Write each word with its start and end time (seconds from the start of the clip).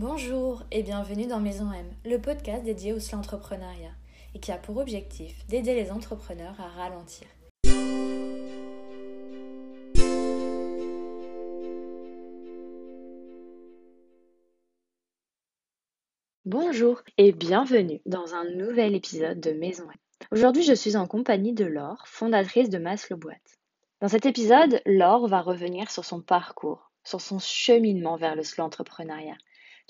Bonjour 0.00 0.62
et 0.70 0.82
bienvenue 0.82 1.26
dans 1.26 1.40
Maison 1.40 1.70
M, 1.70 1.84
le 2.06 2.16
podcast 2.18 2.64
dédié 2.64 2.94
au 2.94 2.98
slow 2.98 3.18
entrepreneuriat 3.18 3.92
et 4.34 4.40
qui 4.40 4.50
a 4.50 4.56
pour 4.56 4.78
objectif 4.78 5.46
d'aider 5.48 5.74
les 5.74 5.90
entrepreneurs 5.90 6.58
à 6.58 6.68
ralentir. 6.68 7.28
Bonjour 16.46 17.02
et 17.18 17.32
bienvenue 17.32 18.00
dans 18.06 18.34
un 18.34 18.44
nouvel 18.52 18.94
épisode 18.94 19.38
de 19.38 19.50
Maison 19.50 19.84
M. 19.84 19.98
Aujourd'hui, 20.32 20.62
je 20.62 20.72
suis 20.72 20.96
en 20.96 21.06
compagnie 21.06 21.52
de 21.52 21.66
Laure, 21.66 22.04
fondatrice 22.06 22.70
de 22.70 22.78
Maslow 22.78 23.18
Boîte. 23.18 23.58
Dans 24.00 24.08
cet 24.08 24.24
épisode, 24.24 24.80
Laure 24.86 25.28
va 25.28 25.42
revenir 25.42 25.90
sur 25.90 26.06
son 26.06 26.22
parcours, 26.22 26.90
sur 27.04 27.20
son 27.20 27.38
cheminement 27.38 28.16
vers 28.16 28.34
le 28.34 28.44
slow 28.44 28.64
entrepreneuriat 28.64 29.36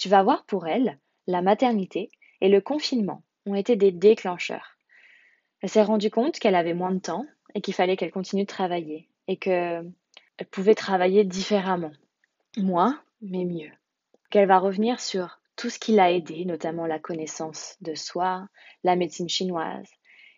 tu 0.01 0.09
vas 0.09 0.23
voir 0.23 0.45
pour 0.47 0.67
elle, 0.67 0.99
la 1.27 1.43
maternité 1.43 2.11
et 2.41 2.49
le 2.49 2.63
confinement 2.63 3.23
ont 3.45 3.55
été 3.55 3.77
des 3.77 3.93
déclencheurs. 3.93 4.79
Elle 5.61 5.69
s'est 5.69 5.83
rendue 5.83 6.11
compte 6.11 6.39
qu'elle 6.39 6.55
avait 6.55 6.73
moins 6.73 6.93
de 6.93 7.01
temps 7.01 7.27
et 7.55 7.61
qu'il 7.61 7.75
fallait 7.75 7.99
qu'elle 7.99 8.11
continue 8.11 8.45
de 8.45 8.49
travailler 8.49 9.11
et 9.29 9.37
qu'elle 9.37 9.93
pouvait 10.51 10.75
travailler 10.75 11.25
différemment. 11.25 11.93
Moins, 12.57 12.99
mais 13.21 13.45
mieux. 13.45 13.71
Qu'elle 14.31 14.49
va 14.49 14.59
revenir 14.59 15.01
sur 15.01 15.39
tout 15.55 15.69
ce 15.69 15.79
qui 15.79 15.93
l'a 15.93 16.11
aidé, 16.11 16.47
notamment 16.47 16.87
la 16.87 16.99
connaissance 16.99 17.77
de 17.83 17.95
soi, 17.95 18.49
la 18.85 18.97
médecine 18.97 19.29
chinoise, 19.29 19.91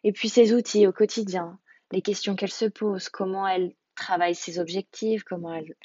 et 0.03 0.11
puis 0.11 0.29
ses 0.29 0.55
outils 0.55 0.89
au 0.89 0.92
quotidien, 0.92 1.61
les 1.92 2.03
questions 2.03 2.34
qu'elle 2.34 2.51
se 2.51 2.65
pose, 2.65 3.09
comment 3.09 3.47
elle 3.47 3.77
travaille 3.95 4.34
ses 4.34 4.59
objectifs, 4.59 5.23
comment 5.23 5.55
elle, 5.55 5.77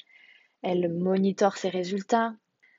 elle 0.62 0.92
monitore 0.92 1.56
ses 1.56 1.68
résultats, 1.68 2.34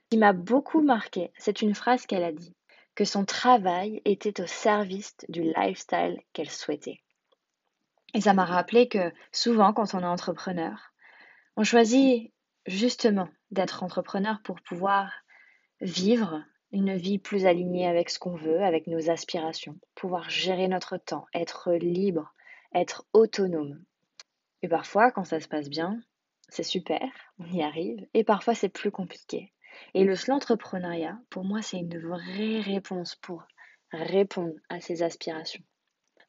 qui 0.10 0.18
m'a 0.18 0.34
beaucoup 0.34 0.82
marqué, 0.82 1.32
c'est 1.38 1.62
une 1.62 1.76
phrase 1.76 2.06
qu'elle 2.06 2.24
a 2.24 2.32
dit, 2.32 2.56
que 2.96 3.06
son 3.06 3.26
travail 3.26 4.02
était 4.06 4.42
au 4.42 4.48
service 4.48 5.16
du 5.30 5.44
lifestyle 5.56 6.20
qu'elle 6.34 6.50
souhaitait. 6.50 7.00
Et 8.16 8.22
ça 8.22 8.34
m'a 8.34 8.46
rappelé 8.46 8.88
que 8.88 9.12
souvent, 9.32 9.72
quand 9.72 9.94
on 9.94 10.00
est 10.00 10.06
entrepreneur, 10.06 10.94
on 11.56 11.64
choisit 11.64 12.34
justement 12.66 13.30
d'être 13.52 13.84
entrepreneur 13.84 14.42
pour 14.44 14.60
pouvoir 14.62 15.12
vivre 15.80 16.44
une 16.72 16.96
vie 16.96 17.20
plus 17.20 17.46
alignée 17.46 17.88
avec 17.88 18.10
ce 18.10 18.20
qu'on 18.20 18.36
veut, 18.36 18.64
avec 18.64 18.88
nos 18.88 19.10
aspirations, 19.10 19.80
pouvoir 19.96 20.30
gérer 20.30 20.68
notre 20.68 20.98
temps, 20.98 21.26
être 21.34 21.72
libre, 21.74 22.34
être 22.74 23.06
autonome. 23.14 23.84
Et 24.62 24.68
parfois, 24.68 25.12
quand 25.12 25.24
ça 25.24 25.40
se 25.40 25.48
passe 25.48 25.70
bien, 25.70 26.00
c'est 26.50 26.64
super, 26.64 27.02
on 27.38 27.46
y 27.46 27.62
arrive, 27.62 28.08
et 28.14 28.24
parfois 28.24 28.56
c'est 28.56 28.70
plus 28.70 28.92
compliqué. 28.92 29.54
Et 29.94 30.04
le 30.04 30.16
l'entrepreneuriat, 30.28 31.18
pour 31.30 31.44
moi, 31.44 31.62
c'est 31.62 31.78
une 31.78 31.98
vraie 31.98 32.62
réponse 32.62 33.16
pour 33.16 33.44
répondre 33.92 34.54
à 34.70 34.80
ces 34.80 35.04
aspirations. 35.04 35.64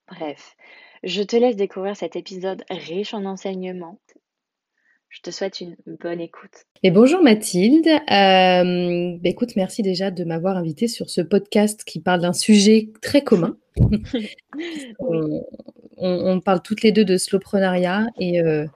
Bref, 0.09 0.57
je 1.03 1.23
te 1.23 1.37
laisse 1.37 1.57
découvrir 1.57 1.97
cet 1.97 2.17
épisode 2.17 2.65
riche 2.70 3.15
en 3.15 3.25
enseignements. 3.25 3.98
Je 5.09 5.20
te 5.23 5.31
souhaite 5.33 5.61
une 5.61 5.77
bonne 6.01 6.20
écoute. 6.20 6.67
Et 6.84 6.92
bonjour 6.92 7.20
Mathilde. 7.20 7.89
Euh, 7.89 9.19
bah, 9.19 9.29
écoute, 9.29 9.57
merci 9.57 9.83
déjà 9.83 10.12
de 10.12 10.23
m'avoir 10.23 10.57
invité 10.57 10.87
sur 10.87 11.11
ce 11.11 11.20
podcast 11.20 11.83
qui 11.85 12.01
parle 12.01 12.20
d'un 12.20 12.33
sujet 12.33 12.91
très 13.03 13.23
commun. 13.23 13.57
on, 15.98 16.41
parle 16.41 16.62
toutes 16.62 16.83
les 16.83 16.92
deux 16.92 17.05
de 17.05 17.17
slowprenariat 17.17 18.07
et, 18.20 18.41
euh, 18.41 18.67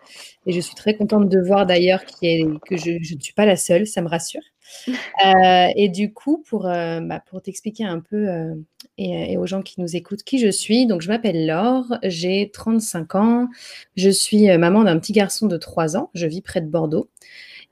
et 0.47 0.53
je 0.53 0.61
suis 0.61 0.75
très 0.75 0.97
contente 0.97 1.29
de 1.29 1.41
voir 1.41 1.67
d'ailleurs 1.67 2.05
que 2.05 2.77
je, 2.77 2.99
je, 3.01 3.15
ne 3.15 3.21
suis 3.21 3.35
pas 3.35 3.47
la 3.47 3.57
seule, 3.57 3.87
ça 3.87 4.03
me 4.03 4.09
rassure. 4.09 4.43
Euh, 4.89 5.69
et 5.77 5.89
du 5.89 6.13
coup, 6.13 6.43
pour, 6.49 6.67
euh, 6.67 7.01
bah, 7.01 7.23
pour 7.27 7.43
t'expliquer 7.43 7.85
un 7.85 8.01
peu 8.01 8.29
euh, 8.29 8.55
et, 8.99 9.37
aux 9.37 9.47
gens 9.47 9.63
qui 9.63 9.81
nous 9.81 9.97
écoutent 9.97 10.23
qui 10.23 10.39
je 10.39 10.49
suis, 10.49 10.87
donc 10.87 11.03
je 11.03 11.09
m'appelle 11.09 11.47
Laure, 11.47 11.99
j'ai 12.03 12.51
35 12.53 13.15
ans, 13.15 13.49
je 13.97 14.11
suis 14.11 14.57
maman 14.59 14.85
d'un 14.85 14.99
petit 14.99 15.13
garçon 15.13 15.47
de 15.47 15.57
3 15.57 15.97
ans, 15.97 16.11
je 16.15 16.27
vis 16.27 16.43
près 16.43 16.61
de 16.61 16.69
Bordeaux. 16.69 17.11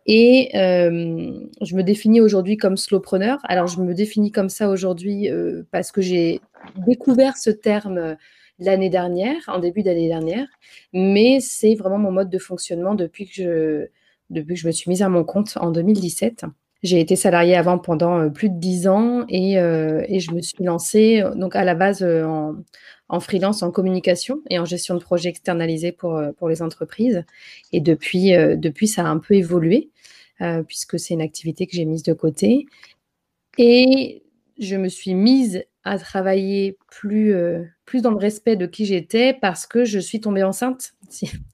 Et 0.04 0.50
je 0.52 1.76
me 1.76 1.82
définis 1.82 2.20
aujourd'hui 2.20 2.56
comme 2.56 2.76
slowpreneur. 2.76 3.38
Alors, 3.44 3.68
je 3.68 3.80
me 3.80 3.94
définis 3.94 4.32
comme 4.32 4.48
ça 4.48 4.68
aujourd'hui 4.68 5.28
parce 5.70 5.92
que 5.92 6.00
j'ai 6.02 6.40
découvert 6.88 7.36
ce 7.36 7.50
terme 7.50 8.16
l'année 8.58 8.90
dernière, 8.90 9.36
en 9.46 9.60
début 9.60 9.84
d'année 9.84 10.08
dernière, 10.08 10.48
mais 10.92 11.38
c'est 11.40 11.76
vraiment 11.76 11.98
mon 11.98 12.10
mode 12.10 12.30
de 12.30 12.38
fonctionnement 12.38 12.96
depuis 12.96 13.26
que, 13.26 13.32
je, 13.32 13.86
depuis 14.30 14.54
que 14.54 14.60
je 14.60 14.66
me 14.66 14.72
suis 14.72 14.88
mise 14.88 15.02
à 15.02 15.08
mon 15.08 15.22
compte 15.22 15.56
en 15.60 15.70
2017. 15.70 16.46
J'ai 16.82 16.98
été 16.98 17.14
salariée 17.14 17.54
avant 17.54 17.78
pendant 17.78 18.18
euh, 18.18 18.28
plus 18.28 18.48
de 18.48 18.58
dix 18.58 18.88
ans 18.88 19.24
et, 19.28 19.58
euh, 19.58 20.04
et, 20.08 20.18
je 20.18 20.32
me 20.32 20.40
suis 20.40 20.64
lancée 20.64 21.22
euh, 21.22 21.32
donc 21.34 21.54
à 21.54 21.62
la 21.62 21.76
base 21.76 22.02
en, 22.02 22.56
en, 23.08 23.20
freelance 23.20 23.62
en 23.62 23.70
communication 23.70 24.40
et 24.50 24.58
en 24.58 24.64
gestion 24.64 24.96
de 24.96 25.00
projets 25.00 25.28
externalisés 25.28 25.92
pour, 25.92 26.20
pour 26.36 26.48
les 26.48 26.60
entreprises. 26.60 27.24
Et 27.70 27.80
depuis, 27.80 28.32
depuis, 28.32 28.88
ça 28.88 29.02
a 29.02 29.08
un 29.08 29.18
peu 29.18 29.34
évolué 29.34 29.90
puisque 30.66 30.98
c'est 30.98 31.14
une 31.14 31.22
activité 31.22 31.68
que 31.68 31.76
j'ai 31.76 31.84
mise 31.84 32.02
de 32.02 32.14
côté. 32.14 32.66
Et 33.58 34.24
je 34.58 34.74
me 34.74 34.88
suis 34.88 35.14
mise 35.14 35.62
à 35.84 35.98
travailler 35.98 36.78
plus, 36.88 37.32
plus 37.84 38.02
dans 38.02 38.10
le 38.10 38.16
respect 38.16 38.56
de 38.56 38.66
qui 38.66 38.84
j'étais 38.84 39.34
parce 39.34 39.66
que 39.66 39.84
je 39.84 40.00
suis 40.00 40.20
tombée 40.20 40.42
enceinte, 40.42 40.94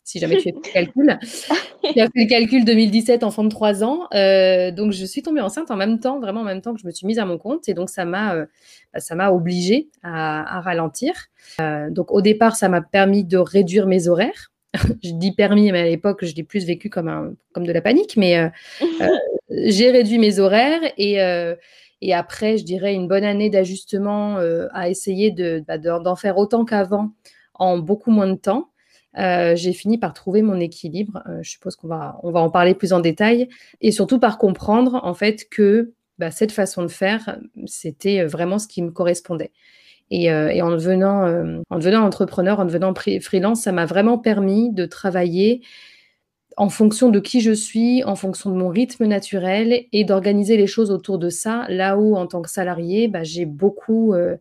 si 0.09 0.19
jamais 0.21 0.37
tu 0.37 0.45
fais 0.45 0.55
le 0.55 0.73
calcul. 0.73 1.19
J'ai 1.85 2.01
fait 2.01 2.11
le 2.15 2.29
calcul 2.29 2.65
2017, 2.65 3.25
enfant 3.25 3.45
de 3.45 3.51
3 3.51 3.85
ans. 3.85 4.09
Euh, 4.15 4.71
donc, 4.71 4.93
je 4.93 5.05
suis 5.05 5.23
tombée 5.23 5.43
enceinte 5.43 5.71
en 5.71 5.77
même 5.77 6.01
temps, 6.01 6.19
vraiment 6.19 6.41
en 6.41 6.45
même 6.45 6.63
temps 6.63 6.73
que 6.73 6.81
je 6.81 6.87
me 6.87 6.93
suis 6.93 7.07
mise 7.07 7.19
à 7.19 7.27
mon 7.27 7.37
compte. 7.37 7.69
Et 7.69 7.75
donc, 7.75 7.91
ça 7.91 8.07
m'a 8.07 8.35
euh, 8.35 8.47
bah, 8.95 9.01
ça 9.01 9.15
m'a 9.15 9.31
obligée 9.31 9.91
à, 10.03 10.61
ralentir. 10.63 11.13
Euh, 11.61 11.91
donc, 11.91 12.11
au 12.11 12.23
départ, 12.23 12.57
ça 12.57 12.71
m'a 12.71 12.81
permis 12.81 13.23
de 13.25 13.37
réduire 13.37 13.87
mes 13.87 14.09
horaires. 14.09 14.51
je 15.05 15.11
dis 15.13 15.33
permis, 15.33 15.71
mais 15.73 15.81
à 15.81 15.85
l'époque, 15.85 16.25
je 16.25 16.35
l'ai 16.35 16.43
plus 16.43 16.65
vécu 16.65 16.89
comme, 16.89 17.09
un, 17.09 17.35
comme 17.53 17.67
de 17.67 17.73
la 17.73 17.83
panique. 17.83 18.17
Mais 18.17 18.51
j'ai 19.51 19.91
réduit 19.91 20.19
mes 20.19 20.39
horaires 20.39 20.81
et 20.97 21.19
et 22.01 22.15
après, 22.15 22.59
je 22.59 22.65
dirais 22.65 22.95
une 22.95 23.09
bonne 23.09 23.25
année 23.25 23.51
d'ajustement 23.51 24.39
à 24.73 24.89
essayer 24.89 25.35
bah, 25.67 25.79
d'en 25.79 26.17
faire 26.17 26.39
autant 26.39 26.65
qu'avant 26.65 27.11
en 27.55 27.77
beaucoup 27.79 28.13
moins 28.13 28.29
de 28.29 28.37
temps. 28.37 28.71
Euh, 29.17 29.57
j'ai 29.57 29.73
fini 29.73 29.99
par 29.99 30.13
trouver 30.13 30.43
mon 30.43 30.61
équilibre. 30.61 31.23
Euh, 31.29 31.39
je 31.43 31.51
suppose 31.51 31.77
qu'on 31.77 31.89
va, 31.89 32.19
on 32.23 32.31
va 32.31 32.41
en 32.41 32.51
parler 32.51 32.75
plus 32.75 32.93
en 32.93 33.01
détail. 33.01 33.49
Et 33.81 33.91
surtout 33.91 34.19
par 34.19 34.39
comprendre 34.39 35.01
en 35.03 35.15
fait 35.15 35.49
que 35.49 35.93
bah, 36.19 36.31
cette 36.31 36.53
façon 36.53 36.83
de 36.83 36.89
faire, 36.89 37.39
c'était 37.67 38.25
vraiment 38.25 38.59
ce 38.59 38.69
qui 38.69 38.83
me 38.83 38.91
correspondait. 38.91 39.53
Et, 40.11 40.33
en, 40.33 40.71
devenant, 40.71 41.63
en 41.69 41.79
devenant 41.79 42.03
entrepreneur, 42.03 42.59
en 42.61 42.65
devenant 42.65 42.95
freelance, 42.95 43.61
ça 43.61 43.73
m'a 43.73 43.85
vraiment 43.85 44.17
permis 44.17 44.73
de 44.73 44.87
travailler 44.87 45.61
en 46.59 46.69
fonction 46.69 47.09
de 47.09 47.21
qui 47.21 47.41
je 47.41 47.53
suis, 47.53 48.03
en 48.03 48.17
fonction 48.17 48.51
de 48.51 48.57
mon 48.57 48.69
rythme 48.69 49.07
naturel 49.07 49.85
et 49.93 50.05
d'organiser 50.05 50.57
les 50.57 50.67
choses 50.67 50.91
autour 50.91 51.19
de 51.19 51.31
ça. 51.31 51.67
Là 51.69 51.97
où, 51.97 52.17
en 52.17 52.27
tant 52.27 52.43
que 52.43 52.51
salarié, 52.51 53.07
bah, 53.07 53.23
j'ai 53.23 53.47
beaucoup, 53.47 54.13
euh, 54.13 54.37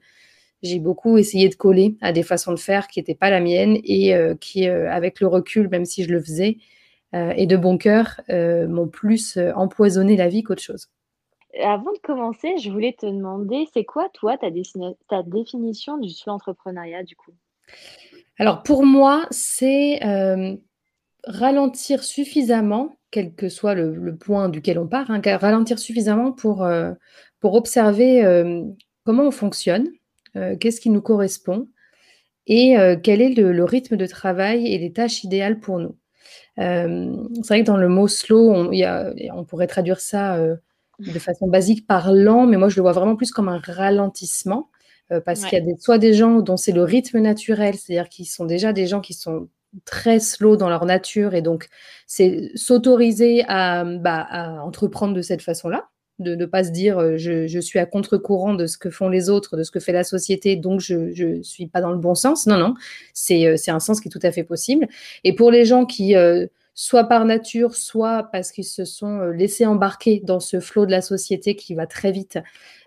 j'ai 0.63 0.79
beaucoup 0.79 1.18
essayé 1.18 1.50
de 1.50 1.56
coller 1.56 1.97
à 2.01 2.12
des 2.12 2.23
façons 2.23 2.51
de 2.51 2.59
faire 2.59 2.88
qui 2.88 3.00
n'étaient 3.00 3.16
pas 3.16 3.29
la 3.29 3.40
mienne 3.40 3.78
et 3.84 4.16
euh, 4.16 4.35
qui, 4.35 4.68
euh, 4.68 4.91
avec 4.91 5.19
le 5.19 5.28
recul, 5.28 5.69
même 5.69 5.85
si 5.85 6.03
je 6.03 6.09
le 6.09 6.22
faisais, 6.22 6.57
et 7.13 7.47
de 7.47 7.57
bon 7.57 7.78
cœur, 7.78 8.22
m'ont 8.29 8.90
plus 8.90 9.40
empoisonné 9.56 10.18
la 10.18 10.28
vie 10.28 10.44
qu'autre 10.44 10.62
chose. 10.62 10.90
Avant 11.63 11.91
de 11.94 11.97
commencer, 12.03 12.57
je 12.57 12.69
voulais 12.69 12.95
te 13.00 13.07
demander, 13.07 13.66
c'est 13.73 13.85
quoi, 13.85 14.09
toi, 14.13 14.38
ta, 14.38 14.50
ta 15.07 15.23
définition 15.23 15.97
du 15.97 16.09
slow 16.09 16.34
entrepreneuriat, 16.34 17.03
du 17.03 17.16
coup? 17.16 17.31
Alors, 18.38 18.62
pour 18.62 18.85
moi, 18.85 19.25
c'est 19.31 20.00
ralentir 21.28 22.03
suffisamment, 22.03 22.97
quel 23.12 23.34
que 23.34 23.50
soit 23.50 23.75
le, 23.75 24.16
point 24.16 24.50
duquel 24.50 24.79
on 24.79 24.88
part, 24.88 25.12
hein, 25.12 25.22
ralentir 25.38 25.79
suffisamment 25.79 26.31
pour, 26.31 26.63
euh, 26.63 26.94
pour 27.39 27.53
observer 27.53 28.24
euh, 28.24 28.63
comment 29.03 29.24
on 29.24 29.31
fonctionne, 29.31 29.88
euh, 29.88 29.97
qu'est-ce 30.60 30.81
qui 30.81 30.89
nous 30.89 31.01
correspond 31.01 31.68
et 32.48 32.75
quel 33.04 33.22
est 33.22 33.34
le, 33.34 33.63
rythme 33.63 33.98
de 33.98 34.06
travail 34.06 34.74
et 34.74 34.78
les 34.78 34.94
tâches 34.94 35.24
idéales 35.24 35.60
pour 35.60 35.80
nous. 35.80 35.98
c'est 36.57 37.48
vrai 37.48 37.62
que 37.62 37.66
dans 37.66 37.78
le 37.78 37.89
mot 37.89 38.07
slow, 38.07 38.51
on, 38.51 38.72
on 39.34 39.44
pourrait 39.44 39.68
traduire 39.68 40.00
ça 40.00 40.39
de 41.00 41.19
façon 41.19 41.48
basique 41.48 41.86
par 41.86 42.13
lent, 42.13 42.45
mais 42.45 42.57
moi 42.57 42.69
je 42.69 42.78
le 42.78 42.84
vois 42.84 42.94
vraiment 42.94 43.18
plus 43.18 43.31
comme 43.31 43.50
un 43.50 43.60
ralentissement. 43.60 44.69
parce 45.25 45.44
qu'il 45.44 45.57
y 45.57 45.62
a 45.62 45.66
des, 45.66 45.75
soit 45.78 45.98
des 45.98 46.13
gens 46.13 46.39
dont 46.39 46.57
c'est 46.57 46.72
le 46.72 46.84
rythme 46.84 47.19
naturel, 47.19 47.75
c'est-à-dire 47.75 48.07
qu'ils 48.07 48.28
sont 48.28 48.45
déjà 48.45 48.72
des 48.72 48.88
gens 48.88 49.01
qui 49.01 49.13
sont 49.13 49.50
très 49.86 50.19
slow 50.19 50.57
dans 50.57 50.69
leur 50.69 50.86
nature 50.86 51.34
et 51.34 51.42
donc 51.42 51.68
c'est 52.06 52.51
s'autoriser 52.56 53.44
à, 53.48 53.84
bah, 53.84 54.25
à, 54.30 54.63
entreprendre 54.63 55.13
de 55.13 55.22
cette 55.22 55.42
façon-là, 55.42 55.89
de 56.19 56.36
ne 56.36 56.46
pas 56.46 56.64
se 56.64 56.72
dire 56.72 56.98
euh, 56.98 57.18
je, 57.18 57.48
je, 57.48 57.60
suis 57.60 57.80
à 57.80 57.86
contre-courant 57.86 58.54
de 58.54 58.66
ce 58.66 58.78
que 58.78 58.90
font 58.90 59.10
les 59.10 59.30
autres, 59.30 59.56
de 59.56 59.64
ce 59.64 59.72
que 59.72 59.80
fait 59.80 59.92
la 59.92 60.04
société, 60.04 60.56
donc 60.56 60.80
je 60.80 61.36
ne 61.38 61.44
suis 61.44 61.68
pas 61.68 61.81
dans 61.81 61.92
le 61.92 61.98
bon 61.98 62.16
sens. 62.16 62.48
Non, 62.48 62.58
non, 62.58 62.74
c'est 63.14 63.46
euh, 63.46 63.56
un 63.68 63.80
sens 63.80 64.02
qui 64.02 64.08
est 64.08 64.12
tout 64.12 64.19
à 64.24 64.31
fait 64.31 64.44
possible. 64.44 64.88
Et 65.24 65.36
pour 65.36 65.52
les 65.52 65.66
gens 65.66 65.86
qui 65.86 66.16
euh, 66.16 66.48
soit 66.74 67.04
par 67.04 67.25
nature, 67.25 67.75
soit 67.75 68.30
parce 68.31 68.52
qu'ils 68.52 68.66
se 68.66 68.86
sont 68.86 69.25
laissés 69.25 69.66
embarquer 69.66 70.22
dans 70.24 70.40
ce 70.40 70.60
flot 70.60 70.86
de 70.86 70.92
la 70.92 71.02
société 71.02 71.56
qui 71.56 71.75
va 71.75 71.86
très 71.88 72.12
vite, 72.12 72.40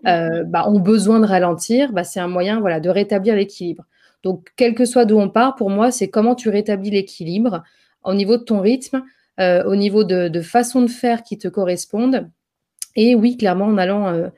mmh. 0.04 0.42
bah, 0.46 0.68
ont 0.68 0.78
besoin 0.78 1.18
de 1.20 1.26
ralentir, 1.26 1.92
bah, 1.92 2.04
c'est 2.04 2.20
un 2.20 2.28
moyen 2.28 2.60
voilà, 2.60 2.78
de 2.78 2.88
rétablir 2.88 3.34
l'équilibre. 3.34 3.84
Donc, 4.22 4.50
quel 4.56 4.74
que 4.74 4.84
soit 4.84 5.06
d'où 5.06 5.18
on 5.18 5.28
part, 5.28 5.56
pour 5.56 5.70
moi, 5.70 5.90
c'est 5.90 6.08
comment 6.08 6.36
tu 6.36 6.50
rétablis 6.50 6.90
l'équilibre 6.90 7.64
au 8.04 8.14
niveau 8.14 8.36
de 8.36 8.44
ton 8.44 8.60
rythme, 8.60 9.02
au 9.38 9.74
niveau 9.74 10.04
de, 10.04 10.40
façon 10.40 10.82
de 10.82 10.86
faire 10.88 11.24
qui 11.24 11.36
te 11.36 11.48
correspondent. 11.48 12.30
Et 12.96 13.14
oui, 13.14 13.36
clairement, 13.36 13.66
en 13.66 13.78
allant 13.78 14.30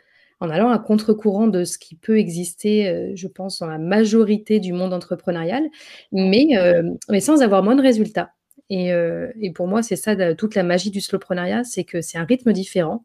en 0.42 0.50
allant 0.50 0.70
à 0.70 0.78
contre-courant 0.80 1.46
de 1.46 1.62
ce 1.62 1.78
qui 1.78 1.94
peut 1.94 2.18
exister, 2.18 2.88
euh, 2.88 3.12
je 3.14 3.28
pense, 3.28 3.60
dans 3.60 3.68
la 3.68 3.78
majorité 3.78 4.58
du 4.58 4.72
monde 4.72 4.92
entrepreneurial, 4.92 5.62
mais, 6.10 6.56
euh, 6.56 6.82
mais 7.08 7.20
sans 7.20 7.42
avoir 7.42 7.62
moins 7.62 7.76
de 7.76 7.82
résultats. 7.82 8.32
Et, 8.68 8.92
euh, 8.92 9.30
et 9.40 9.52
pour 9.52 9.68
moi, 9.68 9.84
c'est 9.84 9.94
ça 9.94 10.34
toute 10.34 10.56
la 10.56 10.64
magie 10.64 10.90
du 10.90 11.00
slowpreneuriat, 11.00 11.62
c'est 11.62 11.84
que 11.84 12.00
c'est 12.00 12.18
un 12.18 12.24
rythme 12.24 12.52
différent, 12.52 13.04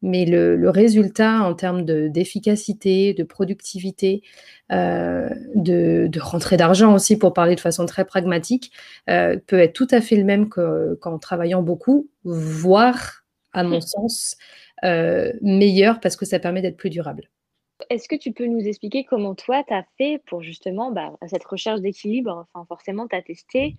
mais 0.00 0.26
le, 0.26 0.70
résultat 0.70 1.42
en 1.42 1.54
termes 1.54 1.84
d'efficacité, 1.84 3.14
de, 3.14 3.24
productivité, 3.24 4.22
de, 4.70 6.06
de, 6.06 6.20
rentrée 6.20 6.56
d'argent 6.56 6.94
aussi, 6.94 7.18
pour 7.18 7.32
parler 7.32 7.56
de 7.56 7.60
façon 7.60 7.86
très 7.86 8.04
pragmatique, 8.04 8.70
peut 9.06 9.58
être 9.58 9.72
tout 9.72 9.88
à 9.90 10.00
fait 10.00 10.16
le 10.16 10.24
même 10.24 10.48
qu'en 10.48 11.18
travaillant 11.18 11.62
beaucoup, 11.62 12.08
voire, 12.24 13.24
à 13.52 13.64
mon 13.64 13.80
sens, 13.80 14.36
euh, 14.84 15.32
meilleur 15.42 16.00
parce 16.00 16.16
que 16.16 16.24
ça 16.24 16.38
permet 16.38 16.62
d'être 16.62 16.76
plus 16.76 16.90
durable. 16.90 17.28
Est-ce 17.90 18.08
que 18.08 18.16
tu 18.16 18.32
peux 18.32 18.46
nous 18.46 18.66
expliquer 18.66 19.04
comment 19.04 19.34
toi, 19.34 19.62
tu 19.66 19.74
as 19.74 19.84
fait 19.98 20.22
pour 20.26 20.42
justement 20.42 20.92
bah, 20.92 21.12
cette 21.26 21.44
recherche 21.44 21.80
d'équilibre? 21.80 22.46
Enfin, 22.52 22.64
forcément, 22.66 23.06
tu 23.06 23.14
as 23.14 23.22
testé 23.22 23.76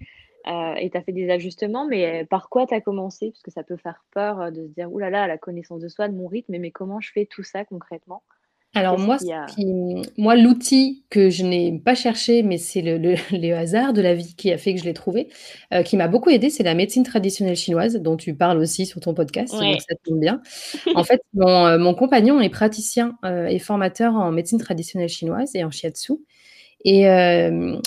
euh, 0.47 0.75
et 0.75 0.89
tu 0.89 0.97
as 0.97 1.01
fait 1.01 1.11
des 1.11 1.29
ajustements, 1.29 1.87
mais 1.87 2.25
par 2.25 2.49
quoi 2.49 2.67
tu 2.67 2.73
as 2.73 2.81
commencé? 2.81 3.31
Parce 3.31 3.41
que 3.41 3.51
ça 3.51 3.63
peut 3.63 3.77
faire 3.77 4.05
peur 4.11 4.39
euh, 4.39 4.51
de 4.51 4.67
se 4.67 4.71
dire, 4.71 4.91
oulala, 4.91 5.21
là 5.21 5.21
là, 5.21 5.27
la 5.27 5.37
connaissance 5.37 5.81
de 5.81 5.87
soi, 5.87 6.07
de 6.07 6.15
mon 6.15 6.27
rythme, 6.27 6.57
mais 6.57 6.71
comment 6.71 6.99
je 6.99 7.11
fais 7.11 7.25
tout 7.25 7.43
ça 7.43 7.65
concrètement? 7.65 8.23
Alors 8.77 8.99
moi, 8.99 9.17
moi, 10.17 10.35
l'outil 10.35 11.03
que 11.09 11.29
je 11.29 11.43
n'ai 11.43 11.79
pas 11.83 11.95
cherché, 11.95 12.43
mais 12.43 12.57
c'est 12.57 12.81
le, 12.81 13.53
hasard 13.53 13.93
de 13.93 14.01
la 14.01 14.13
vie 14.13 14.35
qui 14.35 14.51
a 14.51 14.57
fait 14.57 14.73
que 14.73 14.79
je 14.79 14.85
l'ai 14.85 14.93
trouvé, 14.93 15.29
euh, 15.73 15.83
qui 15.83 15.97
m'a 15.97 16.07
beaucoup 16.07 16.29
aidé, 16.29 16.49
c'est 16.49 16.63
la 16.63 16.73
médecine 16.73 17.03
traditionnelle 17.03 17.55
chinoise, 17.55 17.95
dont 17.95 18.17
tu 18.17 18.35
parles 18.35 18.59
aussi 18.59 18.85
sur 18.85 18.99
ton 19.01 19.13
podcast, 19.13 19.53
donc 19.53 19.81
ça 19.81 19.95
tombe 20.03 20.19
bien. 20.19 20.41
En 20.95 21.03
fait, 21.03 21.21
euh, 21.37 21.77
mon, 21.77 21.93
compagnon 21.93 22.39
est 22.39 22.49
praticien 22.49 23.17
euh, 23.25 23.47
et 23.47 23.59
formateur 23.59 24.15
en 24.15 24.31
médecine 24.31 24.59
traditionnelle 24.59 25.09
chinoise 25.09 25.51
et 25.55 25.63
en 25.63 25.71
shiatsu. 25.71 26.13
Et, 26.85 27.01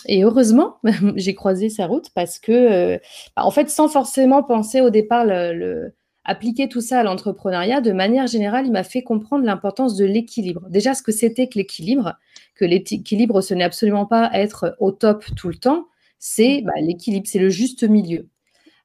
et 0.06 0.24
heureusement, 0.24 0.76
j'ai 1.16 1.34
croisé 1.34 1.70
sa 1.70 1.86
route 1.86 2.08
parce 2.14 2.38
que, 2.38 2.98
bah, 3.36 3.44
en 3.44 3.50
fait, 3.50 3.70
sans 3.70 3.88
forcément 3.88 4.42
penser 4.42 4.80
au 4.80 4.90
départ 4.90 5.24
le 5.24 5.94
appliquer 6.30 6.68
tout 6.68 6.80
ça 6.80 7.00
à 7.00 7.02
l'entrepreneuriat, 7.02 7.80
de 7.80 7.92
manière 7.92 8.28
générale, 8.28 8.66
il 8.66 8.72
m'a 8.72 8.84
fait 8.84 9.02
comprendre 9.02 9.44
l'importance 9.44 9.96
de 9.96 10.04
l'équilibre. 10.04 10.62
Déjà, 10.70 10.94
ce 10.94 11.02
que 11.02 11.10
c'était 11.10 11.48
que 11.48 11.58
l'équilibre, 11.58 12.14
que 12.54 12.64
l'équilibre, 12.64 13.40
ce 13.40 13.52
n'est 13.54 13.64
absolument 13.64 14.06
pas 14.06 14.30
être 14.32 14.76
au 14.78 14.92
top 14.92 15.24
tout 15.36 15.48
le 15.48 15.56
temps, 15.56 15.86
c'est 16.20 16.62
bah, 16.62 16.72
l'équilibre, 16.80 17.26
c'est 17.28 17.40
le 17.40 17.48
juste 17.48 17.82
milieu. 17.82 18.28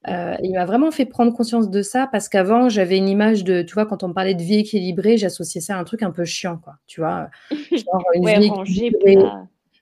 Euh, 0.07 0.35
il 0.43 0.53
m'a 0.53 0.65
vraiment 0.65 0.91
fait 0.91 1.05
prendre 1.05 1.33
conscience 1.33 1.69
de 1.69 1.81
ça 1.81 2.07
parce 2.11 2.29
qu'avant, 2.29 2.67
j'avais 2.69 2.97
une 2.97 3.09
image 3.09 3.43
de, 3.43 3.61
tu 3.61 3.73
vois, 3.73 3.85
quand 3.85 4.03
on 4.03 4.11
parlait 4.11 4.35
de 4.35 4.41
vie 4.41 4.59
équilibrée, 4.59 5.17
j'associais 5.17 5.61
ça 5.61 5.75
à 5.75 5.79
un 5.79 5.83
truc 5.83 6.01
un 6.01 6.11
peu 6.11 6.25
chiant, 6.25 6.57
quoi. 6.57 6.75
Tu 6.87 7.01
vois, 7.01 7.29
genre 7.71 8.03
une 8.15 8.27
vie 8.27 8.45
équilibrée. 8.47 9.17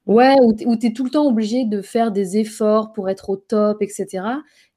Ouais, 0.05 0.35
où 0.41 0.75
tu 0.75 0.93
tout 0.93 1.05
le 1.05 1.09
temps 1.09 1.25
obligé 1.25 1.63
de 1.63 1.81
faire 1.81 2.11
des 2.11 2.37
efforts 2.37 2.91
pour 2.91 3.09
être 3.09 3.29
au 3.29 3.37
top, 3.37 3.81
etc. 3.81 4.25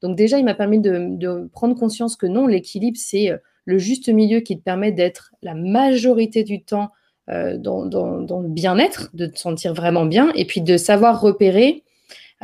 Donc 0.01 0.17
déjà, 0.17 0.39
il 0.39 0.45
m'a 0.45 0.55
permis 0.55 0.79
de, 0.79 1.49
prendre 1.53 1.75
conscience 1.77 2.15
que 2.17 2.27
non, 2.27 2.47
l'équilibre, 2.47 2.97
c'est 3.01 3.31
euh, 3.33 3.39
le 3.65 3.79
juste 3.79 4.09
milieu 4.09 4.39
qui 4.39 4.57
te 4.57 4.63
permet 4.63 4.93
d'être 4.93 5.33
la 5.43 5.55
majorité 5.55 6.45
du 6.45 6.63
temps 6.63 6.91
euh, 7.29 7.59
dans, 7.59 7.83
le 7.85 8.49
bien-être, 8.49 9.11
de 9.15 9.27
te 9.27 9.37
sentir 9.37 9.75
vraiment 9.75 10.07
bien, 10.07 10.31
et 10.37 10.45
puis 10.45 10.61
de 10.61 10.77
savoir 10.77 11.21
repérer, 11.21 11.83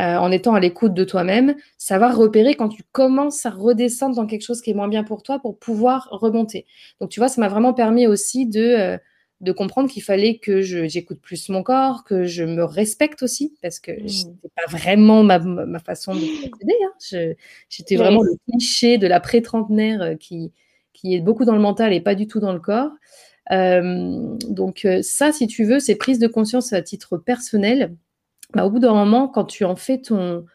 euh, 0.01 0.17
en 0.17 0.33
étant 0.33 0.55
à 0.55 0.61
l'écoute 0.61 0.95
de 0.95 1.05
toi-même, 1.05 1.55
savoir 1.79 2.17
repérer 2.17 2.57
quand 2.57 2.69
tu 2.69 2.83
commences 2.91 3.47
à 3.47 3.51
redescendre 3.51 4.17
dans 4.17 4.27
quelque 4.27 4.43
chose 4.43 4.61
qui 4.61 4.71
est 4.71 4.75
moins 4.75 4.89
bien 4.89 5.05
pour 5.05 5.23
toi 5.23 5.39
pour 5.39 5.57
pouvoir 5.57 6.09
remonter. 6.11 6.67
Donc 7.01 7.11
tu 7.11 7.21
vois, 7.21 7.29
ça 7.29 7.41
m'a 7.41 7.49
vraiment 7.49 7.75
permis 7.75 8.09
aussi 8.09 8.47
de 8.47 8.99
de 9.43 9.51
comprendre 9.51 9.91
qu'il 9.91 10.05
fallait 10.05 10.39
que 10.39 10.63
j'écoute 10.63 11.21
plus 11.21 11.49
mon 11.49 11.65
corps, 11.65 12.05
que 12.05 12.25
je 12.25 12.45
me 12.45 12.65
respecte 12.65 13.25
aussi, 13.25 13.55
parce 13.61 13.81
que 13.81 13.91
mmh. 13.91 14.09
ce 14.09 14.27
n'était 14.27 14.51
pas 14.55 14.71
vraiment 14.71 15.25
ma, 15.25 15.41
façon 15.81 16.15
de 16.15 16.21
procéder. 16.49 16.75
Hein. 16.85 17.35
J'étais 17.69 17.97
vraiment 17.97 18.23
le 18.23 18.37
cliché 18.49 18.99
de 18.99 19.09
la 19.09 19.19
pré-trentenaire 19.19 20.03
euh, 20.03 20.15
qui, 20.15 20.53
qui 20.93 21.15
est 21.17 21.21
beaucoup 21.21 21.45
dans 21.45 21.57
le 21.57 21.61
mental 21.61 21.93
et 21.93 22.01
pas 22.01 22.15
du 22.15 22.29
tout 22.29 22.39
dans 22.39 22.53
le 22.53 22.61
corps. 22.61 22.93
donc 23.51 24.85
euh, 24.85 25.03
ça, 25.03 25.33
si 25.33 25.49
tu 25.49 25.65
veux, 25.65 25.81
c'est 25.81 25.97
prise 25.97 26.21
de 26.21 26.29
conscience 26.29 26.73
à 26.73 26.81
titre 26.81 27.17
personnel. 27.17 27.97
Bah, 28.55 28.65
au 28.65 28.71
bout 28.71 28.79
d'un 28.79 28.95
moment, 28.95 29.27
quand 29.27 29.45
tu 29.45 29.65
en 29.65 29.75
fais 29.75 29.99
ton, 29.99 30.47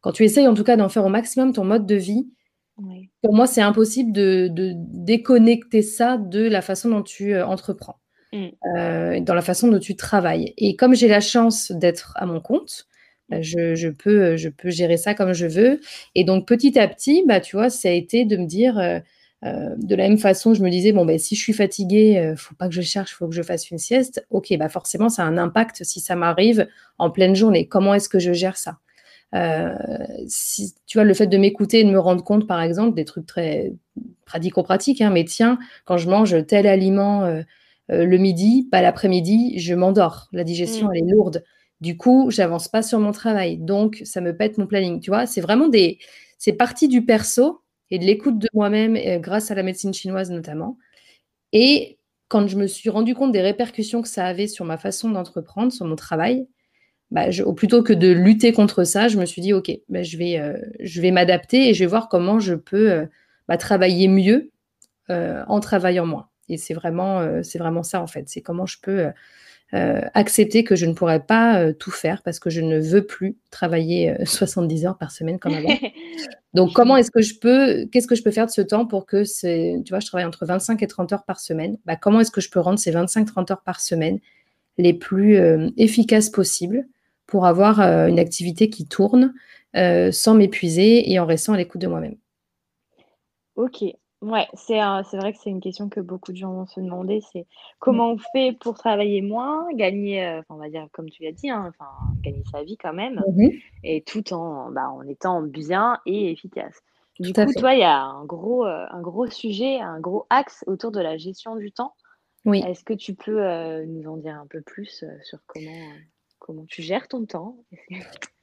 quand 0.00 0.10
tu 0.10 0.24
essayes 0.24 0.48
en 0.48 0.54
tout 0.54 0.64
cas 0.64 0.76
d'en 0.76 0.88
faire 0.88 1.04
au 1.04 1.10
maximum 1.10 1.52
ton 1.52 1.64
mode 1.64 1.86
de 1.86 1.94
vie, 1.94 2.26
pour 3.22 3.34
moi, 3.34 3.46
c'est 3.46 3.60
impossible 3.60 4.10
de, 4.10 4.48
de, 4.50 4.72
déconnecter 4.74 5.82
ça 5.82 6.16
de 6.16 6.40
la 6.40 6.62
façon 6.62 6.88
dont 6.88 7.02
tu 7.02 7.34
euh, 7.34 7.46
entreprends. 7.46 8.01
Euh, 8.34 9.20
dans 9.20 9.34
la 9.34 9.42
façon 9.42 9.68
dont 9.68 9.78
tu 9.78 9.94
travailles. 9.94 10.54
Et 10.56 10.74
comme 10.74 10.94
j'ai 10.94 11.08
la 11.08 11.20
chance 11.20 11.70
d'être 11.70 12.14
à 12.16 12.24
mon 12.24 12.40
compte, 12.40 12.86
bah, 13.28 13.42
je, 13.42 13.88
peux, 13.90 14.36
je 14.36 14.48
peux 14.48 14.70
gérer 14.70 14.96
ça 14.96 15.14
comme 15.14 15.34
je 15.34 15.46
veux. 15.46 15.80
Et 16.14 16.24
donc 16.24 16.46
petit 16.46 16.78
à 16.78 16.88
petit, 16.88 17.24
bah, 17.26 17.40
tu 17.40 17.56
vois, 17.56 17.68
ça 17.68 17.88
a 17.88 17.92
été 17.92 18.24
de 18.24 18.38
me 18.38 18.46
dire, 18.46 18.78
euh, 18.78 19.00
euh, 19.44 19.74
de 19.76 19.94
la 19.94 20.08
même 20.08 20.18
façon, 20.18 20.54
je 20.54 20.62
me 20.62 20.70
disais, 20.70 20.92
bon, 20.92 21.04
ben, 21.04 21.18
si 21.18 21.36
je 21.36 21.42
suis 21.42 21.52
fatiguée, 21.52 22.30
ne 22.30 22.34
faut 22.34 22.54
pas 22.54 22.68
que 22.68 22.74
je 22.74 22.80
cherche, 22.80 23.10
il 23.12 23.14
faut 23.16 23.28
que 23.28 23.34
je 23.34 23.42
fasse 23.42 23.70
une 23.70 23.78
sieste. 23.78 24.26
Ok, 24.30 24.54
bah 24.56 24.70
forcément, 24.70 25.10
ça 25.10 25.24
a 25.24 25.26
un 25.26 25.36
impact 25.36 25.84
si 25.84 26.00
ça 26.00 26.16
m'arrive 26.16 26.66
en 26.98 27.10
pleine 27.10 27.36
journée. 27.36 27.66
Comment 27.68 27.92
est-ce 27.94 28.08
que 28.08 28.18
je 28.18 28.32
gère 28.32 28.56
ça? 28.56 28.78
Tu 29.34 30.98
vois 30.98 31.04
le 31.04 31.14
fait 31.14 31.26
de 31.26 31.36
m'écouter 31.38 31.80
et 31.80 31.84
de 31.84 31.90
me 31.90 31.98
rendre 31.98 32.22
compte 32.22 32.46
par 32.46 32.60
exemple 32.60 32.94
des 32.94 33.06
trucs 33.06 33.24
très 33.26 33.72
pratico-pratiques 34.26 35.00
hein, 35.00 35.08
mais 35.08 35.24
tiens 35.24 35.58
quand 35.86 35.96
je 35.96 36.10
mange 36.10 36.46
tel 36.46 36.66
aliment 36.66 37.42
euh, 37.92 38.06
le 38.06 38.16
midi, 38.16 38.68
pas 38.70 38.82
l'après-midi, 38.82 39.58
je 39.58 39.74
m'endors. 39.74 40.28
La 40.32 40.44
digestion, 40.44 40.88
mm. 40.88 40.90
elle 40.94 41.02
est 41.02 41.10
lourde. 41.10 41.44
Du 41.80 41.96
coup, 41.96 42.30
j'avance 42.30 42.68
pas 42.68 42.82
sur 42.82 42.98
mon 43.00 43.12
travail. 43.12 43.58
Donc, 43.58 44.00
ça 44.04 44.20
me 44.20 44.36
pète 44.36 44.56
mon 44.58 44.66
planning. 44.66 45.00
Tu 45.00 45.10
vois, 45.10 45.26
c'est 45.26 45.40
vraiment 45.40 45.68
des. 45.68 45.98
C'est 46.38 46.54
parti 46.54 46.88
du 46.88 47.04
perso 47.04 47.62
et 47.90 47.98
de 47.98 48.04
l'écoute 48.04 48.38
de 48.38 48.48
moi-même, 48.54 48.96
euh, 48.96 49.18
grâce 49.18 49.50
à 49.50 49.54
la 49.54 49.62
médecine 49.62 49.92
chinoise 49.92 50.30
notamment. 50.30 50.78
Et 51.52 51.98
quand 52.28 52.46
je 52.48 52.56
me 52.56 52.66
suis 52.66 52.88
rendu 52.88 53.14
compte 53.14 53.32
des 53.32 53.42
répercussions 53.42 54.00
que 54.00 54.08
ça 54.08 54.24
avait 54.26 54.46
sur 54.46 54.64
ma 54.64 54.78
façon 54.78 55.10
d'entreprendre, 55.10 55.70
sur 55.72 55.84
mon 55.86 55.96
travail, 55.96 56.46
bah, 57.10 57.26
plutôt 57.56 57.82
que 57.82 57.92
de 57.92 58.08
lutter 58.10 58.52
contre 58.52 58.84
ça, 58.84 59.08
je 59.08 59.18
me 59.18 59.26
suis 59.26 59.42
dit, 59.42 59.52
OK, 59.52 59.70
bah, 59.90 60.02
je 60.02 60.16
vais, 60.16 60.38
euh, 60.38 60.56
je 60.80 61.02
vais 61.02 61.10
m'adapter 61.10 61.68
et 61.68 61.74
je 61.74 61.80
vais 61.80 61.88
voir 61.88 62.08
comment 62.08 62.40
je 62.40 62.54
peux 62.54 63.06
bah, 63.48 63.58
travailler 63.58 64.08
mieux 64.08 64.50
en 65.10 65.60
travaillant 65.60 66.06
moins. 66.06 66.28
Et 66.48 66.56
c'est 66.56 66.74
vraiment, 66.74 67.20
euh, 67.20 67.42
c'est 67.42 67.58
vraiment 67.58 67.82
ça 67.82 68.00
en 68.02 68.06
fait. 68.06 68.28
C'est 68.28 68.40
comment 68.40 68.66
je 68.66 68.78
peux 68.80 68.98
euh, 69.00 69.10
euh, 69.74 70.02
accepter 70.14 70.64
que 70.64 70.76
je 70.76 70.86
ne 70.86 70.92
pourrais 70.92 71.24
pas 71.24 71.72
tout 71.72 71.90
faire 71.90 72.22
parce 72.22 72.38
que 72.38 72.50
je 72.50 72.60
ne 72.60 72.78
veux 72.78 73.06
plus 73.06 73.36
travailler 73.50 74.14
70 74.24 74.86
heures 74.86 74.98
par 74.98 75.10
semaine 75.10 75.38
comme 75.38 75.54
avant. 75.54 75.68
Donc, 76.54 76.74
comment 76.74 76.98
est-ce 76.98 77.10
que 77.10 77.22
je 77.22 77.38
peux, 77.38 77.86
qu'est-ce 77.86 78.06
que 78.06 78.14
je 78.14 78.22
peux 78.22 78.30
faire 78.30 78.44
de 78.44 78.50
ce 78.50 78.60
temps 78.60 78.84
pour 78.84 79.06
que 79.06 79.24
c'est, 79.24 79.80
tu 79.86 79.90
vois, 79.90 80.00
je 80.00 80.06
travaille 80.06 80.26
entre 80.26 80.44
25 80.44 80.82
et 80.82 80.86
30 80.86 81.12
heures 81.14 81.24
par 81.24 81.40
semaine. 81.40 81.78
Bah, 81.86 81.96
comment 81.96 82.20
est-ce 82.20 82.30
que 82.30 82.42
je 82.42 82.50
peux 82.50 82.60
rendre 82.60 82.78
ces 82.78 82.92
25-30 82.92 83.50
heures 83.52 83.62
par 83.62 83.80
semaine 83.80 84.18
les 84.76 84.92
plus 84.92 85.38
efficaces 85.78 86.28
possibles 86.28 86.86
pour 87.26 87.46
avoir 87.46 87.80
une 87.80 88.18
activité 88.18 88.68
qui 88.68 88.86
tourne 88.86 89.32
sans 89.74 90.34
m'épuiser 90.34 91.10
et 91.10 91.18
en 91.18 91.24
restant 91.24 91.54
à 91.54 91.56
l'écoute 91.56 91.80
de 91.80 91.86
moi-même? 91.86 92.16
Ok, 93.56 93.84
Ouais, 94.22 94.46
c'est 94.54 94.78
c'est 95.10 95.16
vrai 95.16 95.32
que 95.32 95.38
c'est 95.42 95.50
une 95.50 95.60
question 95.60 95.88
que 95.88 95.98
beaucoup 95.98 96.30
de 96.30 96.36
gens 96.36 96.52
vont 96.52 96.66
se 96.66 96.78
demander, 96.78 97.20
c'est 97.32 97.44
comment 97.80 98.12
on 98.12 98.18
fait 98.18 98.56
pour 98.60 98.78
travailler 98.78 99.20
moins, 99.20 99.66
gagner, 99.74 100.24
euh, 100.24 100.40
on 100.48 100.58
va 100.58 100.70
dire 100.70 100.86
comme 100.92 101.10
tu 101.10 101.24
l'as 101.24 101.32
dit, 101.32 101.50
hein, 101.50 101.66
enfin 101.68 101.90
gagner 102.22 102.44
sa 102.52 102.62
vie 102.62 102.76
quand 102.76 102.92
même 102.92 103.20
mmh 103.26 103.48
et 103.82 104.02
tout 104.02 104.32
en, 104.32 104.70
bah, 104.70 104.88
en 104.90 105.02
étant 105.08 105.42
bien 105.42 105.98
et 106.06 106.30
efficace. 106.30 106.80
Du 107.18 107.32
coup, 107.32 107.52
toi, 107.52 107.74
il 107.74 107.80
y 107.80 107.84
a 107.84 108.00
un 108.00 108.24
gros, 108.24 108.64
euh, 108.64 108.86
un 108.90 109.00
gros 109.00 109.26
sujet, 109.26 109.80
un 109.80 109.98
gros 109.98 110.26
axe 110.30 110.62
autour 110.68 110.92
de 110.92 111.00
la 111.00 111.16
gestion 111.16 111.56
du 111.56 111.72
temps. 111.72 111.94
Oui. 112.44 112.62
Est-ce 112.64 112.84
que 112.84 112.94
tu 112.94 113.14
peux, 113.14 113.42
euh, 113.42 113.84
nous 113.86 114.08
en 114.08 114.18
dire 114.18 114.36
un 114.36 114.46
peu 114.46 114.62
plus, 114.62 115.04
sur 115.24 115.40
comment, 115.46 115.70
comment 116.38 116.64
tu 116.68 116.80
gères 116.82 117.08
ton 117.08 117.26
temps? 117.26 117.56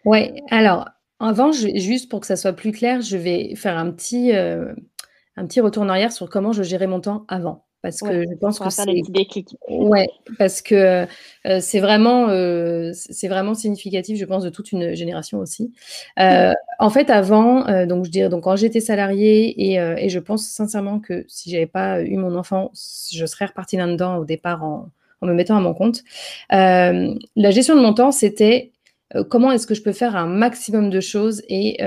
Ouais, 0.03 0.35
alors 0.51 0.89
avant, 1.21 1.53
juste 1.53 2.11
pour 2.11 2.19
que 2.19 2.27
ça 2.27 2.35
soit 2.35 2.53
plus 2.53 2.73
clair, 2.73 3.01
je 3.01 3.15
vais 3.15 3.55
faire 3.55 3.77
un 3.77 3.91
petit, 3.91 4.31
un 5.35 5.45
petit 5.45 5.61
retour 5.61 5.83
en 5.83 5.89
arrière 5.89 6.11
sur 6.11 6.29
comment 6.29 6.51
je 6.51 6.63
gérais 6.63 6.87
mon 6.87 6.99
temps 6.99 7.25
avant. 7.27 7.65
parce 7.81 8.01
que 8.01 8.23
je 8.23 8.35
pense 8.35 8.59
que 8.59 8.69
c'est 8.69 9.01
ouais 9.69 10.09
parce 10.37 10.61
que 10.61 11.05
euh, 11.45 11.59
c'est 11.61 11.79
vraiment 11.79 12.27
euh, 12.29 12.91
c'est 12.93 13.29
vraiment 13.29 13.53
significatif 13.53 14.17
je 14.17 14.25
pense 14.25 14.43
de 14.43 14.49
toute 14.49 14.71
une 14.73 14.95
génération 14.95 15.39
aussi. 15.39 15.73
Euh, 16.19 16.51
en 16.79 16.89
fait 16.89 17.09
avant 17.09 17.85
donc 17.85 18.05
je 18.05 18.11
dirais 18.11 18.29
donc 18.29 18.43
quand 18.43 18.57
j'étais 18.57 18.81
salariée 18.81 19.49
et, 19.49 19.75
et, 19.75 20.09
je 20.09 20.19
pense 20.19 20.45
sincèrement 20.47 20.99
que 20.99 21.23
si 21.27 21.49
j'avais 21.49 21.67
pas 21.67 22.01
eu 22.01 22.17
mon 22.17 22.35
enfant 22.35 22.71
je 22.73 23.25
serais 23.25 23.45
repartie 23.45 23.77
là-dedans 23.77 24.17
au 24.17 24.25
départ 24.25 24.63
en, 24.63 24.89
en, 25.21 25.27
me 25.27 25.33
mettant 25.33 25.55
à 25.55 25.61
mon 25.61 25.73
compte. 25.73 26.03
La 26.49 27.51
gestion 27.51 27.75
de 27.75 27.81
mon 27.81 27.93
temps 27.93 28.11
c'était 28.11 28.73
comment 29.29 29.51
est-ce 29.53 29.65
que 29.65 29.73
je 29.73 29.81
peux 29.81 29.93
faire 29.93 30.17
un 30.17 30.27
maximum 30.27 30.89
de 30.89 30.99
choses 30.99 31.43
et 31.47 31.77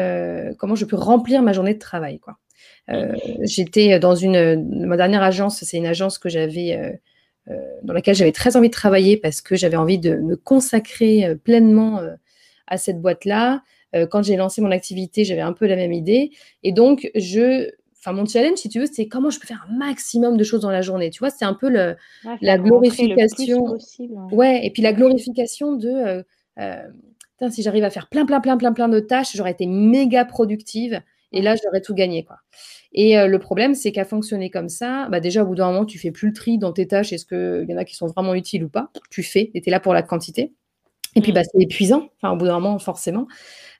comment 0.58 0.74
je 0.74 0.86
peux 0.86 0.96
remplir 0.96 1.42
ma 1.42 1.52
journée 1.52 1.74
de 1.74 1.78
travail 1.78 2.18
quoi. 2.18 2.38
euh, 2.38 2.41
j'étais 3.42 3.98
dans 3.98 4.14
une, 4.14 4.86
ma 4.86 4.96
dernière 4.96 5.22
agence, 5.22 5.62
c'est 5.62 5.76
une 5.76 5.86
agence 5.86 6.18
que 6.18 6.28
j'avais, 6.28 6.76
euh, 6.76 6.92
euh, 7.52 7.60
dans 7.82 7.92
laquelle 7.92 8.14
j'avais 8.14 8.32
très 8.32 8.56
envie 8.56 8.68
de 8.68 8.74
travailler 8.74 9.16
parce 9.16 9.40
que 9.40 9.56
j'avais 9.56 9.76
envie 9.76 9.98
de 9.98 10.16
me 10.16 10.36
consacrer 10.36 11.36
pleinement 11.44 12.00
à 12.66 12.76
cette 12.76 13.00
boîte-là. 13.00 13.62
quand 14.10 14.22
j'ai 14.22 14.36
lancé 14.36 14.60
mon 14.60 14.70
activité, 14.70 15.24
j'avais 15.24 15.40
un 15.40 15.52
peu 15.52 15.66
la 15.66 15.76
même 15.76 15.92
idée. 15.92 16.30
Et 16.62 16.72
donc, 16.72 17.10
je, 17.14 17.70
enfin, 17.98 18.12
mon 18.12 18.26
challenge, 18.26 18.58
si 18.58 18.68
tu 18.68 18.80
veux, 18.80 18.86
c'est 18.90 19.06
comment 19.06 19.30
je 19.30 19.38
peux 19.38 19.46
faire 19.46 19.66
un 19.68 19.76
maximum 19.76 20.36
de 20.36 20.44
choses 20.44 20.62
dans 20.62 20.70
la 20.70 20.82
journée. 20.82 21.10
Tu 21.10 21.18
vois, 21.18 21.30
c'est 21.30 21.44
un 21.44 21.54
peu 21.54 21.68
le, 21.68 21.96
la 22.40 22.58
glorification. 22.58 23.76
ouais. 24.32 24.64
et 24.64 24.70
puis 24.70 24.82
la 24.82 24.92
glorification 24.92 25.72
de, 25.72 26.24
si 27.50 27.62
j'arrive 27.62 27.84
à 27.84 27.90
faire 27.90 28.08
plein, 28.08 28.24
plein, 28.24 28.40
plein, 28.40 28.56
plein, 28.56 28.72
plein 28.72 28.88
de 28.88 29.00
tâches, 29.00 29.34
j'aurais 29.34 29.52
été 29.52 29.66
méga 29.66 30.24
productive. 30.24 31.00
Et 31.32 31.42
là, 31.42 31.54
j'aurais 31.62 31.80
tout 31.80 31.94
gagné, 31.94 32.24
quoi. 32.24 32.36
Et 32.92 33.18
euh, 33.18 33.26
le 33.26 33.38
problème, 33.38 33.74
c'est 33.74 33.92
qu'à 33.92 34.04
fonctionner 34.04 34.50
comme 34.50 34.68
ça, 34.68 35.08
bah 35.10 35.20
déjà, 35.20 35.42
au 35.42 35.46
bout 35.46 35.54
d'un 35.54 35.72
moment, 35.72 35.86
tu 35.86 35.98
fais 35.98 36.10
plus 36.10 36.28
le 36.28 36.34
tri 36.34 36.58
dans 36.58 36.72
tes 36.72 36.86
tâches. 36.86 37.12
Est-ce 37.12 37.26
qu'il 37.26 37.66
y 37.68 37.74
en 37.74 37.78
a 37.78 37.84
qui 37.84 37.94
sont 37.94 38.06
vraiment 38.06 38.34
utiles 38.34 38.64
ou 38.64 38.68
pas 38.68 38.90
Tu 39.10 39.22
fais, 39.22 39.50
et 39.54 39.62
tu 39.62 39.68
es 39.68 39.70
là 39.70 39.80
pour 39.80 39.94
la 39.94 40.02
quantité. 40.02 40.52
Et 41.14 41.20
puis, 41.20 41.32
mmh. 41.32 41.34
bah, 41.34 41.42
c'est 41.44 41.62
épuisant, 41.62 42.08
enfin, 42.16 42.32
au 42.34 42.36
bout 42.36 42.46
d'un 42.46 42.58
moment, 42.58 42.78
forcément. 42.78 43.26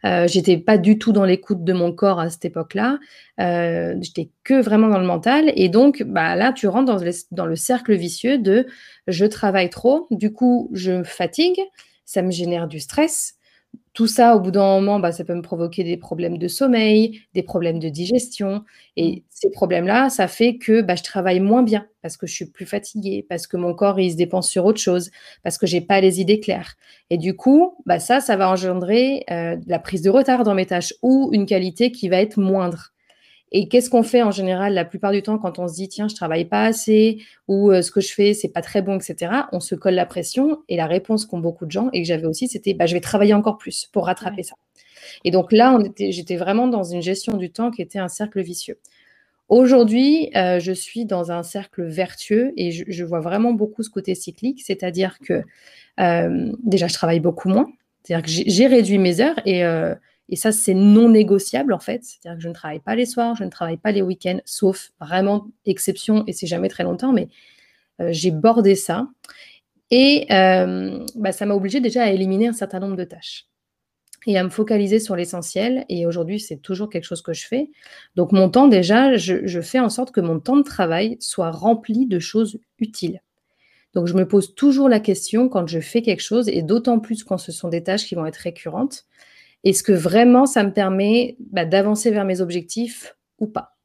Euh, 0.04 0.26
j'étais 0.26 0.58
pas 0.58 0.78
du 0.78 0.98
tout 0.98 1.12
dans 1.12 1.24
l'écoute 1.24 1.64
de 1.64 1.72
mon 1.72 1.92
corps 1.92 2.20
à 2.20 2.28
cette 2.28 2.44
époque-là. 2.44 2.98
Euh, 3.40 3.94
j'étais 4.00 4.30
que 4.44 4.60
vraiment 4.60 4.88
dans 4.88 4.98
le 4.98 5.06
mental. 5.06 5.52
Et 5.56 5.68
donc, 5.68 6.02
bah, 6.02 6.34
là, 6.36 6.52
tu 6.52 6.66
rentres 6.66 6.92
dans 6.92 7.02
le, 7.02 7.10
dans 7.30 7.46
le 7.46 7.56
cercle 7.56 7.94
vicieux 7.94 8.38
de 8.38 8.66
je 9.06 9.24
travaille 9.24 9.70
trop, 9.70 10.06
du 10.10 10.32
coup, 10.32 10.70
je 10.72 10.92
me 10.92 11.04
fatigue, 11.04 11.60
ça 12.04 12.22
me 12.22 12.30
génère 12.30 12.66
du 12.66 12.80
stress 12.80 13.36
tout 13.94 14.06
ça, 14.06 14.36
au 14.36 14.40
bout 14.40 14.50
d'un 14.50 14.80
moment, 14.80 14.98
bah, 15.00 15.12
ça 15.12 15.22
peut 15.24 15.34
me 15.34 15.42
provoquer 15.42 15.84
des 15.84 15.98
problèmes 15.98 16.38
de 16.38 16.48
sommeil, 16.48 17.20
des 17.34 17.42
problèmes 17.42 17.78
de 17.78 17.88
digestion. 17.90 18.64
Et 18.96 19.16
mmh. 19.16 19.20
ces 19.28 19.50
problèmes-là, 19.50 20.08
ça 20.08 20.28
fait 20.28 20.56
que 20.56 20.80
bah, 20.80 20.94
je 20.96 21.02
travaille 21.02 21.40
moins 21.40 21.62
bien 21.62 21.86
parce 22.00 22.16
que 22.16 22.26
je 22.26 22.34
suis 22.34 22.46
plus 22.46 22.66
fatiguée, 22.66 23.24
parce 23.28 23.46
que 23.46 23.56
mon 23.56 23.74
corps, 23.74 24.00
il 24.00 24.10
se 24.10 24.16
dépense 24.16 24.48
sur 24.48 24.64
autre 24.64 24.80
chose, 24.80 25.10
parce 25.42 25.58
que 25.58 25.66
j'ai 25.66 25.80
pas 25.80 26.00
les 26.00 26.20
idées 26.20 26.40
claires. 26.40 26.74
Et 27.10 27.18
du 27.18 27.36
coup, 27.36 27.76
bah, 27.86 28.00
ça, 28.00 28.20
ça 28.20 28.36
va 28.36 28.48
engendrer 28.48 29.24
euh, 29.30 29.56
la 29.66 29.78
prise 29.78 30.02
de 30.02 30.10
retard 30.10 30.42
dans 30.44 30.54
mes 30.54 30.66
tâches 30.66 30.94
ou 31.02 31.30
une 31.32 31.46
qualité 31.46 31.92
qui 31.92 32.08
va 32.08 32.16
être 32.16 32.38
moindre. 32.38 32.91
Et 33.54 33.68
qu'est-ce 33.68 33.90
qu'on 33.90 34.02
fait 34.02 34.22
en 34.22 34.30
général 34.30 34.72
la 34.72 34.84
plupart 34.86 35.12
du 35.12 35.22
temps 35.22 35.38
quand 35.38 35.58
on 35.58 35.68
se 35.68 35.74
dit 35.74 35.88
tiens 35.88 36.08
je 36.08 36.14
travaille 36.14 36.46
pas 36.46 36.64
assez 36.64 37.18
ou 37.48 37.70
euh, 37.70 37.82
ce 37.82 37.90
que 37.90 38.00
je 38.00 38.12
fais 38.12 38.32
c'est 38.32 38.48
pas 38.48 38.62
très 38.62 38.80
bon 38.80 38.96
etc. 38.96 39.32
On 39.52 39.60
se 39.60 39.74
colle 39.74 39.94
la 39.94 40.06
pression 40.06 40.62
et 40.68 40.76
la 40.76 40.86
réponse 40.86 41.26
qu'ont 41.26 41.38
beaucoup 41.38 41.66
de 41.66 41.70
gens 41.70 41.90
et 41.92 42.02
que 42.02 42.08
j'avais 42.08 42.24
aussi 42.24 42.48
c'était 42.48 42.72
bah, 42.72 42.86
je 42.86 42.94
vais 42.94 43.00
travailler 43.00 43.34
encore 43.34 43.58
plus 43.58 43.88
pour 43.92 44.06
rattraper 44.06 44.42
ça. 44.42 44.56
Et 45.24 45.30
donc 45.30 45.52
là 45.52 45.78
j'étais 45.98 46.36
vraiment 46.36 46.66
dans 46.66 46.82
une 46.82 47.02
gestion 47.02 47.36
du 47.36 47.52
temps 47.52 47.70
qui 47.70 47.82
était 47.82 47.98
un 47.98 48.08
cercle 48.08 48.40
vicieux. 48.40 48.78
Aujourd'hui, 49.48 50.30
euh, 50.34 50.60
je 50.60 50.72
suis 50.72 51.04
dans 51.04 51.30
un 51.30 51.42
cercle 51.42 51.82
vertueux 51.82 52.54
et 52.56 52.70
je, 52.70 53.04
vois 53.04 53.20
vraiment 53.20 53.52
beaucoup 53.52 53.82
ce 53.82 53.90
côté 53.90 54.14
cyclique, 54.14 54.62
c'est-à-dire 54.64 55.18
que 55.18 55.42
euh, 56.00 56.52
déjà 56.62 56.86
je 56.86 56.94
travaille 56.94 57.20
beaucoup 57.20 57.50
moins, 57.50 57.66
c'est-à-dire 58.02 58.24
que 58.24 58.50
j'ai 58.50 58.66
réduit 58.66 58.96
mes 58.96 59.20
heures 59.20 59.38
et 59.44 59.62
et 60.28 60.36
ça, 60.36 60.52
c'est 60.52 60.74
non 60.74 61.08
négociable 61.08 61.72
en 61.72 61.78
fait. 61.78 62.04
C'est-à-dire 62.04 62.38
que 62.38 62.42
je 62.42 62.48
ne 62.48 62.54
travaille 62.54 62.80
pas 62.80 62.94
les 62.94 63.06
soirs, 63.06 63.36
je 63.36 63.44
ne 63.44 63.50
travaille 63.50 63.76
pas 63.76 63.92
les 63.92 64.02
week-ends, 64.02 64.40
sauf 64.44 64.92
vraiment 65.00 65.46
exception, 65.66 66.24
et 66.26 66.32
c'est 66.32 66.46
jamais 66.46 66.68
très 66.68 66.84
longtemps, 66.84 67.12
mais 67.12 67.28
euh, 68.00 68.08
j'ai 68.10 68.30
bordé 68.30 68.74
ça. 68.74 69.08
Et 69.90 70.26
euh, 70.30 71.04
bah, 71.16 71.32
ça 71.32 71.44
m'a 71.44 71.54
obligé 71.54 71.80
déjà 71.80 72.04
à 72.04 72.10
éliminer 72.10 72.48
un 72.48 72.54
certain 72.54 72.80
nombre 72.80 72.96
de 72.96 73.04
tâches 73.04 73.46
et 74.26 74.38
à 74.38 74.44
me 74.44 74.48
focaliser 74.48 75.00
sur 75.00 75.16
l'essentiel. 75.16 75.84
Et 75.88 76.06
aujourd'hui, 76.06 76.40
c'est 76.40 76.56
toujours 76.58 76.88
quelque 76.88 77.04
chose 77.04 77.22
que 77.22 77.32
je 77.32 77.46
fais. 77.46 77.70
Donc 78.16 78.32
mon 78.32 78.48
temps, 78.48 78.68
déjà, 78.68 79.16
je, 79.16 79.46
je, 79.46 79.60
fais 79.60 79.80
en 79.80 79.90
sorte 79.90 80.12
que 80.12 80.20
mon 80.20 80.40
temps 80.40 80.56
de 80.56 80.62
travail 80.62 81.16
soit 81.20 81.50
rempli 81.50 82.06
de 82.06 82.18
choses 82.18 82.58
utiles. 82.78 83.20
Donc 83.94 84.06
je 84.06 84.14
me 84.14 84.26
pose 84.26 84.54
toujours 84.54 84.88
la 84.88 85.00
question 85.00 85.48
quand 85.48 85.66
je 85.66 85.80
fais 85.80 86.00
quelque 86.00 86.22
chose, 86.22 86.48
et 86.48 86.62
d'autant 86.62 86.98
plus 86.98 87.24
quand 87.24 87.38
ce 87.38 87.52
sont 87.52 87.68
des 87.68 87.82
tâches 87.82 88.06
qui 88.06 88.14
vont 88.14 88.24
être 88.24 88.36
récurrentes, 88.36 89.04
est-ce 89.64 89.82
que 89.82 89.92
vraiment 89.92 90.46
ça 90.46 90.64
me 90.64 90.72
permet 90.72 91.36
bah, 91.38 91.64
d'avancer 91.64 92.10
vers 92.10 92.24
mes 92.24 92.40
objectifs 92.40 93.16
ou 93.38 93.46
pas? 93.46 93.76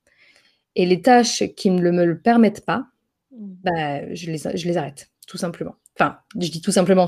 Et 0.75 0.85
les 0.85 1.01
tâches 1.01 1.43
qui 1.55 1.69
ne 1.69 1.91
me 1.91 2.05
le 2.05 2.19
permettent 2.19 2.65
pas, 2.65 2.85
mmh. 3.31 3.37
bah, 3.63 4.13
je, 4.13 4.31
les, 4.31 4.37
je 4.37 4.67
les 4.67 4.77
arrête, 4.77 5.09
tout 5.27 5.37
simplement. 5.37 5.75
Enfin, 5.99 6.19
je 6.39 6.51
dis 6.51 6.61
tout 6.61 6.71
simplement 6.71 7.07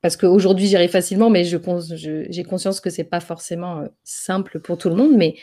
parce 0.00 0.16
qu'aujourd'hui 0.16 0.66
j'y 0.66 0.76
arrive 0.76 0.90
facilement, 0.90 1.28
mais 1.28 1.44
j'ai 1.44 1.58
je, 1.58 2.42
conscience 2.42 2.80
que 2.80 2.88
c'est 2.88 3.04
pas 3.04 3.20
forcément 3.20 3.80
euh, 3.80 3.88
simple 4.04 4.60
pour 4.60 4.78
tout 4.78 4.88
le 4.88 4.94
monde. 4.94 5.12
Mais 5.14 5.36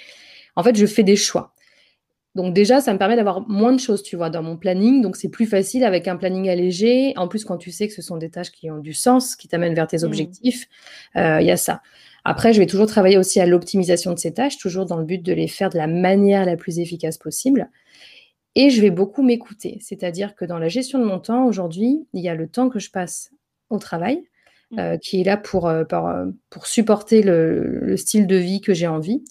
en 0.55 0.63
fait, 0.63 0.75
je 0.75 0.87
fais 0.87 1.03
des 1.03 1.15
choix. 1.15 1.53
Donc 2.33 2.53
déjà, 2.55 2.81
ça 2.81 2.93
me 2.93 2.97
permet 2.97 3.15
d'avoir 3.15 3.47
moins 3.47 3.73
de 3.73 3.79
choses, 3.79 4.01
tu 4.01 4.15
vois, 4.15 4.31
dans 4.31 4.41
mon 4.41 4.57
planning. 4.57 5.01
Donc 5.01 5.17
c'est 5.17 5.29
plus 5.29 5.45
facile 5.45 5.83
avec 5.83 6.07
un 6.07 6.15
planning 6.15 6.49
allégé. 6.49 7.13
En 7.15 7.27
plus, 7.27 7.45
quand 7.45 7.57
tu 7.57 7.71
sais 7.71 7.87
que 7.87 7.93
ce 7.93 8.01
sont 8.01 8.17
des 8.17 8.31
tâches 8.31 8.51
qui 8.51 8.71
ont 8.71 8.79
du 8.79 8.93
sens, 8.93 9.35
qui 9.35 9.47
t'amènent 9.47 9.75
vers 9.75 9.87
tes 9.87 9.97
mmh. 9.97 10.05
objectifs, 10.05 10.67
euh, 11.15 11.41
il 11.41 11.45
y 11.45 11.51
a 11.51 11.57
ça. 11.57 11.81
Après, 12.29 12.53
je 12.53 12.59
vais 12.59 12.67
toujours 12.67 12.85
travailler 12.85 13.17
aussi 13.17 13.39
à 13.39 13.47
l'optimisation 13.47 14.13
de 14.13 14.19
ces 14.19 14.35
tâches, 14.35 14.59
toujours 14.59 14.85
dans 14.85 14.97
le 14.97 15.03
but 15.03 15.23
de 15.23 15.33
les 15.33 15.47
faire 15.47 15.71
de 15.71 15.79
la 15.79 15.87
manière 15.87 16.45
la 16.45 16.57
plus 16.57 16.77
efficace 16.77 17.17
possible. 17.17 17.71
Et 18.53 18.69
je 18.69 18.79
vais 18.81 18.91
beaucoup 18.91 19.23
m'écouter, 19.23 19.79
c'est-à-dire 19.81 20.35
que 20.35 20.45
dans 20.45 20.59
la 20.59 20.67
gestion 20.67 20.99
de 20.99 21.05
mon 21.05 21.17
temps, 21.17 21.47
aujourd'hui, 21.47 22.05
il 22.13 22.21
y 22.21 22.29
a 22.29 22.35
le 22.35 22.47
temps 22.47 22.69
que 22.69 22.77
je 22.77 22.91
passe 22.91 23.31
au 23.71 23.79
travail, 23.79 24.21
mmh. 24.69 24.79
euh, 24.79 24.97
qui 24.97 25.21
est 25.21 25.23
là 25.23 25.37
pour, 25.37 25.67
euh, 25.67 25.83
euh, 25.91 26.31
pour, 26.51 26.67
supporter 26.67 27.23
le, 27.23 27.97
style 27.97 28.27
de 28.27 28.35
vie 28.35 28.61
que 28.61 28.75
j'ai 28.75 28.85
envie. 28.85 29.23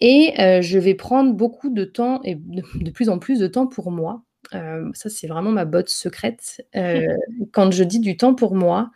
Et 0.00 0.34
je 0.38 0.78
vais 0.78 0.94
prendre 0.94 1.32
beaucoup 1.32 1.68
de 1.68 1.82
temps 1.82 2.20
et 2.22 2.36
de, 2.36 2.90
plus 2.92 3.08
en 3.08 3.18
plus 3.18 3.40
de 3.40 3.48
temps 3.48 3.66
pour 3.66 3.90
moi. 3.90 4.22
ça, 4.52 5.08
c'est 5.10 5.26
vraiment 5.26 5.50
ma 5.50 5.64
botte 5.64 5.88
secrète. 5.88 6.64
quand 7.50 7.72
je 7.72 7.82
dis 7.82 7.98
du 7.98 8.16
temps 8.16 8.36
pour 8.36 8.54
moi, 8.54 8.92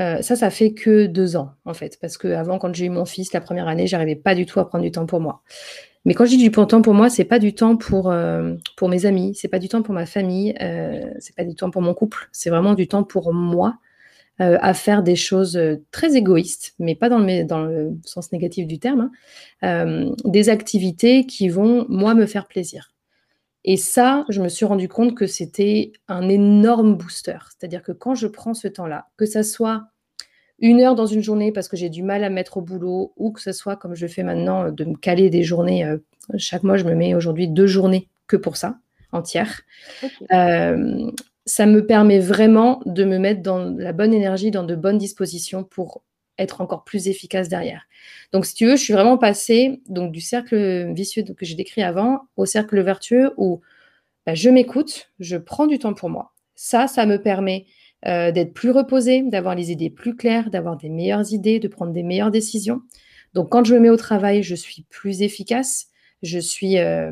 euh, 0.00 0.20
ça, 0.20 0.36
ça 0.36 0.50
fait 0.50 0.72
que 0.72 1.06
deux 1.06 1.36
ans, 1.36 1.52
en 1.64 1.74
fait, 1.74 1.98
parce 2.00 2.18
qu'avant, 2.18 2.58
quand 2.58 2.74
j'ai 2.74 2.86
eu 2.86 2.90
mon 2.90 3.04
fils, 3.04 3.32
la 3.32 3.40
première 3.40 3.68
année, 3.68 3.86
j'arrivais 3.86 4.16
pas 4.16 4.34
du 4.34 4.44
tout 4.44 4.60
à 4.60 4.68
prendre 4.68 4.84
du 4.84 4.90
temps 4.90 5.06
pour 5.06 5.20
moi. 5.20 5.42
Mais 6.04 6.14
quand 6.14 6.24
je 6.24 6.30
dis 6.30 6.36
du 6.36 6.50
temps 6.50 6.82
pour 6.82 6.94
moi, 6.94 7.08
c'est 7.10 7.24
pas 7.24 7.38
du 7.38 7.54
temps 7.54 7.76
pour, 7.76 8.10
euh, 8.10 8.54
pour 8.76 8.88
mes 8.88 9.06
amis, 9.06 9.34
c'est 9.34 9.48
pas 9.48 9.58
du 9.58 9.68
temps 9.68 9.82
pour 9.82 9.94
ma 9.94 10.06
famille, 10.06 10.54
euh, 10.60 11.10
c'est 11.18 11.34
pas 11.34 11.44
du 11.44 11.54
temps 11.54 11.70
pour 11.70 11.82
mon 11.82 11.94
couple, 11.94 12.28
c'est 12.30 12.50
vraiment 12.50 12.74
du 12.74 12.88
temps 12.88 13.04
pour 13.04 13.32
moi 13.32 13.78
à 14.38 14.74
faire 14.74 15.02
des 15.02 15.16
choses 15.16 15.58
très 15.92 16.14
égoïstes, 16.14 16.74
mais 16.78 16.94
pas 16.94 17.08
dans 17.08 17.20
le, 17.20 17.44
dans 17.44 17.64
le 17.64 17.96
sens 18.04 18.32
négatif 18.32 18.66
du 18.66 18.78
terme, 18.78 19.10
hein, 19.62 20.10
des 20.26 20.50
activités 20.50 21.24
qui 21.24 21.48
vont, 21.48 21.86
moi, 21.88 22.12
me 22.12 22.26
faire 22.26 22.46
plaisir. 22.46 22.92
Et 23.66 23.76
ça, 23.76 24.24
je 24.28 24.40
me 24.40 24.48
suis 24.48 24.64
rendu 24.64 24.88
compte 24.88 25.16
que 25.16 25.26
c'était 25.26 25.92
un 26.06 26.28
énorme 26.28 26.94
booster. 26.96 27.38
C'est-à-dire 27.50 27.82
que 27.82 27.92
quand 27.92 28.14
je 28.14 28.28
prends 28.28 28.54
ce 28.54 28.68
temps-là, 28.68 29.08
que 29.16 29.26
ça 29.26 29.42
soit 29.42 29.88
une 30.60 30.80
heure 30.80 30.94
dans 30.94 31.06
une 31.06 31.22
journée 31.22 31.52
parce 31.52 31.68
que 31.68 31.76
j'ai 31.76 31.90
du 31.90 32.02
mal 32.02 32.24
à 32.24 32.30
mettre 32.30 32.56
au 32.58 32.60
boulot, 32.62 33.12
ou 33.16 33.32
que 33.32 33.42
ce 33.42 33.52
soit 33.52 33.76
comme 33.76 33.94
je 33.94 34.06
fais 34.06 34.22
maintenant, 34.22 34.70
de 34.70 34.84
me 34.84 34.94
caler 34.94 35.30
des 35.30 35.42
journées. 35.42 35.84
Euh, 35.84 35.98
chaque 36.38 36.62
mois, 36.62 36.76
je 36.76 36.84
me 36.84 36.94
mets 36.94 37.14
aujourd'hui 37.14 37.48
deux 37.48 37.66
journées 37.66 38.08
que 38.28 38.36
pour 38.36 38.56
ça, 38.56 38.78
entières. 39.12 39.62
Euh, 40.32 41.10
ça 41.44 41.66
me 41.66 41.86
permet 41.86 42.18
vraiment 42.18 42.80
de 42.86 43.04
me 43.04 43.18
mettre 43.18 43.42
dans 43.42 43.58
la 43.58 43.92
bonne 43.92 44.12
énergie, 44.12 44.50
dans 44.50 44.64
de 44.64 44.74
bonnes 44.74 44.98
dispositions 44.98 45.62
pour 45.62 46.02
être 46.38 46.60
encore 46.60 46.84
plus 46.84 47.08
efficace 47.08 47.48
derrière. 47.48 47.82
Donc, 48.32 48.46
si 48.46 48.54
tu 48.54 48.66
veux, 48.66 48.76
je 48.76 48.82
suis 48.82 48.92
vraiment 48.92 49.18
passée 49.18 49.80
donc, 49.88 50.12
du 50.12 50.20
cercle 50.20 50.92
vicieux 50.92 51.22
que 51.22 51.44
j'ai 51.44 51.54
décrit 51.54 51.82
avant 51.82 52.22
au 52.36 52.46
cercle 52.46 52.80
vertueux 52.80 53.32
où 53.36 53.60
bah, 54.26 54.34
je 54.34 54.50
m'écoute, 54.50 55.10
je 55.20 55.36
prends 55.36 55.66
du 55.66 55.78
temps 55.78 55.94
pour 55.94 56.10
moi. 56.10 56.32
Ça, 56.54 56.88
ça 56.88 57.06
me 57.06 57.22
permet 57.22 57.66
euh, 58.06 58.32
d'être 58.32 58.52
plus 58.52 58.70
reposée, 58.70 59.22
d'avoir 59.22 59.54
les 59.54 59.70
idées 59.70 59.90
plus 59.90 60.16
claires, 60.16 60.50
d'avoir 60.50 60.76
des 60.76 60.88
meilleures 60.88 61.32
idées, 61.32 61.60
de 61.60 61.68
prendre 61.68 61.92
des 61.92 62.02
meilleures 62.02 62.30
décisions. 62.30 62.82
Donc, 63.34 63.50
quand 63.50 63.64
je 63.64 63.74
me 63.74 63.80
mets 63.80 63.90
au 63.90 63.96
travail, 63.96 64.42
je 64.42 64.54
suis 64.54 64.82
plus 64.90 65.22
efficace. 65.22 65.88
Je 66.22 66.38
suis, 66.38 66.78
euh, 66.78 67.10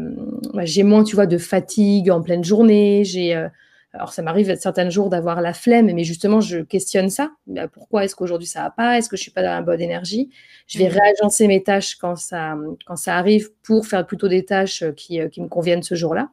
bah, 0.55 0.65
j'ai 0.65 0.83
moins, 0.83 1.05
tu 1.05 1.15
vois, 1.15 1.27
de 1.27 1.39
fatigue 1.39 2.11
en 2.11 2.23
pleine 2.23 2.45
journée. 2.45 3.05
J'ai 3.05 3.35
euh, 3.35 3.49
alors, 3.95 4.13
ça 4.13 4.23
m'arrive 4.23 4.55
certains 4.57 4.91
jours 4.91 5.09
d'avoir 5.09 5.41
la 5.41 5.55
flemme, 5.55 5.87
mais 5.87 6.03
justement, 6.03 6.41
je 6.41 6.59
questionne 6.59 7.11
ça. 7.11 7.31
Bah, 7.47 7.69
pourquoi 7.69 8.05
est-ce 8.05 8.17
qu'aujourd'hui 8.17 8.49
ça 8.49 8.63
va 8.63 8.71
pas? 8.71 8.99
Est-ce 8.99 9.09
que 9.09 9.17
je 9.17 9.23
suis 9.23 9.31
pas 9.31 9.43
dans 9.43 9.55
la 9.55 9.63
bonne 9.63 9.81
énergie? 9.81 10.31
Je 10.67 10.79
vais 10.79 10.89
mmh. 10.89 10.99
réagencer 10.99 11.47
mes 11.47 11.63
tâches 11.63 11.95
quand 11.95 12.17
ça, 12.17 12.57
quand 12.87 12.97
ça 12.97 13.17
arrive 13.17 13.51
pour 13.63 13.87
faire 13.87 14.05
plutôt 14.05 14.27
des 14.27 14.45
tâches 14.45 14.83
qui, 14.97 15.21
euh, 15.21 15.29
qui 15.29 15.41
me 15.41 15.49
conviennent 15.49 15.85
ce 15.85 15.95
jour-là. 15.95 16.31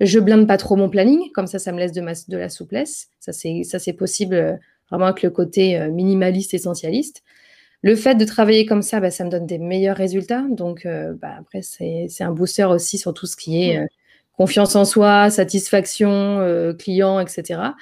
Je 0.00 0.18
blinde 0.18 0.48
pas 0.48 0.56
trop 0.56 0.74
mon 0.74 0.90
planning, 0.90 1.30
comme 1.32 1.46
ça, 1.46 1.60
ça 1.60 1.70
me 1.70 1.78
laisse 1.78 1.92
de, 1.92 2.00
de 2.00 2.36
la 2.36 2.48
souplesse. 2.48 3.10
Ça, 3.20 3.32
c'est 3.32 3.92
possible 3.92 4.34
euh, 4.34 4.56
vraiment 4.90 5.06
avec 5.06 5.22
le 5.22 5.30
côté 5.30 5.78
euh, 5.78 5.90
minimaliste, 5.90 6.52
essentialiste. 6.52 7.22
Le 7.82 7.94
fait 7.94 8.16
de 8.16 8.24
travailler 8.24 8.66
comme 8.66 8.82
ça, 8.82 8.98
bah, 8.98 9.12
ça 9.12 9.24
me 9.24 9.30
donne 9.30 9.46
des 9.46 9.58
meilleurs 9.58 9.96
résultats. 9.96 10.44
Donc, 10.50 10.84
euh, 10.84 11.14
bah, 11.14 11.36
après, 11.38 11.62
c'est 11.62 12.08
un 12.20 12.32
booster 12.32 12.64
aussi 12.64 12.98
sur 12.98 13.14
tout 13.14 13.26
ce 13.26 13.36
qui 13.36 13.62
est 13.62 13.86
confiance 14.36 14.76
en 14.76 14.84
soi, 14.84 15.30
satisfaction, 15.30 16.74
client, 16.78 17.20
etc. 17.20 17.72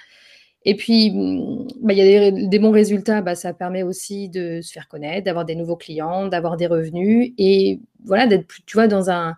Et 0.64 0.76
puis, 0.76 1.10
mm, 1.10 1.68
bah, 1.82 1.92
il 1.92 1.98
y 1.98 2.16
a 2.16 2.30
des, 2.30 2.58
bons 2.58 2.70
résultats, 2.70 3.22
ça 3.34 3.52
permet 3.52 3.82
aussi 3.82 4.28
de 4.28 4.60
se 4.62 4.72
faire 4.72 4.88
connaître, 4.88 5.24
d'avoir 5.24 5.44
des 5.44 5.54
nouveaux 5.54 5.76
clients, 5.76 6.28
d'avoir 6.28 6.56
des 6.56 6.66
revenus 6.66 7.32
et 7.38 7.80
voilà, 8.04 8.26
d'être, 8.26 8.46
tu 8.66 8.76
vois, 8.76 8.86
dans 8.86 9.10
un, 9.10 9.34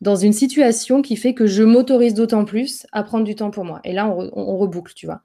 dans 0.00 0.16
une 0.16 0.32
situation 0.32 1.02
qui 1.02 1.16
fait 1.16 1.34
que 1.34 1.46
je 1.46 1.62
m'autorise 1.62 2.14
d'autant 2.14 2.44
plus 2.44 2.86
à 2.92 3.02
prendre 3.02 3.24
du 3.24 3.34
temps 3.34 3.50
pour 3.50 3.64
moi. 3.64 3.80
Et 3.84 3.92
là, 3.92 4.08
on, 4.08 4.56
reboucle, 4.56 4.94
tu 4.94 5.06
vois. 5.06 5.22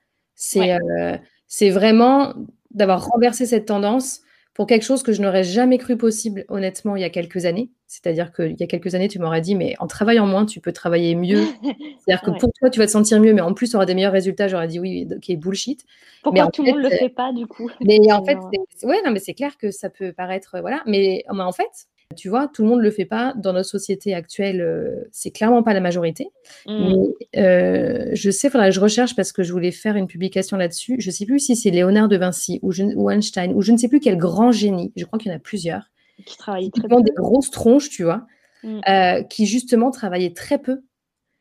Euh, 0.56 1.18
c'est 1.48 1.70
vraiment 1.70 2.34
d'avoir 2.72 3.06
renversé 3.08 3.46
cette 3.46 3.66
tendance 3.66 4.22
pour 4.58 4.66
quelque 4.66 4.82
chose 4.82 5.04
que 5.04 5.12
je 5.12 5.22
n'aurais 5.22 5.44
jamais 5.44 5.78
cru 5.78 5.98
possible, 5.98 6.44
honnêtement, 6.50 6.96
il 6.96 7.04
y 7.04 7.06
a 7.06 7.12
quelques 7.12 7.46
années. 7.46 7.70
C'est-à-dire 7.86 8.34
qu'il 8.34 8.60
y 8.60 8.64
a 8.64 8.66
quelques 8.66 8.96
années, 8.96 9.08
tu 9.08 9.20
m'aurais 9.20 9.40
dit, 9.40 9.54
mais 9.54 9.76
en 9.78 9.86
travaillant 9.86 10.26
moins, 10.26 10.48
tu 10.48 10.60
peux 10.60 10.72
travailler 10.72 11.14
mieux. 11.14 11.44
C'est-à-dire 11.62 12.22
que 12.24 12.32
pour 12.32 12.52
toi, 12.54 12.72
tu 12.72 12.80
vas 12.80 12.88
te 12.88 12.92
sentir 12.92 13.20
mieux, 13.20 13.36
mais 13.36 13.42
en 13.42 13.54
plus, 13.54 13.70
tu 13.70 13.76
auras 13.76 13.86
des 13.86 13.94
meilleurs 13.94 14.14
résultats. 14.14 14.48
J'aurais 14.48 14.68
dit, 14.68 14.80
oui, 14.80 15.08
ok, 15.16 15.38
bullshit. 15.38 15.86
Pourquoi 16.24 16.48
tout 16.48 16.64
le 16.64 16.72
monde 16.72 16.80
ne 16.80 16.90
le 16.90 16.96
fait 16.96 17.10
pas, 17.10 17.32
du 17.34 17.46
coup? 17.46 17.70
Mais 17.86 18.00
en 18.12 18.26
fait, 18.26 18.40
ouais, 18.82 19.00
non, 19.06 19.12
mais 19.12 19.20
c'est 19.20 19.36
clair 19.36 19.60
que 19.60 19.70
ça 19.70 19.92
peut 19.92 20.12
paraître, 20.12 20.58
voilà. 20.60 20.82
Mais 20.88 21.24
en 21.30 21.52
fait, 21.52 21.86
tu 22.16 22.30
vois, 22.30 22.48
tout 22.48 22.64
le 22.64 22.70
monde 22.70 22.80
ne 22.80 22.84
le 22.84 22.92
fait 22.92 23.06
pas. 23.06 23.34
Dans 23.36 23.54
notre 23.54 23.70
société 23.70 24.14
actuelle, 24.14 24.62
euh, 24.62 25.08
c'est 25.12 25.32
clairement 25.32 25.64
pas 25.64 25.74
la 25.74 25.80
majorité. 25.80 26.30
Mm. 26.66 26.90
Mais 27.34 27.42
euh, 27.42 28.10
je 28.14 28.32
sais, 28.32 28.50
faudrait 28.50 28.70
que 28.70 28.76
je 28.76 28.80
recherche 28.80 29.16
parce 29.16 29.32
que 29.32 29.44
je 29.44 29.52
voulais 29.52 29.72
faire 29.72 29.96
une 29.96 30.08
publication 30.08 30.58
là-dessus. 30.58 30.96
Je 31.00 31.10
ne 31.10 31.14
sais 31.14 31.26
plus 31.26 31.40
si 31.40 31.56
c'est 31.56 31.70
Léonard 31.70 32.08
de 32.08 32.18
Vinci 32.18 32.60
ou, 32.62 32.72
Einstein 33.10 33.54
ou 33.54 33.62
je 33.62 33.72
ne 33.72 33.78
sais 33.78 33.88
plus 33.88 34.00
quel 34.00 34.18
grand 34.18 34.52
génie. 34.52 34.92
Je 34.96 35.06
crois 35.06 35.20
qu'il 35.20 35.32
y 35.32 35.34
en 35.34 35.38
a 35.38 35.40
plusieurs. 35.40 35.84
Qui 36.26 36.38
travaillent 36.38 36.72
très 36.72 36.88
peu. 36.88 37.02
des 37.02 37.12
grosses 37.12 37.52
tronches, 37.52 37.90
tu 37.90 38.04
vois, 38.04 38.26
mm. 38.64 38.80
euh, 38.90 39.24
qui 39.24 39.46
justement 39.46 39.92
travaillaient 39.92 40.34
très 40.34 40.58
peu. 40.58 40.82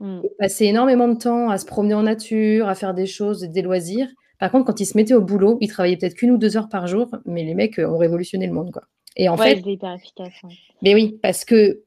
Mm. 0.00 0.20
passaient 0.38 0.66
énormément 0.66 1.08
de 1.08 1.16
temps 1.16 1.48
à 1.48 1.56
se 1.56 1.64
promener 1.64 1.94
en 1.94 2.02
nature, 2.02 2.68
à 2.68 2.74
faire 2.74 2.92
des 2.92 3.06
choses, 3.06 3.42
des 3.42 3.62
loisirs. 3.62 4.08
Par 4.38 4.50
contre, 4.50 4.66
quand 4.66 4.80
ils 4.80 4.84
se 4.84 4.98
mettaient 4.98 5.14
au 5.14 5.22
boulot, 5.22 5.56
ils 5.62 5.68
travaillaient 5.68 5.96
peut-être 5.96 6.16
qu'une 6.16 6.32
ou 6.32 6.36
deux 6.36 6.58
heures 6.58 6.68
par 6.68 6.86
jour, 6.86 7.10
mais 7.24 7.44
les 7.44 7.54
mecs 7.54 7.78
ont 7.78 7.96
révolutionné 7.96 8.46
le 8.46 8.52
monde, 8.52 8.70
quoi. 8.70 8.82
Et 9.16 9.28
en 9.28 9.36
fait, 9.36 9.60
hyper 9.64 9.94
efficace. 9.94 10.32
Mais 10.82 10.94
oui, 10.94 11.18
parce 11.22 11.44
que 11.44 11.82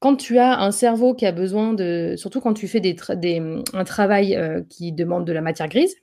quand 0.00 0.16
tu 0.16 0.38
as 0.38 0.60
un 0.60 0.72
cerveau 0.72 1.14
qui 1.14 1.26
a 1.26 1.32
besoin 1.32 1.72
de, 1.72 2.14
surtout 2.16 2.40
quand 2.40 2.54
tu 2.54 2.68
fais 2.68 2.80
des, 2.80 2.96
un 3.72 3.84
travail 3.84 4.36
euh, 4.36 4.62
qui 4.68 4.92
demande 4.92 5.26
de 5.26 5.32
la 5.32 5.40
matière 5.40 5.68
grise, 5.68 5.96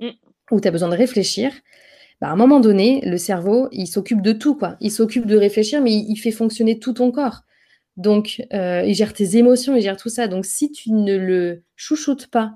mm. 0.00 0.10
où 0.50 0.60
tu 0.60 0.68
as 0.68 0.70
besoin 0.70 0.88
de 0.88 0.96
réfléchir, 0.96 1.52
bah, 2.20 2.28
à 2.28 2.32
un 2.32 2.36
moment 2.36 2.60
donné, 2.60 3.00
le 3.04 3.16
cerveau, 3.16 3.68
il 3.70 3.86
s'occupe 3.86 4.22
de 4.22 4.32
tout, 4.32 4.56
quoi. 4.56 4.76
Il 4.80 4.90
s'occupe 4.90 5.26
de 5.26 5.36
réfléchir, 5.36 5.80
mais 5.80 5.94
il, 5.94 6.16
fait 6.16 6.32
fonctionner 6.32 6.78
tout 6.78 6.94
ton 6.94 7.12
corps. 7.12 7.42
Donc, 7.96 8.42
euh, 8.52 8.82
il 8.84 8.94
gère 8.94 9.12
tes 9.12 9.36
émotions, 9.36 9.76
il 9.76 9.82
gère 9.82 9.96
tout 9.96 10.08
ça. 10.08 10.28
Donc, 10.28 10.44
si 10.44 10.70
tu 10.72 10.90
ne 10.92 11.16
le 11.16 11.62
chouchoutes 11.76 12.26
pas 12.28 12.54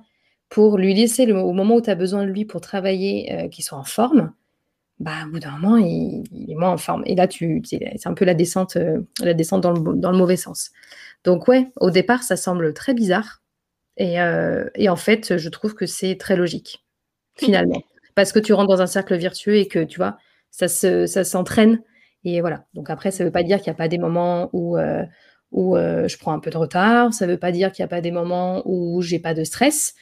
pour 0.49 0.79
lui 0.79 0.95
laisser 0.95 1.27
le, 1.27 1.39
au 1.39 1.53
moment 1.53 1.77
où 1.77 1.81
tu 1.81 1.91
as 1.91 1.95
besoin 1.95 2.25
de 2.25 2.31
lui 2.31 2.45
pour 2.45 2.61
travailler, 2.61 3.33
euh, 3.33 3.49
qu'il 3.49 3.65
soit 3.65 3.79
en 3.79 3.85
forme, 3.85 4.33
bah, 4.99 5.25
au 5.27 5.31
bout 5.31 5.41
d'un 5.41 5.59
moment, 5.59 5.77
il, 5.77 6.25
est 6.49 6.55
moins 6.55 6.71
en 6.71 6.77
forme. 6.77 7.03
Et 7.07 7.15
là, 7.15 7.27
tu, 7.27 7.61
c'est 7.65 8.07
un 8.07 8.15
peu 8.15 8.25
la 8.25 8.35
descente, 8.35 8.77
euh, 8.77 9.01
la 9.21 9.35
descente 9.35 9.63
dans 9.63 9.73
le, 9.73 9.97
dans 9.97 10.13
le, 10.13 10.19
mauvais 10.19 10.37
sens. 10.37 10.71
Donc, 11.25 11.49
ouais, 11.49 11.69
au 11.81 11.91
départ, 11.91 12.23
ça 12.23 12.37
semble 12.37 12.73
très 12.73 12.95
bizarre. 12.95 13.43
Et, 13.97 14.21
euh, 14.21 14.69
et 14.75 14.89
en 14.89 14.97
fait, 14.97 15.37
je 15.37 15.49
trouve 15.49 15.75
que 15.75 15.87
c'est 15.87 16.17
très 16.17 16.37
logique, 16.37 16.85
finalement. 17.37 17.83
Parce 18.15 18.33
que 18.33 18.39
tu 18.39 18.53
rentres 18.53 18.69
dans 18.69 18.83
un 18.83 18.87
cercle 18.87 19.17
vertueux 19.17 19.57
et 19.57 19.67
que, 19.67 19.83
tu 19.83 19.99
vois, 19.99 20.19
ça, 20.51 20.69
se, 20.69 21.07
ça 21.07 21.25
s'entraîne. 21.25 21.83
Et 22.25 22.41
voilà. 22.41 22.67
Donc, 22.75 22.89
après, 22.89 23.11
ça 23.11 23.25
ne 23.25 23.29
veut 23.29 23.33
pas 23.33 23.43
dire 23.43 23.59
qu'il 23.59 23.71
n'y 23.71 23.77
a 23.77 23.79
pas 23.79 23.89
des 23.89 23.99
moments 23.99 24.51
où, 24.53 24.77
euh, 24.79 25.05
où 25.51 25.77
je 25.77 26.17
prends 26.19 26.33
un 26.33 26.39
peu 26.39 26.51
de 26.51 26.59
retard. 26.59 27.13
Ça 27.13 27.27
ne 27.27 27.33
veut 27.33 27.39
pas 27.39 27.53
dire 27.53 27.73
qu'il 27.73 27.83
n'y 27.83 27.87
a 27.87 27.89
pas 27.89 28.01
des 28.01 28.13
moments 28.13 28.63
où 28.67 29.03
j'ai 29.03 29.19
pas 29.19 29.35
de 29.35 29.45
stress. 29.45 29.95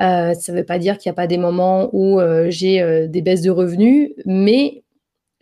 Euh, 0.00 0.34
ça 0.34 0.52
ne 0.52 0.58
veut 0.58 0.64
pas 0.64 0.78
dire 0.78 0.98
qu'il 0.98 1.10
n'y 1.10 1.14
a 1.14 1.16
pas 1.16 1.26
des 1.26 1.38
moments 1.38 1.88
où 1.92 2.20
euh, 2.20 2.46
j'ai 2.50 2.82
euh, 2.82 3.06
des 3.08 3.22
baisses 3.22 3.42
de 3.42 3.50
revenus, 3.50 4.12
mais 4.26 4.84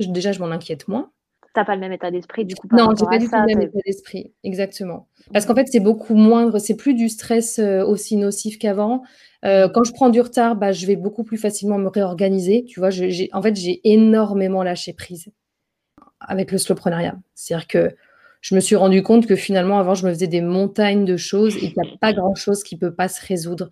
déjà, 0.01 0.33
je 0.33 0.41
m'en 0.41 0.51
inquiète 0.51 0.87
moins. 0.89 1.11
Tu 1.43 1.61
n'as 1.61 1.65
pas 1.65 1.75
le 1.75 1.81
même 1.81 1.93
état 1.93 2.11
d'esprit, 2.11 2.45
du 2.45 2.55
coup. 2.57 2.69
non, 2.73 2.91
je 2.97 3.05
n'ai 3.05 3.09
pas 3.09 3.19
du 3.19 3.27
tout 3.27 3.37
le 3.37 3.47
même 3.47 3.63
état 3.63 3.79
d'esprit, 3.85 4.33
exactement. 4.43 5.09
Parce 5.33 5.47
qu'en 5.47 5.55
fait, 5.55 5.67
c'est 5.69 5.81
beaucoup 5.81 6.15
moindre, 6.15 6.59
c'est 6.59 6.77
plus 6.77 6.95
du 6.95 7.09
stress 7.09 7.59
aussi 7.59 8.17
nocif 8.17 8.59
qu'avant. 8.59 9.03
quand 9.43 9.85
je 9.85 9.93
prends 9.93 10.09
du 10.09 10.21
retard, 10.21 10.57
bah, 10.57 10.73
je 10.73 10.85
vais 10.87 10.97
beaucoup 10.97 11.23
plus 11.23 11.39
facilement 11.39 11.79
me 11.79 11.89
réorganiser. 11.89 12.65
Tu 12.65 12.81
vois, 12.81 12.91
en 13.33 13.43
fait, 13.43 13.55
j'ai 13.55 13.81
énormément 13.85 14.65
lâché 14.65 14.93
prise 14.93 15.29
avec 16.21 16.51
le 16.51 16.59
slowpreneuriat. 16.59 17.17
C'est-à-dire 17.35 17.69
que 17.69 17.97
je 18.41 18.55
me 18.55 18.61
suis 18.61 18.77
rendu 18.77 19.03
compte 19.03 19.27
que 19.27 19.37
finalement, 19.37 19.79
avant, 19.79 19.95
je 19.95 20.07
me 20.07 20.13
faisais 20.13 20.27
des 20.27 20.41
montagnes 20.41 21.05
de 21.05 21.17
choses 21.17 21.57
et 21.57 21.61
qu'il 21.61 21.83
n'y 21.83 21.89
a 21.89 21.97
pas 21.99 22.13
grand-chose 22.13 22.63
qui 22.63 22.75
ne 22.75 22.81
peut 22.81 22.95
pas 22.95 23.09
se 23.09 23.25
résoudre. 23.25 23.71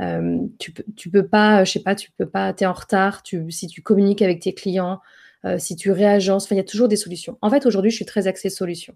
Euh, 0.00 0.38
tu, 0.58 0.72
peux, 0.72 0.84
tu 0.96 1.10
peux 1.10 1.26
pas, 1.26 1.64
je 1.64 1.72
sais 1.72 1.82
pas, 1.82 1.94
tu 1.94 2.10
peux 2.12 2.28
pas, 2.28 2.52
tu 2.52 2.64
es 2.64 2.66
en 2.66 2.72
retard, 2.72 3.22
tu, 3.22 3.50
si 3.50 3.66
tu 3.66 3.82
communiques 3.82 4.22
avec 4.22 4.40
tes 4.40 4.54
clients, 4.54 5.00
euh, 5.44 5.58
si 5.58 5.76
tu 5.76 5.90
réagences, 5.90 6.50
il 6.50 6.56
y 6.56 6.60
a 6.60 6.64
toujours 6.64 6.88
des 6.88 6.96
solutions. 6.96 7.36
En 7.42 7.50
fait, 7.50 7.66
aujourd'hui, 7.66 7.90
je 7.90 7.96
suis 7.96 8.06
très 8.06 8.26
axée 8.26 8.50
solution. 8.50 8.94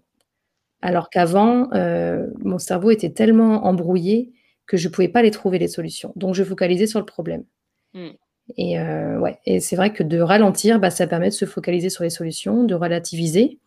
Alors 0.81 1.09
qu'avant, 1.09 1.71
euh, 1.73 2.27
mon 2.39 2.57
cerveau 2.57 2.91
était 2.91 3.11
tellement 3.11 3.65
embrouillé 3.65 4.31
que 4.67 4.77
je 4.77 4.87
ne 4.87 4.93
pouvais 4.93 5.07
pas 5.07 5.21
les 5.21 5.31
trouver, 5.31 5.59
les 5.59 5.67
solutions. 5.67 6.11
Donc, 6.15 6.33
je 6.33 6.43
focalisais 6.43 6.87
sur 6.87 6.99
le 6.99 7.05
problème. 7.05 7.43
Hmm. 7.93 8.09
Et, 8.57 8.79
ouais, 8.79 9.39
et 9.45 9.59
c'est 9.59 9.75
vrai 9.75 9.91
que 9.91 10.03
de 10.03 10.19
ralentir, 10.19 10.79
bah, 10.79 10.91
ça 10.91 11.07
permet 11.07 11.29
de 11.29 11.33
se 11.33 11.45
focaliser 11.45 11.89
sur 11.89 12.03
les 12.03 12.11
solutions, 12.11 12.63
de 12.63 12.75
relativiser. 12.75 13.57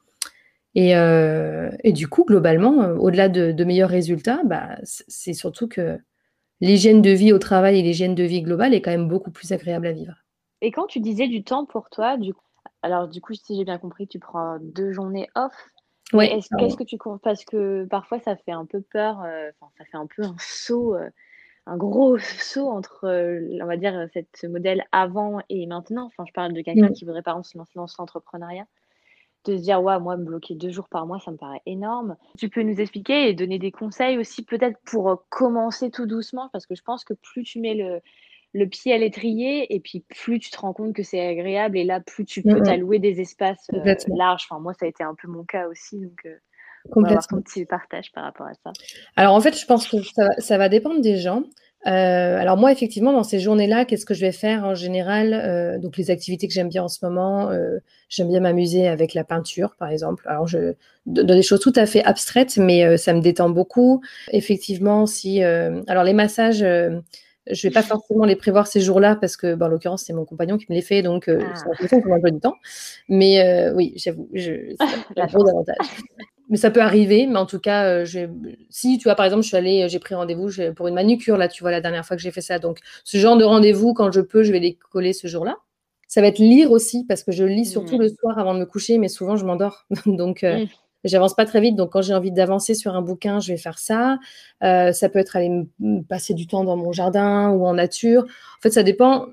Et, 0.77 0.91
et 0.91 1.93
du 1.93 2.07
coup, 2.07 2.25
globalement, 2.25 2.91
au-delà 3.01 3.29
de, 3.29 3.51
de, 3.51 3.65
meilleurs 3.65 3.91
résultats, 3.91 4.41
bah, 4.45 4.77
c'est 4.85 5.33
surtout 5.33 5.67
que 5.67 5.99
l'hygiène 6.61 7.03
de 7.03 7.11
vie 7.11 7.33
au 7.33 7.39
travail 7.39 7.79
et 7.79 7.83
l'hygiène 7.83 8.15
de 8.15 8.25
vie 8.25 8.43
globale 8.43 8.75
est 8.75 8.83
quand 8.83 8.91
même 8.91 9.09
beaucoup 9.09 9.31
plus 9.31 9.53
agréable 9.53 9.87
à 9.87 9.93
vivre. 9.93 10.15
Et 10.61 10.71
quand 10.73 10.87
tu 10.87 11.01
disais 11.01 11.29
du 11.29 11.45
temps 11.45 11.65
pour 11.65 11.89
toi, 11.91 12.17
du 12.17 12.35
coup, 12.35 12.43
alors 12.83 13.09
du 13.09 13.21
coup, 13.21 13.35
si 13.35 13.57
j'ai 13.57 13.65
bien 13.65 13.79
compris, 13.79 14.07
tu 14.09 14.19
prends 14.19 14.59
deux 14.61 14.93
journées 14.93 15.29
off. 15.35 15.53
Oui. 16.13 16.29
Qu'est-ce 16.29 16.77
que 16.77 16.85
tu 16.85 16.97
parce 17.23 17.45
que 17.45 17.85
parfois 17.85 18.19
ça 18.21 18.35
fait 18.37 18.53
un 18.53 18.65
peu 18.65 18.81
peur, 18.81 19.23
euh, 19.23 19.51
ça 19.77 19.85
fait 19.85 19.97
un 19.97 20.07
peu 20.07 20.23
un 20.23 20.37
saut, 20.39 20.95
euh, 20.95 21.11
un 21.67 21.77
gros 21.77 22.19
saut 22.19 22.69
entre, 22.69 23.05
euh, 23.05 23.59
on 23.61 23.67
va 23.67 23.77
dire, 23.77 24.09
ce 24.35 24.47
modèle 24.47 24.85
avant 24.91 25.41
et 25.51 25.67
maintenant. 25.67 26.07
Enfin, 26.07 26.25
je 26.27 26.33
parle 26.33 26.55
de 26.55 26.63
quelqu'un 26.63 26.93
qui 26.93 27.05
voudrait 27.05 27.23
par 27.23 27.35
exemple 27.35 27.49
se 27.49 27.59
lancer 27.59 27.73
dans 27.77 27.87
l'entrepreneuriat 27.99 28.65
de 29.45 29.57
se 29.57 29.63
dire, 29.63 29.83
ouais, 29.83 29.99
moi, 29.99 30.17
me 30.17 30.25
bloquer 30.25 30.55
deux 30.55 30.71
jours 30.71 30.89
par 30.89 31.07
mois, 31.07 31.21
ça 31.21 31.31
me 31.31 31.37
paraît 31.37 31.63
énorme. 31.67 32.17
Tu 32.39 32.49
peux 32.49 32.63
nous 32.63 32.81
expliquer 32.81 33.29
et 33.29 33.35
donner 33.35 33.59
des 33.59 33.73
conseils 33.73 34.19
aussi, 34.19 34.45
peut-être 34.45 34.79
pour 34.85 35.09
euh, 35.09 35.17
commencer 35.31 35.91
tout 35.91 36.07
doucement, 36.07 36.49
parce 36.53 36.67
que 36.67 36.75
je 36.75 36.83
pense 36.83 37.05
que 37.05 37.15
plus 37.15 37.45
tu 37.45 37.61
mets 37.61 37.75
le, 37.75 38.01
le 38.53 38.67
pied 38.69 38.93
à 38.93 38.99
l'étrier, 38.99 39.75
et 39.75 39.81
puis 39.81 40.01
plus 40.01 40.39
tu 40.39 40.51
te 40.51 40.59
rends 40.59 40.73
compte 40.73 40.95
que 40.95 41.03
c'est 41.03 41.27
agréable, 41.27 41.79
et 41.79 41.85
là, 41.85 42.01
plus 42.01 42.25
tu 42.25 42.43
peux 42.43 42.61
t'allouer 42.63 42.99
des 42.99 43.21
espaces 43.21 43.67
euh, 43.75 43.95
larges. 44.17 44.47
Enfin, 44.51 44.61
moi, 44.61 44.75
ça 44.75 44.87
a 44.87 44.89
été 44.89 45.05
un 45.05 45.15
peu 45.15 45.29
mon 45.29 45.45
cas 45.45 45.69
aussi, 45.69 45.99
donc 45.99 46.21
euh, 46.27 46.37
on 46.97 47.03
va 47.03 47.09
voir 47.11 47.27
ton 47.27 47.41
petit 47.41 47.65
partage 47.65 48.13
par 48.13 48.25
rapport 48.25 48.47
à 48.47 48.55
ça. 48.55 48.73
Alors, 49.17 49.35
en 49.35 49.41
fait, 49.41 49.59
je 49.59 49.67
pense 49.67 49.89
que 49.89 50.03
ça, 50.03 50.29
ça 50.39 50.59
va 50.59 50.69
dépendre 50.69 51.01
des 51.01 51.17
gens. 51.17 51.45
Euh, 51.87 52.39
alors 52.39 52.57
moi, 52.57 52.73
effectivement, 52.73 53.13
dans 53.13 53.23
ces 53.23 53.39
journées-là, 53.39 53.85
qu'est-ce 53.85 54.05
que 54.05 54.15
je 54.15 54.21
vais 54.21 54.33
faire 54.33 54.65
en 54.65 54.75
général 54.75 55.33
euh, 55.33 55.79
Donc 55.79 55.97
les 55.97 56.11
activités 56.11 56.49
que 56.49 56.53
j'aime 56.53 56.69
bien 56.69 56.83
en 56.83 56.89
ce 56.89 57.05
moment, 57.05 57.51
euh, 57.51 57.79
j'aime 58.09 58.29
bien 58.29 58.41
m'amuser 58.41 58.89
avec 58.89 59.15
la 59.15 59.25
peinture, 59.25 59.77
par 59.79 59.89
exemple. 59.89 60.25
Alors 60.27 60.47
je 60.47 60.75
dans 61.07 61.25
des 61.25 61.43
choses 61.43 61.61
tout 61.61 61.73
à 61.77 61.87
fait 61.87 62.05
abstraites, 62.05 62.57
mais 62.59 62.97
ça 62.97 63.15
me 63.15 63.21
détend 63.21 63.49
beaucoup. 63.49 64.03
Effectivement, 64.33 65.07
si 65.07 65.43
alors 65.43 66.05
les 66.05 66.15
massages. 66.15 66.59
je 66.59 67.63
vais 67.63 67.71
pas 67.71 67.83
forcément 67.83 68.27
les 68.27 68.37
prévoir 68.37 68.67
ces 68.67 68.81
jours-là 68.81 69.17
parce 69.17 69.37
que, 69.37 69.59
en 69.59 69.69
l'occurrence, 69.69 70.03
c'est 70.05 70.13
mon 70.13 70.27
compagnon 70.27 70.59
qui 70.59 70.67
me 70.69 70.75
les 70.75 70.83
fait, 70.83 71.01
donc 71.01 71.29
euh, 71.29 71.41
ah. 71.43 71.73
c'est 71.81 71.95
un 71.95 72.21
peu 72.21 72.31
du 72.31 72.41
temps. 72.41 72.57
Mais 73.09 73.71
oui, 73.75 73.95
j'avoue, 73.97 74.29
c'est 74.35 74.77
un 75.17 75.27
gros 75.27 75.49
avantage 75.49 75.77
mais 76.49 76.57
ça 76.57 76.71
peut 76.71 76.81
arriver. 76.81 77.27
Mais 77.27 77.39
en 77.39 77.47
tout 77.47 77.59
cas, 77.59 77.85
euh, 77.85 78.07
si 78.71 78.99
tu 78.99 79.05
vois, 79.05 79.15
par 79.15 79.27
exemple, 79.27 79.43
je 79.43 79.49
suis 79.49 79.57
allée, 79.57 79.89
j'ai 79.89 79.99
pris 79.99 80.15
rendez-vous 80.15 80.49
pour 80.75 80.89
une 80.89 80.95
manucure 80.95 81.37
là, 81.37 81.49
tu 81.49 81.63
vois, 81.63 81.71
la 81.71 81.81
dernière 81.81 82.05
fois 82.05 82.17
que 82.17 82.23
j'ai 82.23 82.31
fait 82.31 82.41
ça. 82.41 82.59
Donc, 82.59 82.79
ce 83.05 83.19
genre 83.19 83.37
de 83.37 83.45
rendez-vous, 83.45 83.95
quand 83.95 84.11
je 84.13 84.21
peux, 84.21 84.43
je 84.43 84.53
vais 84.53 84.61
les 84.61 84.75
coller 84.75 85.13
ce 85.13 85.27
jour-là. 85.27 85.57
Ça 86.07 86.23
va 86.23 86.29
être 86.29 86.39
lire 86.39 86.73
aussi 86.73 87.05
parce 87.05 87.23
que 87.23 87.33
je 87.33 87.45
lis 87.45 87.67
surtout 87.67 87.97
mmh. 87.97 88.03
le 88.03 88.09
soir 88.09 88.39
avant 88.39 88.55
de 88.55 88.61
me 88.61 88.65
coucher, 88.65 88.97
mais 88.97 89.09
souvent 89.09 89.37
je 89.37 89.45
m'endors. 89.45 89.85
donc, 90.07 90.43
euh, 90.43 90.65
mmh. 90.65 90.69
j'avance 91.05 91.35
pas 91.35 91.45
très 91.45 91.61
vite. 91.61 91.77
Donc, 91.77 91.93
quand 91.93 92.01
j'ai 92.01 92.15
envie 92.15 92.33
d'avancer 92.33 92.75
sur 92.75 92.95
un 92.95 93.03
bouquin, 93.03 93.41
je 93.41 93.53
vais 93.53 93.59
faire 93.59 93.79
ça. 93.79 94.19
Euh, 94.65 94.93
ça 94.93 95.11
peut 95.11 95.19
être 95.19 95.37
aller 95.37 95.67
passer 96.09 96.33
du 96.33 96.47
temps 96.47 96.65
dans 96.65 96.77
mon 96.77 96.93
jardin 96.93 97.51
ou 97.51 97.67
en 97.67 97.75
nature. 97.75 98.23
En 98.23 98.63
fait, 98.63 98.71
ça 98.71 98.83
dépend. 98.83 99.27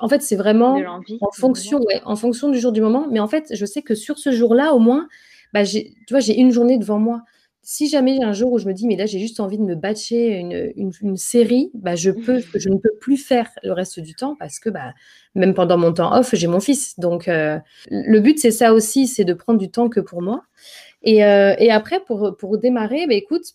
En 0.00 0.08
fait, 0.08 0.20
c'est 0.22 0.36
vraiment 0.36 0.76
en 1.20 1.32
fonction, 1.32 1.80
ouais, 1.80 2.00
en 2.04 2.14
fonction 2.14 2.50
du 2.50 2.60
jour 2.60 2.72
du 2.72 2.82
moment. 2.82 3.06
Mais 3.10 3.20
en 3.20 3.26
fait, 3.26 3.52
je 3.52 3.64
sais 3.64 3.82
que 3.82 3.94
sur 3.94 4.18
ce 4.18 4.30
jour-là, 4.30 4.74
au 4.74 4.78
moins, 4.78 5.08
bah, 5.52 5.64
tu 5.64 5.94
vois, 6.10 6.20
j'ai 6.20 6.38
une 6.38 6.50
journée 6.50 6.78
devant 6.78 6.98
moi. 6.98 7.22
si 7.62 7.88
jamais 7.88 8.14
il 8.14 8.20
y 8.20 8.24
a 8.24 8.28
un 8.28 8.32
jour 8.32 8.52
où 8.52 8.58
je 8.58 8.66
me 8.66 8.72
dis, 8.72 8.86
mais 8.86 8.96
là, 8.96 9.06
j'ai 9.06 9.18
juste 9.18 9.40
envie 9.40 9.58
de 9.58 9.62
me 9.62 9.74
batcher 9.74 10.38
une, 10.38 10.92
une, 11.02 11.16
série, 11.16 11.70
bah, 11.74 11.96
je 11.96 12.10
peux, 12.10 12.42
je 12.54 12.68
ne 12.68 12.76
peux 12.76 12.92
plus 13.00 13.16
faire 13.18 13.50
le 13.62 13.72
reste 13.72 14.00
du 14.00 14.14
temps 14.14 14.36
parce 14.38 14.58
que 14.58 14.70
bah, 14.70 14.94
même 15.34 15.54
pendant 15.54 15.76
mon 15.76 15.92
temps 15.92 16.14
off, 16.16 16.34
j'ai 16.34 16.46
mon 16.46 16.60
fils. 16.60 16.98
Donc, 16.98 17.28
euh, 17.28 17.58
le 17.90 18.20
but, 18.20 18.38
c'est 18.38 18.50
ça 18.50 18.72
aussi, 18.72 19.06
c'est 19.06 19.24
de 19.24 19.34
prendre 19.34 19.58
du 19.58 19.70
temps 19.70 19.88
que 19.88 20.00
pour 20.00 20.22
moi. 20.22 20.42
Et, 21.02 21.24
euh, 21.24 21.54
et 21.58 21.70
après, 21.70 22.00
pour, 22.00 22.36
pour 22.38 22.58
démarrer, 22.58 23.06
bah, 23.06 23.14
écoute, 23.14 23.54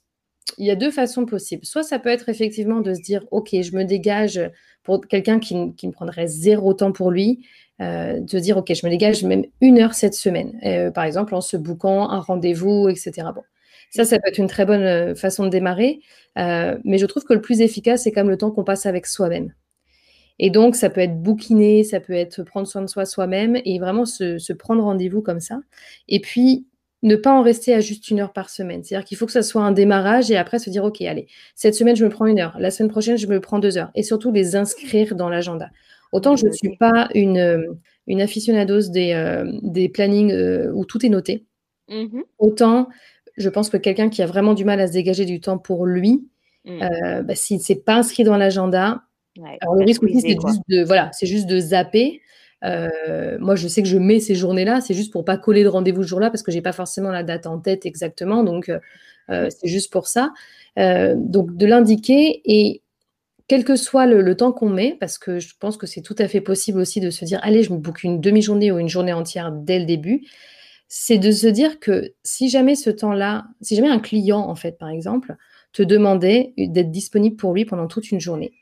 il 0.58 0.66
y 0.66 0.72
a 0.72 0.76
deux 0.76 0.92
façons 0.92 1.26
possibles. 1.26 1.66
Soit 1.66 1.84
ça 1.84 2.00
peut 2.00 2.10
être 2.10 2.30
effectivement 2.30 2.82
de 2.82 2.94
se 2.94 3.02
dire, 3.02 3.26
OK, 3.32 3.50
je 3.52 3.76
me 3.76 3.84
dégage 3.84 4.42
pour 4.84 5.02
quelqu'un 5.08 5.40
qui, 5.40 5.74
qui 5.76 5.88
me 5.88 5.92
prendrait 5.92 6.28
zéro 6.28 6.74
temps 6.74 6.92
pour 6.92 7.12
lui, 7.12 7.46
euh, 7.82 8.20
de 8.20 8.40
dire, 8.40 8.58
OK, 8.58 8.72
je 8.74 8.86
me 8.86 8.92
dégage 8.92 9.24
même 9.24 9.46
une 9.62 9.80
heure 9.80 9.94
cette 9.94 10.14
semaine, 10.14 10.60
euh, 10.66 10.92
par 10.92 11.04
exemple 11.06 11.34
en 11.34 11.42
se 11.42 11.58
bouquant 11.58 12.10
un 12.10 12.20
rendez-vous, 12.20 12.88
etc. 12.88 13.28
Ça, 13.90 14.06
ça 14.06 14.20
peut 14.20 14.30
être 14.30 14.38
une 14.38 14.48
très 14.48 14.66
bonne 14.66 14.82
euh, 14.84 15.16
façon 15.16 15.44
de 15.44 15.50
démarrer, 15.50 16.00
mais 16.36 16.98
je 16.98 17.06
trouve 17.06 17.24
que 17.24 17.34
le 17.34 17.42
plus 17.42 17.62
efficace, 17.62 18.04
c'est 18.04 18.12
quand 18.12 18.22
même 18.22 18.30
le 18.30 18.38
temps 18.38 18.52
qu'on 18.52 18.64
passe 18.64 18.86
avec 18.86 19.06
soi-même. 19.06 19.54
Et 20.40 20.50
donc, 20.50 20.76
ça 20.76 20.90
peut 20.90 21.02
être 21.02 21.22
bouquiner, 21.22 21.84
ça 21.84 22.00
peut 22.00 22.14
être 22.14 22.44
prendre 22.44 22.68
soin 22.68 22.82
de 22.82 22.88
soi 22.88 23.06
soi-même 23.06 23.58
et 23.66 23.78
vraiment 23.80 24.06
se, 24.06 24.40
se 24.40 24.54
prendre 24.54 24.84
rendez-vous 24.84 25.22
comme 25.22 25.40
ça. 25.40 25.60
Et 26.08 26.20
puis, 26.20 26.66
ne 27.04 27.18
pas 27.18 27.34
en 27.34 27.44
rester 27.44 27.74
à 27.74 27.82
juste 27.82 28.10
une 28.10 28.22
heure 28.22 28.32
par 28.32 28.50
semaine. 28.50 28.84
C'est-à-dire 28.84 29.06
qu'il 29.06 29.18
faut 29.18 29.26
que 29.26 29.32
ça 29.32 29.44
soit 29.44 29.62
un 29.62 29.74
démarrage 29.74 30.32
et 30.32 30.38
après 30.38 30.58
se 30.58 30.70
dire, 30.70 30.86
OK, 30.86 31.02
allez, 31.02 31.28
cette 31.54 31.76
semaine, 31.76 31.96
je 31.96 32.06
me 32.06 32.10
prends 32.10 32.26
une 32.26 32.40
heure. 32.40 32.56
La 32.60 32.72
semaine 32.72 32.90
prochaine, 32.90 33.18
je 33.18 33.28
me 33.28 33.42
prends 33.42 33.60
deux 33.60 33.78
heures. 33.78 33.92
Et 33.94 34.04
surtout, 34.04 34.32
les 34.32 34.56
inscrire 34.56 35.14
dans 35.16 35.30
l'agenda. 35.30 35.70
Autant 36.14 36.36
je 36.36 36.46
ne 36.46 36.52
suis 36.52 36.78
pas 36.78 37.10
une, 37.16 37.40
euh, 37.40 37.74
une 38.08 38.22
aficionados 38.22 38.92
des, 38.92 39.14
euh, 39.14 39.52
des 39.64 39.90
plannings 39.90 40.32
euh, 40.32 40.72
où 40.72 40.86
tout 40.86 41.06
est 41.06 41.10
noté. 41.10 41.44
Mmh 41.90 42.22
Autant 42.38 42.88
je 43.36 43.50
pense 43.50 43.72
que 43.72 43.78
quelqu'un 43.78 44.10
qui 44.10 44.22
a 44.22 44.28
vraiment 44.28 44.54
du 44.54 44.64
mal 44.64 44.80
à 44.80 44.86
se 44.86 44.94
dégager 44.94 45.26
du 45.26 45.42
temps 45.42 45.58
pour 45.58 45.88
lui, 45.88 46.28
mmh. 46.66 46.82
bah, 47.24 47.34
si 47.34 47.60
c'est 47.60 47.84
pas 47.84 47.96
inscrit 47.96 48.24
dans 48.24 48.38
l'agenda, 48.38 49.02
alors 49.60 49.74
le 49.74 49.84
risque 49.84 50.04
aussi 50.04 50.22
c'est 50.22 50.38
juste 50.40 50.62
de 50.70 50.84
voilà, 50.84 51.10
c'est 51.14 51.26
juste 51.26 51.48
de 51.48 51.58
zapper. 51.58 52.22
moi, 52.62 53.56
je 53.56 53.68
sais 53.68 53.82
que 53.82 53.88
je 53.88 53.98
mets 53.98 54.20
ces 54.20 54.36
journées-là, 54.36 54.82
c'est 54.82 54.94
juste 54.94 55.12
pour 55.12 55.26
pas 55.26 55.38
coller 55.38 55.64
de 55.64 55.68
rendez-vous 55.68 56.04
ce 56.04 56.10
jour-là 56.10 56.30
parce 56.30 56.44
que 56.44 56.52
j'ai 56.52 56.62
pas 56.62 56.74
forcément 56.74 57.10
la 57.10 57.24
date 57.24 57.48
en 57.48 57.58
tête 57.58 57.88
exactement, 57.88 58.44
donc 58.44 58.70
mmh. 58.70 59.50
c'est 59.50 59.68
juste 59.68 59.92
pour 59.92 60.06
ça. 60.06 60.32
donc 60.78 61.58
de 61.58 61.66
l'indiquer 61.66 62.44
et 62.46 62.83
quel 63.54 63.66
que 63.66 63.76
soit 63.76 64.08
le, 64.08 64.36
temps 64.36 64.52
qu'on 64.52 64.68
met, 64.68 64.98
parce 65.00 65.20
que 65.20 65.38
je 65.38 65.54
pense 65.60 65.78
que 65.78 65.86
c'est 65.86 66.02
tout 66.02 66.16
à 66.18 66.28
fait 66.28 66.42
possible 66.42 66.80
aussi 66.80 67.00
de 67.00 67.12
se 67.12 67.24
dire, 67.24 67.40
allez, 67.44 67.62
je 67.62 67.72
me 67.72 67.78
boucle 67.78 68.04
une 68.04 68.20
demi-journée 68.20 68.72
ou 68.72 68.80
une 68.80 68.90
journée 68.90 69.14
entière 69.14 69.52
dès 69.52 69.78
le 69.78 69.86
début, 69.86 70.26
c'est 70.88 71.20
de 71.20 71.30
se 71.30 71.46
dire 71.46 71.80
que 71.80 72.16
si 72.24 72.50
jamais 72.50 72.74
ce 72.74 72.90
temps-là, 72.90 73.46
si 73.62 73.76
jamais 73.76 73.90
un 73.90 74.00
client, 74.00 74.40
en 74.40 74.56
fait, 74.56 74.80
par 74.80 74.90
exemple, 74.90 75.36
te 75.72 75.84
demandait 75.84 76.56
d'être 76.58 76.90
disponible 76.90 77.36
pour 77.36 77.54
lui 77.54 77.64
pendant 77.64 77.86
toute 77.86 78.10
une 78.10 78.20
journée, 78.20 78.54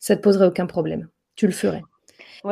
ça 0.00 0.12
ne 0.12 0.18
te 0.18 0.22
poserait 0.22 0.48
aucun 0.48 0.66
problème. 0.66 1.08
Tu 1.34 1.46
le 1.46 1.54
ferais. 1.54 1.80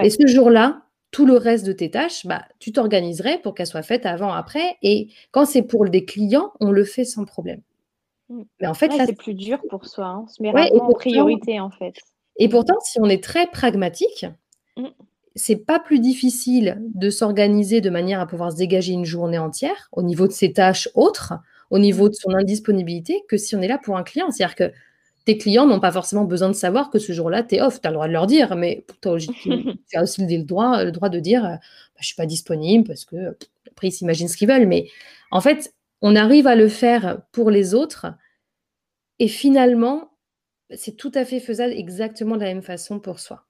Et 0.00 0.08
ce 0.08 0.26
jour-là, 0.26 0.84
tout 1.10 1.26
le 1.26 1.36
reste 1.36 1.66
de 1.66 1.74
tes 1.74 1.90
tâches, 1.90 2.24
bah, 2.24 2.46
tu 2.60 2.72
t'organiserais 2.72 3.42
pour 3.42 3.54
qu'elles 3.54 3.66
soient 3.66 3.82
faites 3.82 4.06
avant, 4.06 4.32
après. 4.32 4.78
Et 4.80 5.08
quand 5.32 5.44
c'est 5.44 5.60
pour 5.60 5.84
des 5.90 6.06
clients, 6.06 6.54
on 6.60 6.70
le 6.70 6.84
fait 6.84 7.04
sans 7.04 7.26
problème. 7.26 7.60
Mmh. 8.34 8.42
Mais 8.60 8.66
en 8.66 8.74
fait, 8.74 8.90
c'est 8.92 9.16
plus 9.16 9.34
dur 9.34 9.58
pour 9.68 9.86
soi. 9.86 10.06
Hein. 10.06 10.24
On 10.24 10.28
se 10.28 10.42
met 10.42 10.52
en 10.72 10.92
priorité, 10.92 11.60
en 11.60 11.70
fait. 11.70 11.94
Et 12.36 12.48
pourtant, 12.48 12.78
si 12.80 12.98
on 13.00 13.08
est 13.08 13.22
très 13.22 13.46
pragmatique, 13.46 14.26
mmh. 14.76 14.86
c'est 15.34 15.64
pas 15.64 15.78
plus 15.78 16.00
difficile 16.00 16.82
de 16.94 17.10
s'organiser 17.10 17.80
de 17.80 17.90
manière 17.90 18.20
à 18.20 18.26
pouvoir 18.26 18.52
se 18.52 18.56
dégager 18.56 18.92
une 18.92 19.04
journée 19.04 19.38
entière 19.38 19.88
au 19.92 20.02
niveau 20.02 20.26
de 20.26 20.32
ses 20.32 20.52
tâches 20.52 20.88
autres, 20.94 21.34
au 21.70 21.78
niveau 21.78 22.08
de 22.08 22.14
son 22.14 22.30
indisponibilité, 22.34 23.22
que 23.28 23.36
si 23.36 23.54
on 23.54 23.62
est 23.62 23.68
là 23.68 23.78
pour 23.78 23.96
un 23.96 24.02
client. 24.02 24.30
C'est-à-dire 24.30 24.56
que 24.56 24.72
tes 25.24 25.38
clients 25.38 25.66
n'ont 25.66 25.80
pas 25.80 25.92
forcément 25.92 26.24
besoin 26.24 26.48
de 26.48 26.54
savoir 26.54 26.90
que 26.90 26.98
ce 26.98 27.12
jour-là, 27.12 27.42
tu 27.42 27.54
es 27.54 27.62
off. 27.62 27.80
Tu 27.80 27.86
as 27.86 27.90
le 27.90 27.94
droit 27.94 28.08
de 28.08 28.12
leur 28.12 28.26
dire, 28.26 28.56
mais 28.56 28.84
tu 29.02 29.08
as 29.08 30.02
aussi 30.02 30.26
le 30.26 30.42
droit, 30.42 30.84
le 30.84 30.92
droit 30.92 31.08
de 31.08 31.20
dire 31.20 31.42
bah, 31.42 31.58
je 31.96 32.02
ne 32.02 32.06
suis 32.06 32.16
pas 32.16 32.26
disponible 32.26 32.86
parce 32.86 33.04
que 33.04 33.36
après, 33.70 33.88
ils 33.88 33.92
s'imaginent 33.92 34.28
ce 34.28 34.36
qu'ils 34.36 34.48
veulent. 34.48 34.66
Mais 34.66 34.88
en 35.30 35.40
fait, 35.40 35.72
on 36.02 36.16
arrive 36.16 36.46
à 36.46 36.56
le 36.56 36.68
faire 36.68 37.22
pour 37.32 37.50
les 37.50 37.74
autres 37.74 38.06
et 39.18 39.28
finalement, 39.28 40.10
c'est 40.74 40.96
tout 40.96 41.12
à 41.14 41.24
fait 41.24 41.40
faisable 41.40 41.72
exactement 41.72 42.36
de 42.36 42.42
la 42.42 42.48
même 42.48 42.62
façon 42.62 42.98
pour 42.98 43.20
soi. 43.20 43.44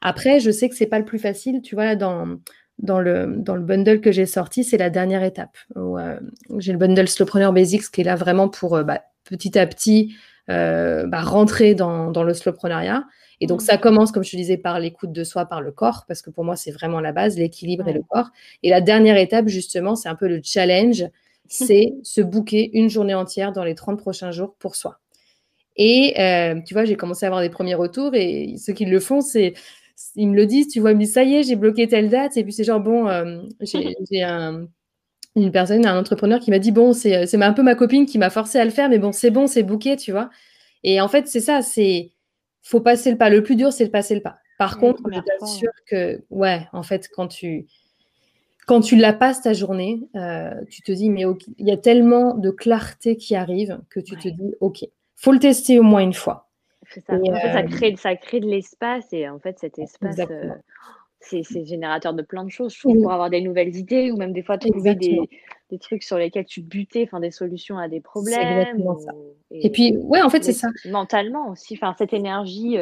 Après, 0.00 0.40
je 0.40 0.50
sais 0.50 0.68
que 0.68 0.74
c'est 0.74 0.86
pas 0.86 0.98
le 0.98 1.04
plus 1.04 1.18
facile, 1.18 1.62
tu 1.62 1.74
vois, 1.74 1.96
dans, 1.96 2.38
dans, 2.78 3.00
le, 3.00 3.36
dans 3.36 3.54
le 3.54 3.62
bundle 3.62 4.00
que 4.00 4.12
j'ai 4.12 4.26
sorti, 4.26 4.64
c'est 4.64 4.76
la 4.76 4.90
dernière 4.90 5.22
étape. 5.22 5.56
Euh, 5.76 6.18
j'ai 6.58 6.72
le 6.72 6.78
bundle 6.78 7.08
Slowpreneur 7.08 7.52
Basics 7.52 7.90
qui 7.90 8.02
est 8.02 8.04
là 8.04 8.16
vraiment 8.16 8.48
pour 8.48 8.76
euh, 8.76 8.82
bah, 8.82 9.02
petit 9.24 9.58
à 9.58 9.66
petit 9.66 10.14
euh, 10.50 11.06
bah, 11.06 11.22
rentrer 11.22 11.74
dans, 11.74 12.10
dans 12.10 12.22
le 12.22 12.34
slowpreneuriat. 12.34 13.04
Et 13.40 13.46
donc, 13.46 13.60
mmh. 13.60 13.64
ça 13.64 13.78
commence, 13.78 14.12
comme 14.12 14.24
je 14.24 14.30
te 14.30 14.36
disais, 14.36 14.56
par 14.56 14.80
l'écoute 14.80 15.12
de 15.12 15.24
soi, 15.24 15.46
par 15.46 15.60
le 15.60 15.70
corps, 15.70 16.04
parce 16.08 16.22
que 16.22 16.30
pour 16.30 16.44
moi, 16.44 16.56
c'est 16.56 16.70
vraiment 16.70 17.00
la 17.00 17.12
base, 17.12 17.36
l'équilibre 17.36 17.86
et 17.88 17.92
le 17.92 18.02
corps. 18.02 18.30
Et 18.62 18.70
la 18.70 18.80
dernière 18.80 19.18
étape, 19.18 19.48
justement, 19.48 19.94
c'est 19.94 20.08
un 20.08 20.14
peu 20.14 20.28
le 20.28 20.40
challenge 20.42 21.04
c'est 21.48 21.94
se 22.02 22.20
booker 22.20 22.70
une 22.72 22.90
journée 22.90 23.14
entière 23.14 23.52
dans 23.52 23.64
les 23.64 23.74
30 23.74 23.98
prochains 23.98 24.30
jours 24.30 24.54
pour 24.58 24.76
soi. 24.76 24.98
Et 25.76 26.14
euh, 26.18 26.60
tu 26.66 26.74
vois, 26.74 26.84
j'ai 26.84 26.96
commencé 26.96 27.26
à 27.26 27.28
avoir 27.28 27.42
des 27.42 27.50
premiers 27.50 27.74
retours 27.74 28.14
et 28.14 28.56
ceux 28.58 28.72
qui 28.72 28.86
le 28.86 29.00
font, 29.00 29.20
c'est 29.20 29.54
ils 30.14 30.28
me 30.28 30.36
le 30.36 30.46
disent, 30.46 30.68
tu 30.68 30.80
vois, 30.80 30.92
ils 30.92 30.94
me 30.94 31.00
disent 31.00 31.14
ça 31.14 31.24
y 31.24 31.36
est, 31.36 31.42
j'ai 31.42 31.56
bloqué 31.56 31.88
telle 31.88 32.08
date. 32.08 32.36
Et 32.36 32.44
puis 32.44 32.52
c'est 32.52 32.64
genre, 32.64 32.80
bon, 32.80 33.08
euh, 33.08 33.42
j'ai 33.60 33.96
une 35.36 35.52
personne, 35.52 35.86
un 35.86 35.98
entrepreneur 35.98 36.40
qui 36.40 36.50
m'a 36.50 36.58
dit, 36.58 36.72
bon, 36.72 36.92
c'est 36.92 37.34
un 37.34 37.52
peu 37.52 37.62
ma 37.62 37.74
copine 37.74 38.06
qui 38.06 38.18
m'a 38.18 38.30
forcé 38.30 38.58
à 38.58 38.64
le 38.64 38.70
faire, 38.70 38.88
mais 38.88 38.98
bon, 38.98 39.12
c'est 39.12 39.30
bon, 39.30 39.46
c'est 39.46 39.62
booké, 39.62 39.96
tu 39.96 40.12
vois. 40.12 40.30
Et 40.82 41.00
en 41.00 41.08
fait, 41.08 41.28
c'est 41.28 41.40
ça, 41.40 41.62
c'est 41.62 42.12
faut 42.62 42.80
passer 42.80 43.10
le 43.10 43.18
pas. 43.18 43.30
Le 43.30 43.42
plus 43.42 43.56
dur, 43.56 43.72
c'est 43.72 43.86
de 43.86 43.90
passer 43.90 44.14
le 44.14 44.22
pas. 44.22 44.38
Par 44.58 44.78
contre, 44.78 45.02
je 45.12 45.20
t'assure 45.20 45.72
que, 45.86 46.22
ouais, 46.30 46.66
en 46.72 46.82
fait, 46.82 47.08
quand 47.14 47.28
tu, 47.28 47.66
quand 48.66 48.80
tu 48.80 48.96
la 48.96 49.12
passes 49.12 49.42
ta 49.42 49.52
journée, 49.52 50.00
euh, 50.16 50.50
tu 50.70 50.80
te 50.82 50.90
dis, 50.92 51.10
mais 51.10 51.24
il 51.58 51.66
y 51.66 51.70
a 51.70 51.76
tellement 51.76 52.34
de 52.34 52.50
clarté 52.50 53.16
qui 53.16 53.36
arrive 53.36 53.78
que 53.90 54.00
tu 54.00 54.16
te 54.16 54.28
dis, 54.28 54.54
OK, 54.60 54.84
faut 55.16 55.32
le 55.32 55.38
tester 55.38 55.78
au 55.78 55.82
moins 55.82 56.00
une 56.00 56.14
fois. 56.14 56.48
Ça. 56.88 57.00
ça, 57.06 57.14
euh, 57.14 57.62
crée, 57.64 57.96
ça 57.96 58.14
crée 58.14 58.40
de 58.40 58.46
l'espace 58.46 59.12
et 59.12 59.28
en 59.28 59.40
fait, 59.40 59.58
cet 59.58 59.78
espace, 59.78 60.18
euh, 60.30 60.50
c'est 61.18 61.42
générateur 61.64 62.14
de 62.14 62.22
plein 62.22 62.44
de 62.44 62.50
choses, 62.50 62.72
je 62.74 62.78
trouve, 62.78 63.02
pour 63.02 63.12
avoir 63.12 63.28
des 63.28 63.40
nouvelles 63.40 63.74
idées 63.74 64.12
ou 64.12 64.16
même 64.16 64.32
des 64.32 64.44
fois 64.44 64.56
trouver 64.56 64.94
des, 64.94 65.18
des, 65.70 65.78
trucs 65.78 66.04
sur 66.04 66.16
lesquels 66.16 66.44
tu 66.44 66.60
butais, 66.60 67.02
enfin 67.02 67.18
des 67.18 67.32
solutions 67.32 67.76
à 67.76 67.88
des 67.88 68.00
problèmes. 68.00 68.84
ça. 69.00 69.12
Et, 69.50 69.70
puis, 69.70 69.96
ouais, 69.96 70.22
en 70.22 70.30
fait, 70.30 70.44
c'est 70.44 70.52
ça. 70.52 70.68
Mentalement 70.84 71.48
aussi, 71.50 71.74
enfin 71.74 71.94
cette 71.98 72.12
énergie 72.12 72.76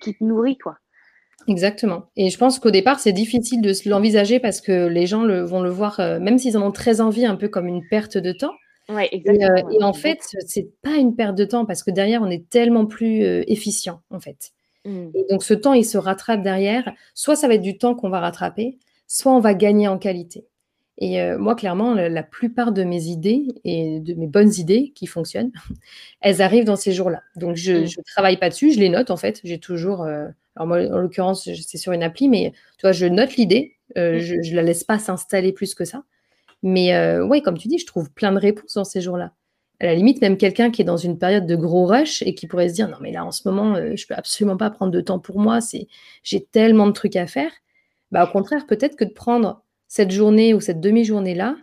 qui 0.00 0.14
te 0.14 0.22
nourrit, 0.22 0.58
quoi. 0.58 0.76
Exactement. 1.48 2.04
Et 2.16 2.30
je 2.30 2.38
pense 2.38 2.58
qu'au 2.58 2.70
départ, 2.70 3.00
c'est 3.00 3.12
difficile 3.12 3.62
de 3.62 3.72
l'envisager 3.88 4.40
parce 4.40 4.60
que 4.60 4.86
les 4.86 5.06
gens 5.06 5.24
le, 5.24 5.42
vont 5.42 5.62
le 5.62 5.70
voir, 5.70 6.00
euh, 6.00 6.18
même 6.20 6.38
s'ils 6.38 6.56
en 6.56 6.62
ont 6.62 6.72
très 6.72 7.00
envie, 7.00 7.24
un 7.24 7.36
peu 7.36 7.48
comme 7.48 7.66
une 7.66 7.86
perte 7.88 8.18
de 8.18 8.32
temps. 8.32 8.52
Ouais, 8.90 9.08
exactement. 9.12 9.70
Et, 9.70 9.76
euh, 9.76 9.86
en 9.86 9.92
fait, 9.92 10.18
c'est 10.46 10.68
pas 10.82 10.96
une 10.96 11.14
perte 11.14 11.36
de 11.36 11.44
temps 11.44 11.64
parce 11.64 11.82
que 11.82 11.90
derrière, 11.90 12.22
on 12.22 12.30
est 12.30 12.48
tellement 12.48 12.86
plus 12.86 13.24
euh, 13.24 13.42
efficient, 13.46 14.00
en 14.10 14.20
fait. 14.20 14.52
Mmh. 14.84 15.08
Et 15.14 15.26
donc, 15.30 15.42
ce 15.42 15.54
temps, 15.54 15.72
il 15.72 15.84
se 15.84 15.98
rattrape 15.98 16.42
derrière. 16.42 16.92
Soit 17.14 17.36
ça 17.36 17.48
va 17.48 17.54
être 17.54 17.62
du 17.62 17.78
temps 17.78 17.94
qu'on 17.94 18.10
va 18.10 18.20
rattraper, 18.20 18.78
soit 19.06 19.32
on 19.32 19.40
va 19.40 19.54
gagner 19.54 19.88
en 19.88 19.98
qualité. 19.98 20.46
Et 21.02 21.18
moi, 21.38 21.54
clairement, 21.54 21.94
la, 21.94 22.22
plupart 22.22 22.72
de 22.72 22.84
mes 22.84 23.04
idées 23.04 23.46
et 23.64 24.00
de 24.00 24.12
mes 24.12 24.26
bonnes 24.26 24.52
idées 24.58 24.92
qui 24.94 25.06
fonctionnent, 25.06 25.50
elles 26.20 26.42
arrivent 26.42 26.66
dans 26.66 26.76
ces 26.76 26.92
jours-là. 26.92 27.22
Donc, 27.36 27.56
je 27.56 27.72
ne 27.72 27.84
mmh. 27.84 28.02
travaille 28.14 28.36
pas 28.36 28.50
dessus, 28.50 28.72
je 28.72 28.80
les 28.80 28.90
note 28.90 29.10
en 29.10 29.16
fait. 29.16 29.40
J'ai 29.42 29.58
toujours 29.58 30.06
alors 30.56 30.66
moi, 30.66 30.78
en 30.78 30.98
l'occurrence, 30.98 31.44
c'est 31.44 31.78
sur 31.78 31.92
une 31.92 32.02
appli, 32.02 32.28
mais 32.28 32.52
tu 32.78 32.82
vois, 32.82 32.92
je 32.92 33.06
note 33.06 33.36
l'idée, 33.36 33.76
euh, 33.96 34.16
mm. 34.16 34.20
je 34.20 34.50
ne 34.50 34.56
la 34.56 34.62
laisse 34.62 34.84
pas 34.84 34.98
s'installer 34.98 35.52
plus 35.52 35.74
que 35.74 35.84
ça. 35.84 36.04
Mais 36.62 36.94
euh, 36.94 37.24
oui, 37.24 37.42
comme 37.42 37.58
tu 37.58 37.68
dis, 37.68 37.78
je 37.78 37.86
trouve 37.86 38.10
plein 38.12 38.32
de 38.32 38.38
réponses 38.38 38.74
dans 38.74 38.84
ces 38.84 39.00
jours-là. 39.00 39.32
À 39.80 39.86
la 39.86 39.94
limite, 39.94 40.20
même 40.20 40.36
quelqu'un 40.36 40.70
qui 40.70 40.82
est 40.82 40.84
dans 40.84 40.98
une 40.98 41.18
période 41.18 41.46
de 41.46 41.56
gros 41.56 41.86
rush 41.86 42.22
et 42.22 42.34
qui 42.34 42.46
pourrait 42.46 42.68
se 42.68 42.74
dire 42.74 42.88
non 42.88 42.98
mais 43.00 43.12
là 43.12 43.24
en 43.24 43.30
ce 43.30 43.48
moment, 43.48 43.76
je 43.76 43.80
euh, 43.80 43.96
je 43.96 44.06
peux 44.06 44.14
absolument 44.14 44.58
pas 44.58 44.68
prendre 44.68 44.92
de 44.92 45.00
temps 45.00 45.18
pour 45.18 45.40
moi, 45.40 45.62
c'est 45.62 45.88
j'ai 46.22 46.44
tellement 46.44 46.86
de 46.86 46.92
trucs 46.92 47.16
à 47.16 47.26
faire. 47.26 47.50
Bah, 48.10 48.24
au 48.24 48.30
contraire, 48.30 48.66
peut-être 48.66 48.96
que 48.96 49.04
de 49.04 49.12
prendre 49.12 49.62
cette 49.88 50.10
journée 50.10 50.52
ou 50.52 50.60
cette 50.60 50.80
demi-journée 50.80 51.34
là, 51.34 51.56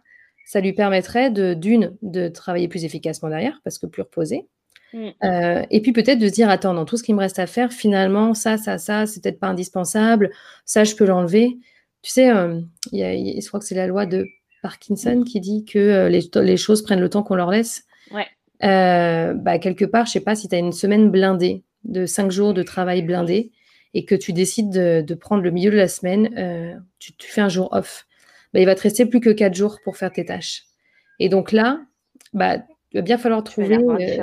ça 0.47 0.61
lui 0.61 0.73
permettrait 0.73 1.29
de 1.29 1.53
d'une 1.53 1.95
de 2.01 2.27
travailler 2.27 2.67
plus 2.67 2.85
efficacement 2.85 3.29
derrière 3.29 3.61
parce 3.63 3.77
que 3.77 3.85
plus 3.85 4.01
reposé, 4.01 4.47
Mmh. 4.93 5.09
Euh, 5.23 5.65
et 5.69 5.81
puis 5.81 5.91
peut-être 5.91 6.19
de 6.19 6.27
se 6.27 6.33
dire, 6.33 6.49
attends, 6.49 6.73
dans 6.73 6.85
tout 6.85 6.97
ce 6.97 7.03
qui 7.03 7.13
me 7.13 7.19
reste 7.19 7.39
à 7.39 7.47
faire, 7.47 7.71
finalement, 7.73 8.33
ça, 8.33 8.57
ça, 8.57 8.77
ça, 8.77 9.05
c'est 9.05 9.21
peut-être 9.21 9.39
pas 9.39 9.47
indispensable, 9.47 10.31
ça, 10.65 10.83
je 10.83 10.95
peux 10.95 11.05
l'enlever. 11.05 11.57
Tu 12.01 12.11
sais, 12.11 12.29
euh, 12.29 12.61
y 12.91 13.03
a, 13.03 13.13
je 13.13 13.47
crois 13.47 13.59
que 13.59 13.65
c'est 13.65 13.75
la 13.75 13.87
loi 13.87 14.05
de 14.05 14.25
Parkinson 14.67 15.23
qui 15.25 15.39
dit 15.39 15.63
que 15.63 15.79
euh, 15.79 16.09
les, 16.09 16.29
les, 16.41 16.57
choses 16.57 16.81
prennent 16.81 16.99
le 16.99 17.09
temps 17.09 17.23
qu'on 17.23 17.35
leur 17.35 17.51
laisse. 17.51 17.85
Ouais. 18.11 18.27
bah, 18.59 19.59
quelque 19.59 19.85
part, 19.85 20.05
je 20.05 20.11
sais 20.11 20.19
pas, 20.19 20.35
si 20.35 20.49
tu 20.49 20.55
as 20.55 20.57
une 20.57 20.73
semaine 20.73 21.09
blindée, 21.09 21.63
de 21.85 22.05
cinq 22.05 22.31
jours 22.31 22.53
de 22.53 22.63
travail 22.63 23.01
blindé, 23.01 23.51
et 23.93 24.03
que 24.03 24.13
tu 24.13 24.33
décides 24.33 24.69
de, 24.69 25.01
de 25.01 25.15
prendre 25.15 25.41
le 25.41 25.51
milieu 25.51 25.71
de 25.71 25.77
la 25.77 25.87
semaine, 25.87 26.83
tu, 26.99 27.15
tu, 27.15 27.31
fais 27.31 27.39
un 27.39 27.47
jour 27.47 27.69
off. 27.71 28.07
Bah, 28.53 28.59
il 28.59 28.65
va 28.65 28.75
te 28.75 28.81
rester 28.81 29.05
plus 29.05 29.21
que 29.21 29.29
quatre 29.29 29.53
jours 29.55 29.79
pour 29.85 29.95
faire 29.95 30.11
tes 30.11 30.25
tâches. 30.25 30.63
Et 31.19 31.29
donc 31.29 31.53
là, 31.53 31.79
bah, 32.33 32.57
il 32.91 32.97
va 32.97 33.01
bien 33.01 33.17
falloir 33.17 33.41
trouver. 33.43 33.77
ouais. 33.77 34.19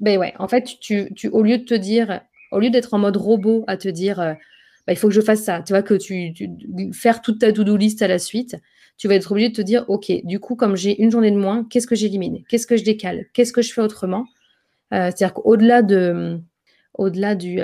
Ben 0.00 0.18
ouais, 0.18 0.32
en 0.38 0.48
fait, 0.48 0.76
tu, 0.80 1.12
tu, 1.14 1.28
au 1.28 1.42
lieu 1.42 1.58
de 1.58 1.64
te 1.64 1.74
dire, 1.74 2.22
au 2.50 2.60
lieu 2.60 2.70
d'être 2.70 2.94
en 2.94 2.98
mode 2.98 3.18
robot 3.18 3.64
à 3.66 3.76
te 3.76 3.88
dire, 3.88 4.36
bah, 4.86 4.92
il 4.92 4.96
faut 4.96 5.08
que 5.08 5.14
je 5.14 5.20
fasse 5.20 5.42
ça, 5.42 5.62
tu 5.62 5.72
vois, 5.72 5.82
que 5.82 5.94
tu, 5.94 6.32
faire 6.92 7.20
toute 7.20 7.40
ta 7.40 7.52
to-do 7.52 7.76
list 7.76 8.02
à 8.02 8.08
la 8.08 8.18
suite, 8.18 8.56
tu 8.98 9.08
vas 9.08 9.14
être 9.14 9.30
obligé 9.32 9.50
de 9.50 9.54
te 9.54 9.62
dire, 9.62 9.84
OK, 9.88 10.10
du 10.24 10.40
coup, 10.40 10.56
comme 10.56 10.76
j'ai 10.76 11.00
une 11.02 11.10
journée 11.10 11.30
de 11.30 11.36
moins, 11.36 11.64
qu'est-ce 11.64 11.86
que 11.86 11.94
j'élimine? 11.94 12.42
Qu'est-ce 12.48 12.66
que 12.66 12.76
je 12.76 12.84
décale? 12.84 13.26
Qu'est-ce 13.32 13.52
que 13.52 13.62
je 13.62 13.72
fais 13.72 13.82
autrement? 13.82 14.26
C'est-à-dire 14.90 15.34
qu'au-delà 15.34 15.82
de, 15.82 16.40
au-delà 16.94 17.34
du, 17.34 17.60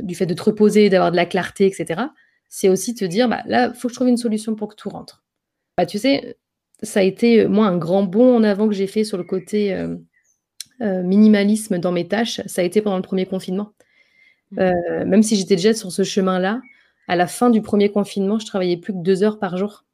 du 0.00 0.14
fait 0.14 0.26
de 0.26 0.34
te 0.34 0.42
reposer, 0.42 0.90
d'avoir 0.90 1.10
de 1.10 1.16
la 1.16 1.26
clarté, 1.26 1.66
etc., 1.66 2.02
c'est 2.48 2.68
aussi 2.68 2.94
te 2.94 3.04
dire, 3.04 3.28
bah, 3.28 3.42
là, 3.46 3.72
il 3.74 3.78
faut 3.78 3.88
que 3.88 3.92
je 3.92 3.96
trouve 3.96 4.08
une 4.08 4.16
solution 4.16 4.54
pour 4.54 4.68
que 4.68 4.74
tout 4.74 4.88
rentre. 4.88 5.24
Bah, 5.76 5.86
tu 5.86 5.98
sais, 5.98 6.36
ça 6.82 7.00
a 7.00 7.02
été, 7.02 7.46
moi, 7.46 7.66
un 7.66 7.76
grand 7.76 8.02
bond 8.02 8.36
en 8.36 8.42
avant 8.42 8.68
que 8.68 8.74
j'ai 8.74 8.86
fait 8.86 9.04
sur 9.04 9.18
le 9.18 9.24
côté 9.24 9.74
euh, 9.74 9.96
euh, 10.80 11.02
minimalisme 11.02 11.78
dans 11.78 11.92
mes 11.92 12.06
tâches. 12.06 12.40
Ça 12.46 12.62
a 12.62 12.64
été 12.64 12.80
pendant 12.80 12.96
le 12.96 13.02
premier 13.02 13.26
confinement. 13.26 13.72
Mmh. 14.52 14.58
Euh, 14.60 15.04
même 15.04 15.22
si 15.22 15.36
j'étais 15.36 15.56
déjà 15.56 15.74
sur 15.74 15.90
ce 15.90 16.02
chemin-là, 16.02 16.60
à 17.08 17.16
la 17.16 17.26
fin 17.26 17.50
du 17.50 17.62
premier 17.62 17.90
confinement, 17.90 18.38
je 18.38 18.46
travaillais 18.46 18.76
plus 18.76 18.92
que 18.92 18.98
deux 18.98 19.22
heures 19.22 19.38
par 19.38 19.56
jour. 19.56 19.84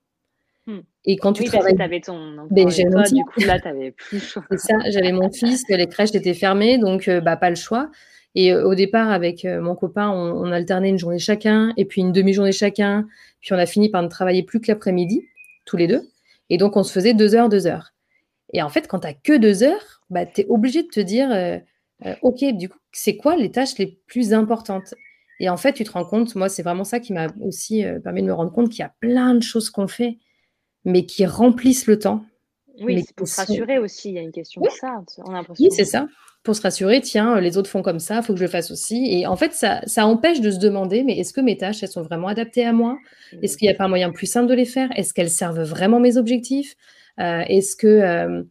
Mmh. 0.66 0.78
Et 1.04 1.16
quand 1.16 1.32
tu 1.32 1.42
oui, 1.42 1.48
travailles... 1.48 1.80
avais 1.80 2.00
ton 2.00 2.38
enfant 2.38 2.48
ben, 2.50 2.68
toi, 2.68 3.02
du 3.02 3.24
coup, 3.24 3.40
là, 3.40 3.58
tu 3.58 3.68
n'avais 3.68 3.90
plus 3.90 4.18
le 4.18 4.20
choix. 4.24 4.44
C'est 4.50 4.58
ça, 4.58 4.74
j'avais 4.90 5.12
mon 5.12 5.30
fils, 5.30 5.64
les 5.68 5.86
crèches 5.88 6.14
étaient 6.14 6.34
fermées, 6.34 6.78
donc 6.78 7.08
bah, 7.08 7.36
pas 7.36 7.50
le 7.50 7.56
choix. 7.56 7.90
Et 8.34 8.54
au 8.54 8.74
départ, 8.74 9.10
avec 9.10 9.44
mon 9.44 9.74
copain, 9.74 10.08
on, 10.08 10.46
on, 10.48 10.52
alternait 10.52 10.88
une 10.88 10.98
journée 10.98 11.18
chacun, 11.18 11.72
et 11.76 11.84
puis 11.84 12.00
une 12.00 12.12
demi-journée 12.12 12.52
chacun. 12.52 13.06
Puis 13.40 13.52
on 13.52 13.58
a 13.58 13.66
fini 13.66 13.90
par 13.90 14.02
ne 14.02 14.08
travailler 14.08 14.42
plus 14.42 14.60
que 14.60 14.68
l'après-midi, 14.68 15.22
tous 15.66 15.76
les 15.76 15.86
deux. 15.86 16.02
Et 16.48 16.56
donc, 16.58 16.76
on 16.76 16.82
se 16.82 16.92
faisait 16.92 17.14
deux 17.14 17.34
heures, 17.34 17.48
deux 17.48 17.66
heures. 17.66 17.92
Et 18.52 18.62
en 18.62 18.68
fait, 18.68 18.86
quand 18.86 19.00
tu 19.00 19.06
n'as 19.06 19.14
que 19.14 19.36
deux 19.36 19.62
heures, 19.62 20.02
bah, 20.10 20.26
tu 20.26 20.42
es 20.42 20.46
obligé 20.48 20.82
de 20.82 20.88
te 20.88 21.00
dire, 21.00 21.30
euh, 21.32 21.58
euh, 22.06 22.14
OK, 22.22 22.44
du 22.52 22.68
coup, 22.68 22.78
c'est 22.92 23.16
quoi 23.16 23.36
les 23.36 23.50
tâches 23.50 23.78
les 23.78 23.98
plus 24.06 24.34
importantes? 24.34 24.94
Et 25.40 25.48
en 25.48 25.56
fait, 25.56 25.72
tu 25.72 25.84
te 25.84 25.90
rends 25.90 26.04
compte, 26.04 26.34
moi, 26.34 26.48
c'est 26.48 26.62
vraiment 26.62 26.84
ça 26.84 27.00
qui 27.00 27.12
m'a 27.12 27.28
aussi 27.40 27.84
euh, 27.84 27.98
permis 27.98 28.22
de 28.22 28.26
me 28.26 28.34
rendre 28.34 28.52
compte 28.52 28.68
qu'il 28.68 28.80
y 28.80 28.82
a 28.82 28.94
plein 29.00 29.34
de 29.34 29.42
choses 29.42 29.70
qu'on 29.70 29.88
fait, 29.88 30.18
mais 30.84 31.06
qui 31.06 31.26
remplissent 31.26 31.86
le 31.86 31.98
temps. 31.98 32.24
Oui, 32.80 33.02
c'est 33.06 33.14
pour 33.14 33.28
se 33.28 33.40
rassurer 33.40 33.78
aussi, 33.78 34.08
il 34.10 34.14
y 34.14 34.18
a 34.18 34.22
une 34.22 34.32
question 34.32 34.60
de 34.62 34.68
ça. 34.68 35.02
On 35.18 35.34
a 35.34 35.42
oui, 35.58 35.68
c'est 35.70 35.84
ça. 35.84 36.06
Pour 36.42 36.56
se 36.56 36.62
rassurer, 36.62 37.00
tiens, 37.00 37.38
les 37.38 37.56
autres 37.56 37.70
font 37.70 37.82
comme 37.82 38.00
ça, 38.00 38.16
il 38.16 38.22
faut 38.24 38.32
que 38.32 38.38
je 38.38 38.44
le 38.44 38.50
fasse 38.50 38.72
aussi. 38.72 39.06
Et 39.12 39.26
en 39.26 39.36
fait, 39.36 39.52
ça, 39.52 39.80
ça 39.86 40.06
empêche 40.06 40.40
de 40.40 40.50
se 40.50 40.58
demander, 40.58 41.04
mais 41.04 41.18
est-ce 41.18 41.32
que 41.32 41.40
mes 41.40 41.56
tâches, 41.56 41.82
elles 41.82 41.90
sont 41.90 42.02
vraiment 42.02 42.26
adaptées 42.26 42.64
à 42.64 42.72
moi? 42.72 42.98
Est-ce 43.42 43.56
qu'il 43.56 43.68
n'y 43.68 43.74
a 43.74 43.76
pas 43.76 43.84
un 43.84 43.88
moyen 43.88 44.10
plus 44.10 44.26
simple 44.26 44.48
de 44.48 44.54
les 44.54 44.64
faire? 44.64 44.88
Est-ce 44.96 45.14
qu'elles 45.14 45.30
servent 45.30 45.62
vraiment 45.62 46.00
mes 46.00 46.16
objectifs? 46.16 46.74
Euh, 47.20 47.42
Est-ce 47.46 47.76
que, 47.76 47.86
euh, 47.86 48.42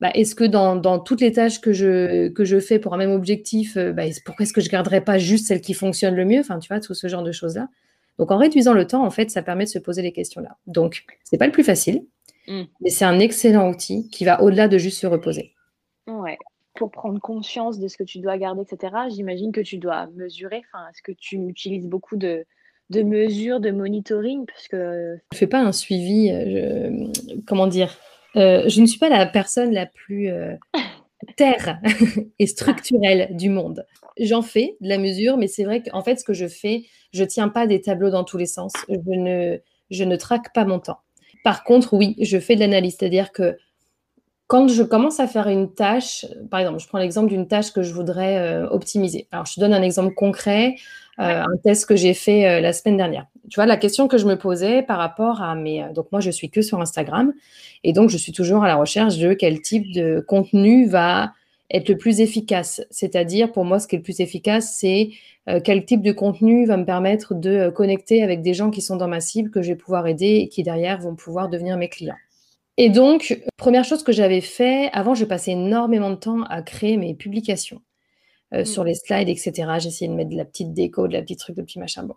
bah, 0.00 0.12
que 0.12 0.44
dans, 0.44 0.76
dans, 0.76 0.98
toutes 0.98 1.20
les 1.20 1.32
tâches 1.32 1.60
que 1.60 1.72
je, 1.74 2.28
que 2.28 2.46
je 2.46 2.60
fais 2.60 2.78
pour 2.78 2.94
un 2.94 2.96
même 2.96 3.10
objectif, 3.10 3.76
euh, 3.76 3.92
bah, 3.92 4.04
pourquoi 4.24 4.44
est-ce 4.44 4.54
que 4.54 4.62
je 4.62 4.68
ne 4.68 4.72
garderais 4.72 5.02
pas 5.02 5.18
juste 5.18 5.48
celles 5.48 5.60
qui 5.60 5.74
fonctionnent 5.74 6.16
le 6.16 6.24
mieux? 6.24 6.40
Enfin, 6.40 6.58
tu 6.58 6.68
vois, 6.68 6.80
tout 6.80 6.94
ce 6.94 7.08
genre 7.08 7.24
de 7.24 7.32
choses-là. 7.32 7.68
Donc, 8.18 8.30
en 8.30 8.36
réduisant 8.36 8.72
le 8.72 8.86
temps, 8.86 9.04
en 9.04 9.10
fait, 9.10 9.30
ça 9.30 9.42
permet 9.42 9.64
de 9.64 9.70
se 9.70 9.78
poser 9.78 10.02
les 10.02 10.12
questions-là. 10.12 10.56
Donc, 10.66 11.04
ce 11.24 11.30
n'est 11.32 11.38
pas 11.38 11.46
le 11.46 11.52
plus 11.52 11.64
facile, 11.64 12.04
mmh. 12.48 12.62
mais 12.80 12.90
c'est 12.90 13.04
un 13.04 13.18
excellent 13.18 13.70
outil 13.70 14.08
qui 14.10 14.24
va 14.24 14.42
au-delà 14.42 14.68
de 14.68 14.78
juste 14.78 14.98
se 14.98 15.06
reposer. 15.06 15.54
Ouais 16.06 16.38
pour 16.78 16.90
prendre 16.92 17.20
conscience 17.20 17.78
de 17.78 17.88
ce 17.88 17.96
que 17.96 18.04
tu 18.04 18.20
dois 18.20 18.38
garder, 18.38 18.62
etc., 18.62 18.94
j'imagine 19.10 19.52
que 19.52 19.60
tu 19.60 19.78
dois 19.78 20.06
mesurer. 20.14 20.62
Enfin, 20.72 20.84
est-ce 20.88 21.02
que 21.02 21.12
tu 21.12 21.36
utilises 21.36 21.86
beaucoup 21.86 22.16
de, 22.16 22.46
de 22.90 23.02
mesures, 23.02 23.60
de 23.60 23.70
monitoring? 23.70 24.46
Puisque... 24.46 24.76
Je 24.76 25.18
ne 25.32 25.36
fais 25.36 25.48
pas 25.48 25.60
un 25.60 25.72
suivi, 25.72 26.30
euh, 26.30 27.06
comment 27.46 27.66
dire, 27.66 27.98
euh, 28.36 28.62
je 28.68 28.80
ne 28.80 28.86
suis 28.86 28.98
pas 28.98 29.08
la 29.08 29.26
personne 29.26 29.72
la 29.72 29.86
plus 29.86 30.28
euh, 30.28 30.54
terre 31.36 31.80
et 32.38 32.46
structurelle 32.46 33.36
du 33.36 33.50
monde. 33.50 33.84
J'en 34.20 34.42
fais 34.42 34.76
de 34.80 34.88
la 34.88 34.98
mesure, 34.98 35.36
mais 35.36 35.46
c'est 35.46 35.64
vrai 35.64 35.82
qu'en 35.82 36.02
fait, 36.02 36.16
ce 36.16 36.24
que 36.24 36.32
je 36.34 36.46
fais, 36.46 36.84
je 37.12 37.22
ne 37.22 37.28
tiens 37.28 37.48
pas 37.48 37.66
des 37.66 37.80
tableaux 37.80 38.10
dans 38.10 38.24
tous 38.24 38.36
les 38.36 38.46
sens. 38.46 38.72
Je 38.88 38.94
ne, 39.10 39.58
je 39.90 40.04
ne 40.04 40.16
traque 40.16 40.52
pas 40.52 40.64
mon 40.64 40.78
temps. 40.78 40.98
Par 41.44 41.64
contre, 41.64 41.94
oui, 41.94 42.16
je 42.20 42.38
fais 42.38 42.54
de 42.54 42.60
l'analyse, 42.60 42.96
c'est-à-dire 42.98 43.32
que 43.32 43.56
quand 44.48 44.66
je 44.66 44.82
commence 44.82 45.20
à 45.20 45.26
faire 45.26 45.46
une 45.48 45.72
tâche, 45.74 46.24
par 46.50 46.58
exemple, 46.60 46.80
je 46.80 46.88
prends 46.88 46.98
l'exemple 46.98 47.28
d'une 47.28 47.46
tâche 47.46 47.70
que 47.70 47.82
je 47.82 47.92
voudrais 47.92 48.38
euh, 48.38 48.68
optimiser. 48.70 49.28
Alors, 49.30 49.44
je 49.44 49.54
te 49.54 49.60
donne 49.60 49.74
un 49.74 49.82
exemple 49.82 50.14
concret, 50.14 50.76
euh, 51.18 51.42
un 51.42 51.56
test 51.62 51.84
que 51.84 51.96
j'ai 51.96 52.14
fait 52.14 52.46
euh, 52.46 52.60
la 52.60 52.72
semaine 52.72 52.96
dernière. 52.96 53.26
Tu 53.50 53.56
vois, 53.56 53.66
la 53.66 53.76
question 53.76 54.08
que 54.08 54.16
je 54.16 54.24
me 54.24 54.36
posais 54.36 54.82
par 54.82 54.96
rapport 54.96 55.42
à 55.42 55.54
mes... 55.54 55.84
donc, 55.94 56.10
moi, 56.12 56.20
je 56.20 56.30
suis 56.30 56.48
que 56.48 56.62
sur 56.62 56.80
Instagram. 56.80 57.34
Et 57.84 57.92
donc, 57.92 58.08
je 58.08 58.16
suis 58.16 58.32
toujours 58.32 58.64
à 58.64 58.68
la 58.68 58.76
recherche 58.76 59.18
de 59.18 59.34
quel 59.34 59.60
type 59.60 59.92
de 59.92 60.24
contenu 60.26 60.88
va 60.88 61.32
être 61.70 61.88
le 61.88 61.96
plus 61.96 62.20
efficace. 62.20 62.82
C'est-à-dire, 62.90 63.52
pour 63.52 63.64
moi, 63.64 63.78
ce 63.78 63.86
qui 63.86 63.96
est 63.96 63.98
le 63.98 64.02
plus 64.02 64.20
efficace, 64.20 64.76
c'est 64.78 65.10
quel 65.64 65.84
type 65.86 66.02
de 66.02 66.12
contenu 66.12 66.66
va 66.66 66.76
me 66.76 66.84
permettre 66.84 67.34
de 67.34 67.70
connecter 67.70 68.22
avec 68.22 68.42
des 68.42 68.52
gens 68.52 68.70
qui 68.70 68.82
sont 68.82 68.96
dans 68.96 69.08
ma 69.08 69.20
cible, 69.20 69.50
que 69.50 69.62
je 69.62 69.68
vais 69.68 69.76
pouvoir 69.76 70.06
aider 70.06 70.40
et 70.42 70.48
qui, 70.48 70.62
derrière, 70.62 70.98
vont 70.98 71.14
pouvoir 71.14 71.48
devenir 71.48 71.78
mes 71.78 71.88
clients. 71.88 72.16
Et 72.78 72.90
donc, 72.90 73.42
première 73.56 73.84
chose 73.84 74.04
que 74.04 74.12
j'avais 74.12 74.40
fait, 74.40 74.88
avant, 74.92 75.14
je 75.14 75.24
passais 75.24 75.50
énormément 75.50 76.10
de 76.10 76.14
temps 76.14 76.44
à 76.44 76.62
créer 76.62 76.96
mes 76.96 77.12
publications 77.12 77.82
euh, 78.54 78.64
sur 78.64 78.84
mmh. 78.84 78.86
les 78.86 78.94
slides, 78.94 79.28
etc. 79.28 79.52
J'essayais 79.80 80.08
de 80.08 80.14
mettre 80.14 80.30
de 80.30 80.36
la 80.36 80.44
petite 80.44 80.72
déco, 80.72 81.08
de 81.08 81.12
la 81.12 81.22
petite 81.22 81.40
truc, 81.40 81.56
de 81.56 81.62
petit 81.62 81.80
machin. 81.80 82.04
Bon. 82.04 82.14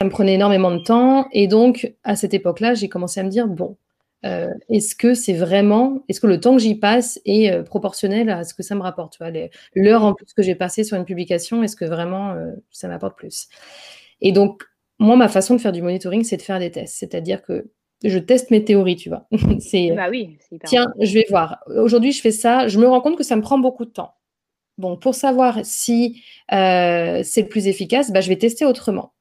Ça 0.00 0.04
me 0.04 0.10
prenait 0.10 0.34
énormément 0.34 0.72
de 0.72 0.82
temps. 0.82 1.28
Et 1.32 1.46
donc, 1.46 1.94
à 2.02 2.16
cette 2.16 2.34
époque-là, 2.34 2.74
j'ai 2.74 2.88
commencé 2.88 3.20
à 3.20 3.22
me 3.22 3.28
dire, 3.28 3.46
bon, 3.46 3.76
euh, 4.24 4.50
est-ce 4.68 4.94
que 4.94 5.14
c'est 5.14 5.32
vraiment, 5.32 6.04
est-ce 6.08 6.20
que 6.20 6.26
le 6.26 6.40
temps 6.40 6.56
que 6.56 6.62
j'y 6.62 6.74
passe 6.74 7.20
est 7.24 7.50
euh, 7.50 7.62
proportionnel 7.62 8.28
à 8.30 8.44
ce 8.44 8.54
que 8.54 8.62
ça 8.62 8.74
me 8.74 8.82
rapporte 8.82 9.18
L'heure 9.74 10.04
en 10.04 10.14
plus 10.14 10.32
que 10.34 10.42
j'ai 10.42 10.54
passé 10.54 10.84
sur 10.84 10.96
une 10.96 11.04
publication, 11.04 11.62
est-ce 11.62 11.76
que 11.76 11.84
vraiment 11.84 12.34
ça 12.70 12.88
m'apporte 12.88 13.16
plus? 13.16 13.48
Et 14.20 14.32
donc, 14.32 14.64
moi, 14.98 15.16
ma 15.16 15.28
façon 15.28 15.54
de 15.54 15.60
faire 15.60 15.72
du 15.72 15.82
monitoring, 15.82 16.24
c'est 16.24 16.36
de 16.36 16.42
faire 16.42 16.58
des 16.58 16.70
tests. 16.70 16.96
C'est-à-dire 16.98 17.42
que 17.42 17.70
je 18.04 18.18
teste 18.18 18.50
mes 18.50 18.64
théories, 18.64 18.96
tu 18.96 19.08
vois. 19.08 19.26
c'est, 19.58 19.92
bah 19.92 20.08
oui, 20.10 20.38
tiens, 20.64 20.92
je 21.00 21.14
vais 21.14 21.26
voir. 21.28 21.58
Aujourd'hui, 21.66 22.12
je 22.12 22.20
fais 22.20 22.30
ça. 22.30 22.68
Je 22.68 22.78
me 22.78 22.86
rends 22.86 23.00
compte 23.00 23.16
que 23.16 23.24
ça 23.24 23.36
me 23.36 23.42
prend 23.42 23.58
beaucoup 23.58 23.84
de 23.84 23.90
temps. 23.90 24.14
Bon, 24.78 24.96
pour 24.96 25.14
savoir 25.14 25.60
si 25.62 26.22
euh, 26.52 27.20
c'est 27.22 27.42
le 27.42 27.48
plus 27.48 27.66
efficace, 27.66 28.10
bah, 28.10 28.20
je 28.20 28.28
vais 28.28 28.36
tester 28.36 28.64
autrement. 28.64 29.12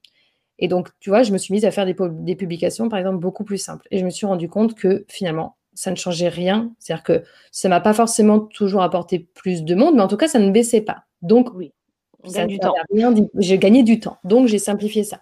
Et 0.60 0.68
donc, 0.68 0.90
tu 1.00 1.10
vois, 1.10 1.24
je 1.24 1.32
me 1.32 1.38
suis 1.38 1.54
mise 1.54 1.66
à 1.66 1.72
faire 1.72 1.86
des, 1.86 1.96
des, 1.98 2.36
publications, 2.36 2.90
par 2.90 3.00
exemple, 3.00 3.18
beaucoup 3.18 3.44
plus 3.44 3.58
simples. 3.58 3.88
Et 3.92 3.98
je 3.98 4.06
me 4.06 4.10
suis 4.10 4.26
rendu 4.26 4.50
compte 4.50 4.76
que 4.76 5.06
finalement, 5.08 5.56
ça 5.74 5.90
ne 5.90 5.96
changeait 5.96 6.30
rien. 6.30 6.72
C'est-à-dire 6.80 7.04
que 7.04 7.24
ça 7.52 7.70
ne 7.70 7.74
m'a 7.74 7.80
pas 7.80 7.94
forcément 7.94 8.40
toujours 8.40 8.84
apporté 8.84 9.20
plus 9.20 9.64
de 9.64 9.76
monde, 9.76 9.96
mais 9.96 10.02
en 10.02 10.08
tout 10.08 10.18
cas, 10.18 10.28
ça 10.28 10.40
ne 10.40 10.52
baissait 10.52 10.82
pas. 10.82 11.04
Donc, 11.22 11.54
oui, 11.56 11.74
du 12.48 12.60
temps. 12.60 12.74
J'ai 13.38 13.58
gagné 13.58 13.84
du 13.84 14.00
temps. 14.00 14.18
Donc, 14.24 14.48
j'ai 14.48 14.60
simplifié 14.60 15.04
ça. 15.04 15.22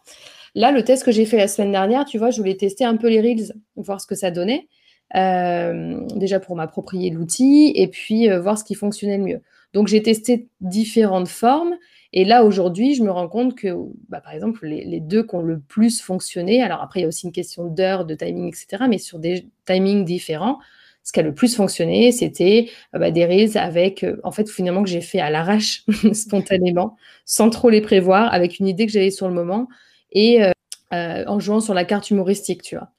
Là, 0.55 0.71
le 0.71 0.83
test 0.83 1.03
que 1.03 1.11
j'ai 1.11 1.25
fait 1.25 1.37
la 1.37 1.47
semaine 1.47 1.71
dernière, 1.71 2.05
tu 2.05 2.17
vois, 2.17 2.31
je 2.31 2.37
voulais 2.37 2.57
tester 2.57 2.83
un 2.83 2.97
peu 2.97 3.09
les 3.09 3.21
Reels, 3.21 3.53
voir 3.75 4.01
ce 4.01 4.07
que 4.07 4.15
ça 4.15 4.31
donnait. 4.31 4.67
Euh, 5.15 6.01
déjà 6.15 6.41
pour 6.41 6.57
m'approprier 6.57 7.09
l'outil 7.11 7.71
et 7.75 7.87
puis 7.87 8.29
euh, 8.29 8.41
voir 8.41 8.57
ce 8.57 8.65
qui 8.65 8.75
fonctionnait 8.75 9.17
le 9.17 9.23
mieux. 9.23 9.41
Donc 9.71 9.87
j'ai 9.87 10.01
testé 10.01 10.49
différentes 10.59 11.29
formes 11.29 11.75
et 12.13 12.25
là 12.25 12.43
aujourd'hui 12.43 12.95
je 12.95 13.03
me 13.03 13.11
rends 13.11 13.27
compte 13.27 13.55
que 13.55 13.75
bah, 14.09 14.21
par 14.21 14.33
exemple 14.33 14.65
les, 14.65 14.99
deux 14.99 15.23
qui 15.23 15.35
ont 15.35 15.41
le 15.41 15.59
plus 15.59 16.01
fonctionné, 16.01 16.61
alors 16.61 16.81
après 16.81 17.01
il 17.01 17.03
y 17.03 17.05
a 17.05 17.09
aussi 17.09 17.25
une 17.25 17.31
question 17.31 17.65
d'heure, 17.65 18.05
de 18.05 18.15
timing, 18.15 18.47
etc. 18.47 18.85
Mais 18.89 18.97
sur 18.97 19.19
des 19.19 19.47
timings 19.65 20.05
différents, 20.05 20.59
ce 21.03 21.13
qui 21.13 21.19
a 21.19 21.23
le 21.23 21.33
plus 21.33 21.55
fonctionné 21.55 22.11
c'était 22.11 22.69
euh, 22.95 22.99
bah, 22.99 23.11
des 23.11 23.25
reels 23.25 23.57
avec 23.57 24.05
en 24.23 24.31
fait 24.31 24.49
finalement 24.49 24.83
que 24.83 24.89
j'ai 24.89 25.01
fait 25.01 25.19
à 25.19 25.29
l'arrache 25.29 25.83
spontanément, 26.13 26.95
sans 27.25 27.49
trop 27.49 27.69
les 27.69 27.81
prévoir, 27.81 28.33
avec 28.33 28.59
une 28.59 28.67
idée 28.67 28.85
que 28.85 28.91
j'avais 28.91 29.11
sur 29.11 29.27
le 29.27 29.33
moment 29.33 29.67
et 30.11 30.43
euh, 30.43 30.51
euh, 30.93 31.23
en 31.27 31.39
jouant 31.39 31.59
sur 31.59 31.73
la 31.73 31.85
carte 31.85 32.09
humoristique, 32.09 32.61
tu 32.61 32.75
vois. 32.75 32.89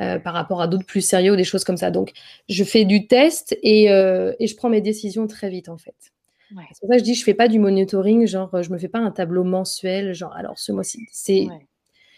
Euh, 0.00 0.18
par 0.18 0.32
rapport 0.32 0.62
à 0.62 0.68
d'autres 0.68 0.86
plus 0.86 1.02
sérieux 1.02 1.36
des 1.36 1.44
choses 1.44 1.64
comme 1.64 1.76
ça. 1.76 1.90
Donc, 1.90 2.12
je 2.48 2.64
fais 2.64 2.84
du 2.84 3.06
test 3.06 3.56
et 3.62 3.86
je 3.88 4.56
prends 4.56 4.70
mes 4.70 4.80
décisions 4.80 5.26
très 5.26 5.50
vite, 5.50 5.68
en 5.68 5.78
fait. 5.78 5.94
C'est 6.72 6.80
pour 6.80 6.88
ça 6.88 6.94
que 6.94 6.98
je 6.98 7.04
dis, 7.04 7.14
je 7.14 7.24
fais 7.24 7.34
pas 7.34 7.48
du 7.48 7.58
monitoring, 7.58 8.26
genre, 8.26 8.62
je 8.62 8.70
me 8.70 8.78
fais 8.78 8.88
pas 8.88 8.98
un 8.98 9.10
tableau 9.10 9.44
mensuel, 9.44 10.14
genre, 10.14 10.34
alors 10.34 10.58
ce 10.58 10.72
mois-ci. 10.72 10.98
C'est. 11.10 11.46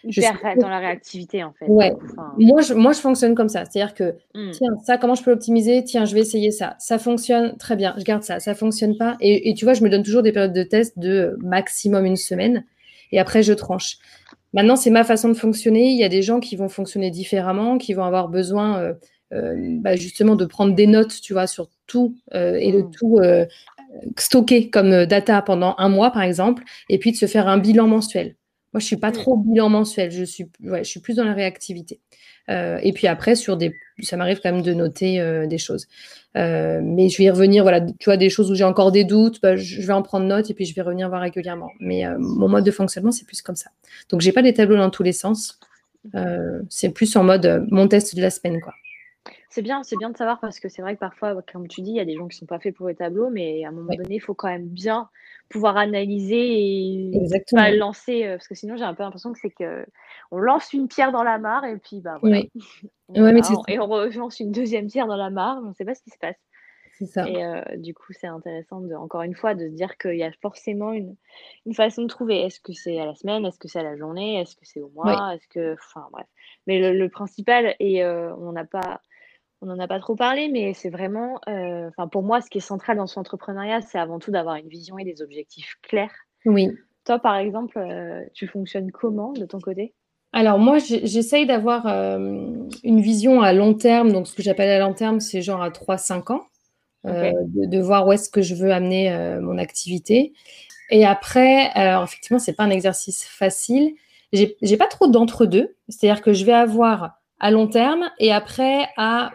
Je 0.07 0.21
suis 0.21 0.31
dans 0.59 0.69
la 0.69 0.77
réactivité, 0.77 1.43
en 1.43 1.51
fait. 1.53 1.65
Ouais. 1.65 1.91
moi, 2.37 2.61
je, 2.61 2.75
moi, 2.75 2.93
je 2.93 2.99
fonctionne 2.99 3.33
comme 3.33 3.49
ça. 3.49 3.65
C'est-à-dire 3.65 3.95
que, 3.95 4.15
hmm. 4.35 4.51
tiens, 4.51 4.77
ça, 4.83 4.97
comment 4.99 5.15
je 5.15 5.23
peux 5.23 5.31
l'optimiser? 5.31 5.83
Tiens, 5.83 6.05
je 6.05 6.13
vais 6.13 6.21
essayer 6.21 6.51
ça. 6.51 6.75
Ça 6.77 6.99
fonctionne, 6.99 7.57
très 7.57 7.75
bien, 7.75 7.95
je 7.97 8.03
garde 8.03 8.21
ça. 8.21 8.39
Ça 8.39 8.53
fonctionne 8.53 8.97
pas. 8.97 9.17
Et, 9.19 9.49
et 9.49 9.55
tu 9.55 9.65
vois, 9.65 9.73
je 9.73 9.83
me 9.83 9.89
donne 9.89 10.03
toujours 10.03 10.21
des 10.21 10.31
périodes 10.31 10.53
de 10.53 10.61
test 10.61 10.99
de 10.99 11.35
maximum 11.41 12.05
une 12.05 12.17
semaine. 12.17 12.65
Et 13.11 13.19
après, 13.19 13.41
je 13.41 13.53
tranche. 13.53 13.97
Maintenant, 14.53 14.75
c'est 14.75 14.89
ma 14.89 15.03
façon 15.03 15.27
de 15.27 15.33
fonctionner. 15.33 15.89
Il 15.89 15.99
y 15.99 16.03
a 16.03 16.09
des 16.09 16.21
gens 16.21 16.39
qui 16.39 16.55
vont 16.55 16.69
fonctionner 16.69 17.09
différemment, 17.09 17.77
qui 17.77 17.93
vont 17.93 18.03
avoir 18.03 18.29
besoin 18.29 18.77
euh, 18.79 18.93
euh, 19.33 19.55
bah, 19.81 19.95
justement 19.95 20.35
de 20.35 20.45
prendre 20.45 20.75
des 20.75 20.87
notes, 20.87 21.19
tu 21.19 21.33
vois, 21.33 21.47
sur 21.47 21.67
tout 21.87 22.15
euh, 22.33 22.55
et 22.55 22.71
de 22.71 22.83
mmh. 22.83 22.91
tout 22.91 23.19
stocker 24.17 24.69
comme 24.69 25.05
data 25.05 25.41
pendant 25.41 25.75
un 25.77 25.89
mois, 25.89 26.11
par 26.11 26.23
exemple, 26.23 26.63
et 26.89 26.97
puis 26.99 27.11
de 27.11 27.17
se 27.17 27.25
faire 27.25 27.47
un 27.47 27.57
bilan 27.57 27.87
mensuel. 27.87 28.35
Moi, 28.73 28.81
je 28.81 28.85
suis 28.85 28.97
pas 28.97 29.09
Mm. 29.09 29.13
trop 29.13 29.37
bilan 29.37 29.69
mensuel. 29.69 30.11
Je 30.11 30.23
suis, 30.25 30.45
ouais, 30.61 30.83
je 30.83 30.89
suis 30.89 30.99
plus 30.99 31.15
dans 31.15 31.23
la 31.23 31.33
réactivité. 31.33 32.01
Euh, 32.49 32.77
et 32.83 32.91
puis 32.91 33.07
après, 33.07 33.35
sur 33.35 33.55
des, 33.57 33.73
ça 34.01 34.17
m'arrive 34.17 34.39
quand 34.43 34.51
même 34.51 34.61
de 34.61 34.73
noter 34.73 35.19
euh, 35.19 35.47
des 35.47 35.57
choses. 35.57 35.87
Euh, 36.35 36.81
mais 36.83 37.07
je 37.09 37.17
vais 37.17 37.23
y 37.23 37.29
revenir. 37.29 37.63
Voilà, 37.63 37.79
tu 37.81 38.05
vois, 38.05 38.17
des 38.17 38.29
choses 38.29 38.51
où 38.51 38.55
j'ai 38.55 38.65
encore 38.65 38.91
des 38.91 39.05
doutes, 39.05 39.41
bah, 39.41 39.55
je 39.55 39.81
vais 39.81 39.93
en 39.93 40.01
prendre 40.03 40.25
note 40.25 40.49
et 40.49 40.53
puis 40.53 40.65
je 40.65 40.75
vais 40.75 40.81
revenir 40.81 41.07
voir 41.09 41.21
régulièrement. 41.21 41.69
Mais 41.79 42.05
euh, 42.05 42.17
mon 42.19 42.49
mode 42.49 42.65
de 42.65 42.71
fonctionnement, 42.71 43.11
c'est 43.11 43.25
plus 43.25 43.41
comme 43.41 43.55
ça. 43.55 43.69
Donc, 44.09 44.19
j'ai 44.21 44.33
pas 44.33 44.41
des 44.41 44.53
tableaux 44.53 44.77
dans 44.77 44.89
tous 44.89 45.03
les 45.03 45.13
sens. 45.13 45.57
Euh, 46.13 46.61
c'est 46.69 46.89
plus 46.89 47.15
en 47.15 47.23
mode 47.23 47.45
euh, 47.45 47.61
mon 47.71 47.87
test 47.87 48.13
de 48.15 48.21
la 48.21 48.29
semaine, 48.29 48.59
quoi. 48.61 48.73
C'est 49.55 49.61
bien, 49.61 49.83
c'est 49.83 49.95
bien 49.95 50.09
de 50.09 50.17
savoir 50.17 50.41
parce 50.41 50.59
que 50.59 50.67
c'est 50.67 50.81
vrai 50.81 50.95
que 50.95 50.99
parfois, 50.99 51.41
comme 51.49 51.69
tu 51.69 51.81
dis, 51.81 51.91
il 51.91 51.95
y 51.95 52.01
a 52.01 52.03
des 52.03 52.15
gens 52.15 52.27
qui 52.27 52.37
sont 52.37 52.45
pas 52.45 52.59
faits 52.59 52.75
pour 52.75 52.89
les 52.89 52.95
tableaux, 52.95 53.29
mais 53.29 53.63
à 53.63 53.69
un 53.69 53.71
moment 53.71 53.95
donné, 53.95 54.15
il 54.15 54.19
faut 54.19 54.33
quand 54.33 54.49
même 54.49 54.67
bien 54.67 55.07
pouvoir 55.47 55.77
analyser 55.77 56.35
et 56.35 57.15
Exactement. 57.15 57.61
pas 57.61 57.71
lancer, 57.71 58.25
euh, 58.25 58.35
parce 58.35 58.49
que 58.49 58.55
sinon 58.55 58.75
j'ai 58.75 58.83
un 58.83 58.93
peu 58.93 59.03
l'impression 59.03 59.31
que 59.31 59.39
c'est 59.39 59.51
que 59.51 59.85
on 60.29 60.39
lance 60.39 60.73
une 60.73 60.89
pierre 60.89 61.13
dans 61.13 61.23
la 61.23 61.37
mare 61.37 61.63
et 61.63 61.77
puis 61.77 62.01
bah 62.01 62.17
voilà. 62.19 62.39
Oui. 62.39 62.51
On 63.07 63.23
Ouais, 63.23 63.31
mais 63.31 63.41
et 63.67 63.79
on 63.79 63.85
relance 63.85 64.39
une 64.39 64.51
deuxième 64.51 64.87
pierre 64.87 65.07
dans 65.07 65.15
la 65.15 65.29
mare, 65.29 65.61
on 65.63 65.69
ne 65.69 65.73
sait 65.73 65.85
pas 65.85 65.95
ce 65.95 66.01
qui 66.01 66.09
se 66.09 66.17
passe. 66.17 66.35
Ça. 67.05 67.29
Et 67.29 67.45
euh, 67.45 67.61
du 67.77 67.93
coup, 67.93 68.11
c'est 68.11 68.27
intéressant 68.27 68.81
de, 68.81 68.93
encore 68.95 69.21
une 69.21 69.35
fois 69.35 69.53
de 69.53 69.67
se 69.67 69.73
dire 69.73 69.95
qu'il 69.97 70.17
y 70.17 70.23
a 70.23 70.31
forcément 70.41 70.91
une, 70.91 71.15
une 71.65 71.73
façon 71.75 72.01
de 72.01 72.07
trouver. 72.07 72.41
Est-ce 72.41 72.59
que 72.59 72.73
c'est 72.73 72.99
à 72.99 73.05
la 73.05 73.15
semaine, 73.15 73.45
est-ce 73.45 73.59
que 73.59 73.67
c'est 73.69 73.79
à 73.79 73.83
la 73.83 73.95
journée, 73.95 74.41
est-ce 74.41 74.55
que 74.55 74.65
c'est 74.65 74.81
au 74.81 74.89
mois, 74.89 75.35
est-ce 75.35 75.47
que, 75.47 75.73
enfin 75.73 76.07
bref. 76.11 76.25
Mais 76.67 76.79
le, 76.79 76.97
le 76.97 77.09
principal 77.09 77.75
et 77.79 78.03
euh, 78.03 78.35
on 78.37 78.53
n'a 78.53 78.65
pas, 78.65 79.01
on 79.65 79.69
n'en 79.69 79.79
a 79.79 79.87
pas 79.87 79.99
trop 79.99 80.15
parlé, 80.15 80.47
mais 80.47 80.73
c'est 80.73 80.89
vraiment, 80.89 81.39
euh, 81.49 81.89
enfin 81.89 82.07
pour 82.07 82.23
moi, 82.23 82.41
ce 82.41 82.49
qui 82.49 82.59
est 82.59 82.61
central 82.61 82.97
dans 82.97 83.07
son 83.07 83.21
entrepreneuriat, 83.21 83.81
c'est 83.81 83.97
avant 83.97 84.19
tout 84.19 84.31
d'avoir 84.31 84.55
une 84.55 84.67
vision 84.67 84.97
et 84.99 85.03
des 85.03 85.21
objectifs 85.21 85.75
clairs. 85.81 86.13
Oui. 86.45 86.69
Toi, 87.05 87.19
par 87.19 87.35
exemple, 87.35 87.77
euh, 87.77 88.23
tu 88.33 88.47
fonctionnes 88.47 88.91
comment 88.91 89.33
de 89.33 89.45
ton 89.45 89.59
côté? 89.59 89.93
Alors 90.33 90.59
moi, 90.59 90.79
j'essaye 90.79 91.45
d'avoir 91.45 91.87
euh, 91.87 92.49
une 92.83 92.99
vision 92.99 93.41
à 93.41 93.53
long 93.53 93.73
terme. 93.73 94.11
Donc 94.11 94.27
ce 94.27 94.35
que 94.35 94.43
j'appelle 94.43 94.69
à 94.69 94.85
long 94.85 94.93
terme, 94.93 95.21
c'est 95.21 95.41
genre 95.41 95.61
à 95.61 95.69
3-5 95.69 96.33
ans, 96.33 96.41
euh, 97.05 97.31
de, 97.45 97.65
de 97.65 97.79
voir 97.79 98.05
où 98.05 98.11
est-ce 98.11 98.29
que 98.29 98.41
je 98.41 98.53
veux 98.53 98.71
amener 98.71 99.13
euh, 99.13 99.39
mon 99.39 99.57
activité. 99.57 100.33
Et 100.89 101.05
après, 101.05 101.69
alors 101.73 102.03
effectivement, 102.03 102.37
c'est 102.37 102.53
pas 102.53 102.63
un 102.63 102.69
exercice 102.69 103.23
facile. 103.23 103.93
J'ai 104.33 104.57
j'ai 104.61 104.75
pas 104.75 104.87
trop 104.87 105.07
d'entre-deux. 105.07 105.77
C'est-à-dire 105.87 106.21
que 106.21 106.33
je 106.33 106.43
vais 106.43 106.53
avoir 106.53 107.21
à 107.39 107.49
long 107.49 107.67
terme 107.67 108.09
et 108.19 108.33
après 108.33 108.87
à 108.97 109.31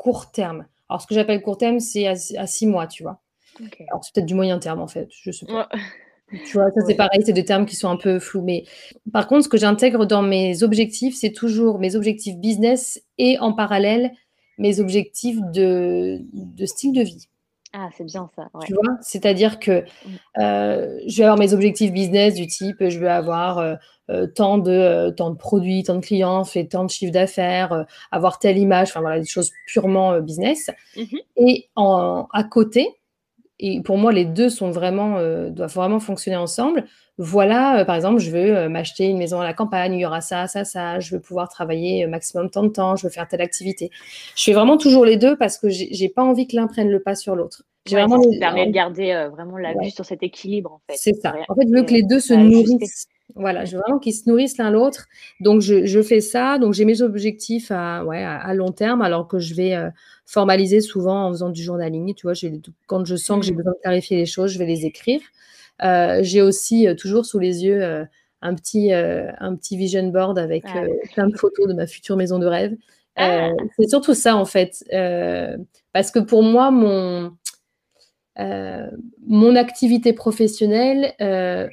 court 0.00 0.30
terme. 0.32 0.64
Alors 0.88 1.02
ce 1.02 1.06
que 1.06 1.14
j'appelle 1.14 1.42
court 1.42 1.58
terme, 1.58 1.78
c'est 1.78 2.06
à, 2.06 2.14
à 2.38 2.46
6 2.46 2.66
mois, 2.66 2.86
tu 2.86 3.02
vois. 3.02 3.20
Alors 3.90 4.02
c'est 4.02 4.14
peut-être 4.14 4.26
du 4.26 4.34
moyen 4.34 4.58
terme 4.58 4.80
en 4.80 4.88
fait, 4.88 5.08
je 5.22 5.30
sais 5.30 5.44
pas. 5.44 5.68
Ouais. 5.72 6.38
Tu 6.46 6.52
vois, 6.56 6.70
ça 6.70 6.80
c'est 6.82 6.86
Ouais. 6.86 6.94
pareil, 6.94 7.22
c'est 7.26 7.32
des 7.34 7.44
termes 7.44 7.66
qui 7.66 7.76
sont 7.76 7.88
un 7.90 7.96
peu 7.96 8.18
flous. 8.18 8.40
Mais 8.42 8.64
par 9.12 9.26
contre, 9.26 9.44
ce 9.44 9.48
que 9.50 9.58
j'intègre 9.58 10.06
dans 10.06 10.22
mes 10.22 10.62
objectifs, 10.62 11.16
c'est 11.16 11.32
toujours 11.32 11.78
mes 11.78 11.96
objectifs 11.96 12.36
business 12.38 13.02
et 13.18 13.38
en 13.40 13.52
parallèle 13.52 14.12
mes 14.56 14.80
objectifs 14.80 15.38
de, 15.52 16.20
de 16.32 16.66
style 16.66 16.92
de 16.92 17.02
vie. 17.02 17.28
Ah, 17.72 17.88
c'est 17.96 18.04
bien 18.04 18.28
ça. 18.34 18.48
Ouais. 18.52 18.66
Tu 18.66 18.74
vois, 18.74 18.96
c'est-à-dire 19.00 19.60
que 19.60 19.82
Mm. 19.82 20.08
euh, 20.40 20.98
je 21.06 21.16
vais 21.18 21.22
avoir 21.24 21.38
mes 21.38 21.54
objectifs 21.54 21.92
business 21.92 22.34
du 22.34 22.46
type, 22.48 22.76
je 22.88 22.98
vais 22.98 23.08
avoir 23.08 23.58
euh, 23.58 23.74
euh, 24.10 24.26
tant 24.26 24.58
de 24.58 24.70
euh, 24.72 25.10
tant 25.12 25.30
de 25.30 25.36
produits, 25.36 25.84
tant 25.84 25.94
de 25.94 26.00
clients, 26.00 26.44
faire 26.44 26.66
tant 26.68 26.84
de 26.84 26.90
chiffre 26.90 27.12
d'affaires, 27.12 27.86
avoir 28.10 28.40
telle 28.40 28.58
image, 28.58 28.88
enfin 28.90 29.00
voilà, 29.00 29.20
des 29.20 29.26
choses 29.26 29.52
purement 29.66 30.20
business. 30.20 30.68
Mhm. 30.96 31.18
Et 31.36 31.68
en, 31.76 32.26
à 32.32 32.42
côté, 32.42 32.88
et 33.60 33.82
pour 33.82 33.98
moi, 33.98 34.10
les 34.12 34.24
deux 34.24 34.48
sont 34.50 34.70
vraiment, 34.70 35.16
doivent 35.50 35.74
vraiment 35.74 36.00
fonctionner 36.00 36.36
ensemble. 36.38 36.86
Voilà, 37.22 37.80
euh, 37.80 37.84
par 37.84 37.96
exemple, 37.96 38.18
je 38.18 38.30
veux 38.30 38.56
euh, 38.56 38.68
m'acheter 38.70 39.04
une 39.04 39.18
maison 39.18 39.40
à 39.42 39.44
la 39.44 39.52
campagne, 39.52 39.92
il 39.92 40.00
y 40.00 40.06
aura 40.06 40.22
ça, 40.22 40.46
ça, 40.46 40.64
ça, 40.64 41.00
je 41.00 41.14
veux 41.14 41.20
pouvoir 41.20 41.50
travailler 41.50 42.04
euh, 42.04 42.08
maximum 42.08 42.48
tant 42.48 42.62
de 42.62 42.70
temps, 42.70 42.96
je 42.96 43.06
veux 43.06 43.10
faire 43.12 43.28
telle 43.28 43.42
activité. 43.42 43.90
Je 44.34 44.42
fais 44.42 44.54
vraiment 44.54 44.78
toujours 44.78 45.04
les 45.04 45.18
deux 45.18 45.36
parce 45.36 45.58
que 45.58 45.68
j'ai 45.68 46.08
pas 46.08 46.22
envie 46.22 46.46
que 46.46 46.56
l'un 46.56 46.66
prenne 46.66 46.88
le 46.88 46.98
pas 46.98 47.14
sur 47.14 47.36
l'autre. 47.36 47.62
J'ai 47.84 47.96
Ouais, 47.96 48.02
vraiment 48.06 48.22
ça 48.22 48.28
les- 48.30 48.38
permet 48.38 48.66
de 48.66 48.72
garder 48.72 49.10
euh, 49.12 49.28
vraiment 49.28 49.58
la 49.58 49.74
Ouais. 49.74 49.84
vue 49.84 49.90
sur 49.90 50.06
cet 50.06 50.22
équilibre 50.22 50.72
en 50.72 50.80
fait. 50.88 50.96
c'est 50.96 51.12
ça. 51.14 51.34
En 51.50 51.54
fait, 51.54 51.66
je 51.68 51.74
veux 51.74 51.82
que 51.82 51.92
les 51.92 52.02
deux 52.02 52.20
se 52.20 52.32
nourrissent. 52.32 53.06
Voilà, 53.36 53.66
je 53.66 53.76
veux 53.76 53.82
vraiment 53.86 53.98
qu'ils 54.00 54.14
se 54.14 54.26
nourrissent 54.28 54.56
l'un 54.56 54.70
l'autre. 54.70 55.06
Donc, 55.40 55.60
je, 55.60 55.84
je 55.84 56.00
fais 56.02 56.20
ça. 56.22 56.58
Donc, 56.58 56.72
j'ai 56.72 56.86
mes 56.86 57.02
objectifs 57.02 57.70
à, 57.70 58.02
ouais, 58.04 58.22
à, 58.24 58.36
à 58.38 58.54
long 58.54 58.72
terme, 58.72 59.02
alors 59.02 59.28
que 59.28 59.38
je 59.38 59.54
vais 59.54 59.74
euh, 59.74 59.88
formaliser 60.26 60.80
souvent 60.80 61.26
en 61.26 61.30
faisant 61.30 61.50
du 61.50 61.62
journaling. 61.62 62.14
Tu 62.14 62.26
vois, 62.26 62.32
quand 62.86 63.04
je 63.04 63.14
sens 63.16 63.38
que 63.40 63.44
j'ai 63.46 63.52
Mm. 63.52 63.56
besoin 63.56 63.72
de 63.72 63.78
clarifier 63.82 64.16
les 64.16 64.26
choses, 64.26 64.50
je 64.52 64.58
vais 64.58 64.66
les 64.66 64.84
écrire. 64.86 65.20
Euh, 65.82 66.18
j'ai 66.22 66.42
aussi 66.42 66.86
euh, 66.86 66.94
toujours 66.94 67.24
sous 67.24 67.38
les 67.38 67.64
yeux 67.64 67.82
euh, 67.82 68.04
un, 68.42 68.54
petit, 68.54 68.92
euh, 68.92 69.30
un 69.38 69.54
petit 69.56 69.76
vision 69.76 70.08
board 70.08 70.38
avec 70.38 70.64
Ah. 70.66 70.82
euh, 70.82 70.88
plein 71.14 71.28
de 71.28 71.36
photos 71.36 71.68
de 71.68 71.74
ma 71.74 71.86
future 71.86 72.16
maison 72.16 72.38
de 72.38 72.46
rêve. 72.46 72.76
Ah. 73.16 73.48
Euh, 73.48 73.52
c'est 73.78 73.88
surtout 73.88 74.14
ça, 74.14 74.36
en 74.36 74.44
fait. 74.44 74.84
Parce 75.92 76.10
que 76.10 76.18
pour 76.18 76.42
moi, 76.42 76.70
mon, 76.70 77.32
mon 79.26 79.56
activité 79.56 80.12
professionnelle, 80.12 81.12
Elle 81.18 81.68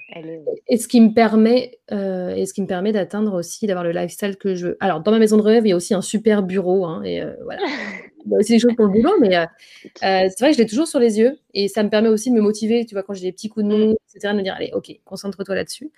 est... 0.68 0.78
ce 0.78 0.88
qui 0.88 1.00
me 1.00 1.14
permet, 1.14 1.80
et 1.92 2.46
ce 2.46 2.54
qui 2.54 2.62
me 2.62 2.68
permet 2.68 2.92
d'atteindre 2.92 3.34
aussi, 3.34 3.68
d'avoir 3.68 3.84
le 3.86 3.92
lifestyle 3.92 4.36
que 4.38 4.56
je 4.56 4.68
veux. 4.68 4.78
Alors, 4.80 5.02
dans 5.02 5.12
ma 5.12 5.20
maison 5.20 5.38
de 5.38 5.44
rêve, 5.44 5.66
il 5.66 5.70
y 5.70 5.74
a 5.74 5.76
aussi 5.76 5.94
un 5.94 6.02
super 6.02 6.44
bureau, 6.44 6.86
hein, 6.86 7.04
et 7.04 7.24
voilà. 7.44 7.62
Aussi 8.32 8.54
des 8.54 8.60
choses 8.60 8.76
pour 8.76 8.86
le 8.86 8.92
boulot, 8.92 9.14
mais 9.20 9.36
euh, 9.38 9.46
euh, 10.04 10.30
c'est 10.30 10.40
vrai 10.40 10.50
que 10.52 10.58
je 10.58 10.62
l'ai 10.62 10.68
toujours 10.68 10.88
sur 10.88 11.00
les 11.00 11.20
yeux, 11.20 11.40
et 11.54 11.68
ça 11.68 11.84
me 11.84 11.90
permet 11.90 12.10
aussi 12.10 12.30
de 12.30 12.36
me 12.36 12.42
motiver, 12.42 12.86
tu 12.86 12.96
vois, 12.96 13.04
quand 13.04 13.14
j'ai 13.14 13.22
des 13.22 13.32
petits 13.32 13.50
coups 13.50 13.66
de 13.66 13.72
mou, 13.72 13.96
etc., 14.14 14.34
de 14.34 14.38
me 14.40 14.44
dire, 14.44 14.56
allez, 14.56 14.72
ok, 14.74 14.92
concentre-toi 15.06 15.56
là-dessus. 15.56 15.92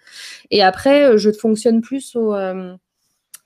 Et 0.52 0.62
après, 0.64 1.06
euh, 1.06 1.18
je 1.18 1.32
fonctionne 1.32 1.82
plus 1.82 2.16
au, 2.16 2.34
euh, 2.36 2.76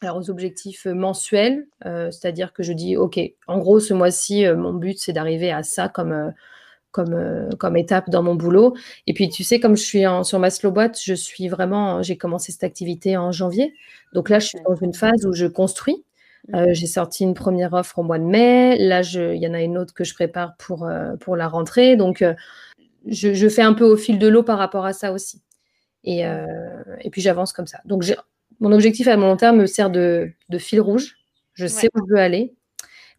alors 0.02 0.18
aux 0.18 0.30
objectifs 0.30 0.86
mensuels, 0.86 1.66
euh, 1.86 2.12
c'est-à-dire 2.12 2.52
que 2.54 2.64
je 2.64 2.74
dis, 2.74 2.98
ok, 2.98 3.20
en 3.48 3.58
gros, 3.60 3.80
ce 3.80 3.94
mois-ci, 3.94 4.46
mon 4.56 4.74
but, 4.74 5.00
c'est 5.00 5.14
d'arriver 5.14 5.52
à 5.52 5.64
ça 5.64 5.88
comme... 5.90 6.34
comme, 6.92 7.14
euh, 7.14 7.50
comme 7.60 7.76
étape 7.78 8.10
dans 8.10 8.22
mon 8.22 8.36
boulot. 8.36 8.76
Et 9.08 9.14
puis, 9.14 9.30
tu 9.30 9.44
sais, 9.44 9.60
comme 9.60 9.76
je 9.76 9.84
suis 9.84 10.06
en, 10.06 10.24
sur 10.24 10.40
ma 10.40 10.50
slow 10.52 10.72
boîte, 10.72 11.00
je 11.02 11.16
suis 11.16 11.48
vraiment, 11.48 12.04
j'ai 12.04 12.18
commencé 12.18 12.52
cette 12.52 12.64
activité 12.64 13.18
en 13.18 13.32
janvier. 13.32 13.74
Donc 14.14 14.30
là, 14.30 14.40
je 14.40 14.48
suis 14.48 14.60
dans 14.68 14.76
une 14.76 14.94
phase 14.94 15.26
où 15.26 15.34
je 15.34 15.48
construis. 15.48 16.04
Euh, 16.54 16.68
j'ai 16.74 16.88
sorti 16.88 17.24
une 17.24 17.34
première 17.34 17.74
offre 17.74 18.00
au 18.00 18.04
mois 18.04 18.20
de 18.20 18.26
mai. 18.26 18.78
Là, 18.78 19.02
je- 19.02 19.34
il 19.34 19.42
y 19.42 19.48
en 19.48 19.54
a 19.54 19.62
une 19.62 19.78
autre 19.78 19.94
que 19.94 20.04
je 20.04 20.14
prépare 20.14 20.56
pour, 20.58 20.86
euh, 20.86 21.16
pour 21.18 21.36
la 21.38 21.48
rentrée. 21.48 21.96
Donc, 21.96 22.22
euh, 22.22 22.34
je, 23.08 23.34
je 23.34 23.50
fais 23.50 23.62
un 23.62 23.74
peu 23.74 23.86
au 23.86 23.98
fil 23.98 24.20
de 24.20 24.28
l'eau 24.28 24.44
par 24.44 24.58
rapport 24.58 24.86
à 24.86 24.94
ça 24.94 25.14
aussi. 25.14 25.42
Et, 26.06 26.22
et 27.02 27.10
puis, 27.12 27.22
j'avance 27.22 27.54
comme 27.54 27.68
ça. 27.68 27.80
Donc, 27.86 28.04
mon 28.60 28.72
objectif 28.74 29.08
à 29.08 29.18
mon 29.18 29.28
long 29.28 29.38
terme 29.38 29.58
me 29.60 29.66
sert 29.66 29.90
de, 29.90 30.32
de 30.50 30.58
fil 30.58 30.82
rouge. 30.82 31.18
Je 31.54 31.66
sais 31.68 31.88
où 31.96 32.06
je 32.08 32.14
veux 32.14 32.20
aller. 32.20 32.54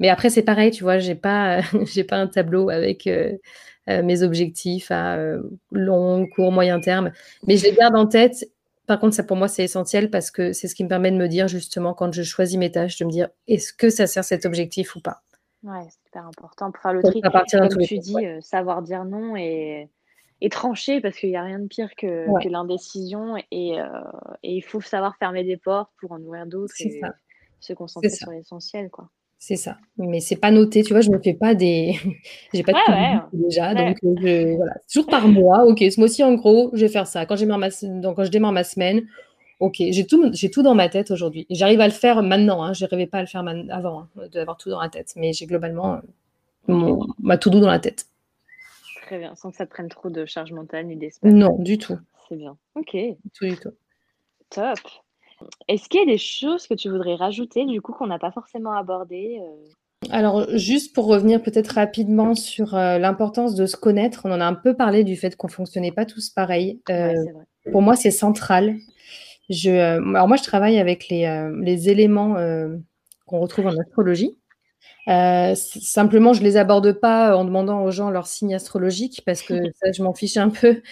Mais 0.00 0.10
après, 0.10 0.30
c'est 0.30 0.42
pareil, 0.42 0.70
tu 0.70 0.82
vois, 0.84 0.98
j'ai 0.98 1.14
pas, 1.14 1.60
j'ai 1.94 2.04
pas 2.04 2.16
un 2.16 2.26
tableau 2.26 2.70
avec 2.70 3.08
mes 3.88 4.22
objectifs 4.22 4.90
à 4.90 5.18
long, 5.72 6.26
court, 6.34 6.52
moyen 6.52 6.80
terme. 6.80 7.12
Mais 7.46 7.56
je 7.56 7.64
les 7.64 7.72
garde 7.72 7.96
en 7.96 8.06
tête. 8.06 8.44
Par 8.86 9.00
contre, 9.00 9.14
ça 9.14 9.22
pour 9.24 9.36
moi, 9.36 9.48
c'est 9.48 9.64
essentiel 9.64 10.10
parce 10.10 10.30
que 10.30 10.52
c'est 10.52 10.68
ce 10.68 10.74
qui 10.74 10.84
me 10.84 10.88
permet 10.88 11.10
de 11.10 11.16
me 11.16 11.28
dire 11.28 11.48
justement 11.48 11.94
quand 11.94 12.12
je 12.12 12.22
choisis 12.22 12.58
mes 12.58 12.70
tâches, 12.70 12.98
de 12.98 13.04
me 13.04 13.10
dire 13.10 13.28
est-ce 13.48 13.72
que 13.72 13.88
ça 13.90 14.06
sert 14.06 14.24
cet 14.24 14.44
objectif 14.44 14.94
ou 14.96 15.00
pas? 15.00 15.22
Ouais, 15.62 15.80
c'est 15.88 16.04
super 16.06 16.26
important 16.26 16.70
pour 16.70 16.82
faire 16.82 16.92
le 16.92 17.02
tri. 17.02 17.20
à 17.22 17.30
partir 17.30 17.60
Comme 17.60 17.78
tu 17.82 17.98
dis, 17.98 18.14
ouais. 18.14 18.26
euh, 18.26 18.40
savoir 18.42 18.82
dire 18.82 19.04
non 19.06 19.34
et, 19.36 19.88
et 20.42 20.48
trancher 20.50 21.00
parce 21.00 21.16
qu'il 21.16 21.30
n'y 21.30 21.36
a 21.38 21.42
rien 21.42 21.58
de 21.58 21.66
pire 21.66 21.94
que, 21.96 22.28
Ouais. 22.30 22.44
que 22.44 22.48
l'indécision 22.50 23.36
et, 23.50 23.80
euh, 23.80 23.86
et 24.42 24.52
il 24.56 24.60
faut 24.62 24.82
savoir 24.82 25.16
fermer 25.16 25.42
des 25.44 25.56
portes 25.56 25.90
pour 25.98 26.12
en 26.12 26.20
ouvrir 26.20 26.46
d'autres 26.46 26.74
et 26.80 27.00
ça. 27.00 27.14
se 27.60 27.72
concentrer 27.72 28.10
sur 28.10 28.30
l'essentiel. 28.32 28.90
quoi. 28.90 29.08
C'est 29.46 29.56
ça. 29.56 29.76
Mais 29.98 30.20
c'est 30.20 30.36
pas 30.36 30.50
noté, 30.50 30.82
tu 30.82 30.94
vois, 30.94 31.02
je 31.02 31.10
me 31.10 31.18
fais 31.18 31.34
pas 31.34 31.54
des. 31.54 31.96
J'ai 32.54 32.62
pas 32.62 32.72
de 32.72 32.78
Ouais, 32.78 32.94
ouais. 32.94 33.20
déjà. 33.34 33.74
Ouais. 33.74 33.74
Donc, 33.74 33.98
euh, 34.02 34.14
je, 34.22 34.56
voilà. 34.56 34.72
Toujours 34.90 35.06
par 35.06 35.28
mois. 35.28 35.66
Ok, 35.66 35.80
ce 35.80 36.00
mois-ci, 36.00 36.24
en 36.24 36.32
gros, 36.32 36.70
je 36.72 36.80
vais 36.80 36.88
faire 36.88 37.06
ça. 37.06 37.26
Quand, 37.26 37.36
ma, 37.44 37.68
donc, 37.82 38.16
quand 38.16 38.24
je 38.24 38.30
démarre 38.30 38.52
ma 38.52 38.64
semaine, 38.64 39.06
ok, 39.60 39.74
j'ai 39.90 40.06
tout, 40.06 40.30
j'ai 40.32 40.50
tout 40.50 40.62
dans 40.62 40.74
ma 40.74 40.88
tête 40.88 41.10
aujourd'hui. 41.10 41.46
J'arrive 41.50 41.82
à 41.82 41.86
le 41.86 41.92
faire 41.92 42.22
maintenant. 42.22 42.62
Hein. 42.62 42.72
Je 42.72 42.86
n'arrivais 42.86 43.06
pas 43.06 43.18
à 43.18 43.20
le 43.20 43.26
faire 43.26 43.42
man- 43.42 43.70
avant, 43.70 44.06
hein, 44.16 44.28
d'avoir 44.32 44.56
tout 44.56 44.70
dans 44.70 44.80
la 44.80 44.88
tête. 44.88 45.12
Mais 45.16 45.34
j'ai 45.34 45.44
globalement 45.44 45.96
euh, 45.96 45.98
mon, 46.68 47.00
ma 47.18 47.36
to-do 47.36 47.60
dans 47.60 47.70
la 47.70 47.80
tête. 47.80 48.06
Très 49.02 49.18
bien, 49.18 49.34
sans 49.34 49.50
que 49.50 49.58
ça 49.58 49.66
te 49.66 49.70
prenne 49.70 49.90
trop 49.90 50.08
de 50.08 50.24
charge 50.24 50.52
mentale 50.52 50.86
ni 50.86 50.96
d'espace. 50.96 51.30
Non, 51.30 51.58
du 51.58 51.76
tout. 51.76 51.98
C'est 52.30 52.36
bien. 52.36 52.56
Ok, 52.76 52.96
tout, 53.34 53.44
du 53.44 53.58
tout. 53.58 53.72
top. 54.48 54.78
Est-ce 55.68 55.88
qu'il 55.88 56.00
y 56.00 56.02
a 56.02 56.06
des 56.06 56.18
choses 56.18 56.66
que 56.66 56.74
tu 56.74 56.88
voudrais 56.90 57.14
rajouter 57.14 57.64
du 57.64 57.80
coup 57.80 57.92
qu'on 57.92 58.06
n'a 58.06 58.18
pas 58.18 58.30
forcément 58.30 58.72
abordées 58.72 59.40
euh, 59.40 60.08
Alors, 60.10 60.46
juste 60.56 60.94
pour 60.94 61.06
revenir 61.06 61.42
peut-être 61.42 61.68
rapidement 61.68 62.34
sur 62.34 62.74
euh, 62.74 62.98
l'importance 62.98 63.54
de 63.54 63.66
se 63.66 63.76
connaître, 63.76 64.22
on 64.24 64.32
en 64.32 64.40
a 64.40 64.46
un 64.46 64.54
peu 64.54 64.74
parlé 64.74 65.04
du 65.04 65.16
fait 65.16 65.36
qu'on 65.36 65.48
fonctionnait 65.48 65.92
pas 65.92 66.06
tous 66.06 66.30
pareil. 66.30 66.80
Euh, 66.90 67.12
Ouais, 67.12 67.72
pour 67.72 67.80
moi, 67.80 67.96
c'est 67.96 68.10
central. 68.10 68.76
Je, 69.48 69.70
euh, 69.70 70.14
alors 70.14 70.28
moi, 70.28 70.36
je 70.36 70.42
travaille 70.42 70.78
avec 70.78 71.08
les, 71.08 71.50
les 71.62 71.88
éléments 71.88 72.34
qu'on 73.26 73.40
retrouve 73.40 73.66
en 73.66 73.78
astrologie. 73.78 74.36
Simplement, 75.06 76.34
je 76.34 76.42
les 76.42 76.58
aborde 76.58 76.92
pas 76.92 77.36
en 77.36 77.46
demandant 77.46 77.84
aux 77.84 77.90
gens 77.90 78.10
leur 78.10 78.26
signe 78.26 78.54
astrologique 78.54 79.22
parce 79.24 79.40
que 79.42 79.54
ça, 79.82 79.92
je 79.92 80.02
m'en 80.02 80.12
fiche 80.12 80.36
un 80.36 80.50
peu. 80.50 80.82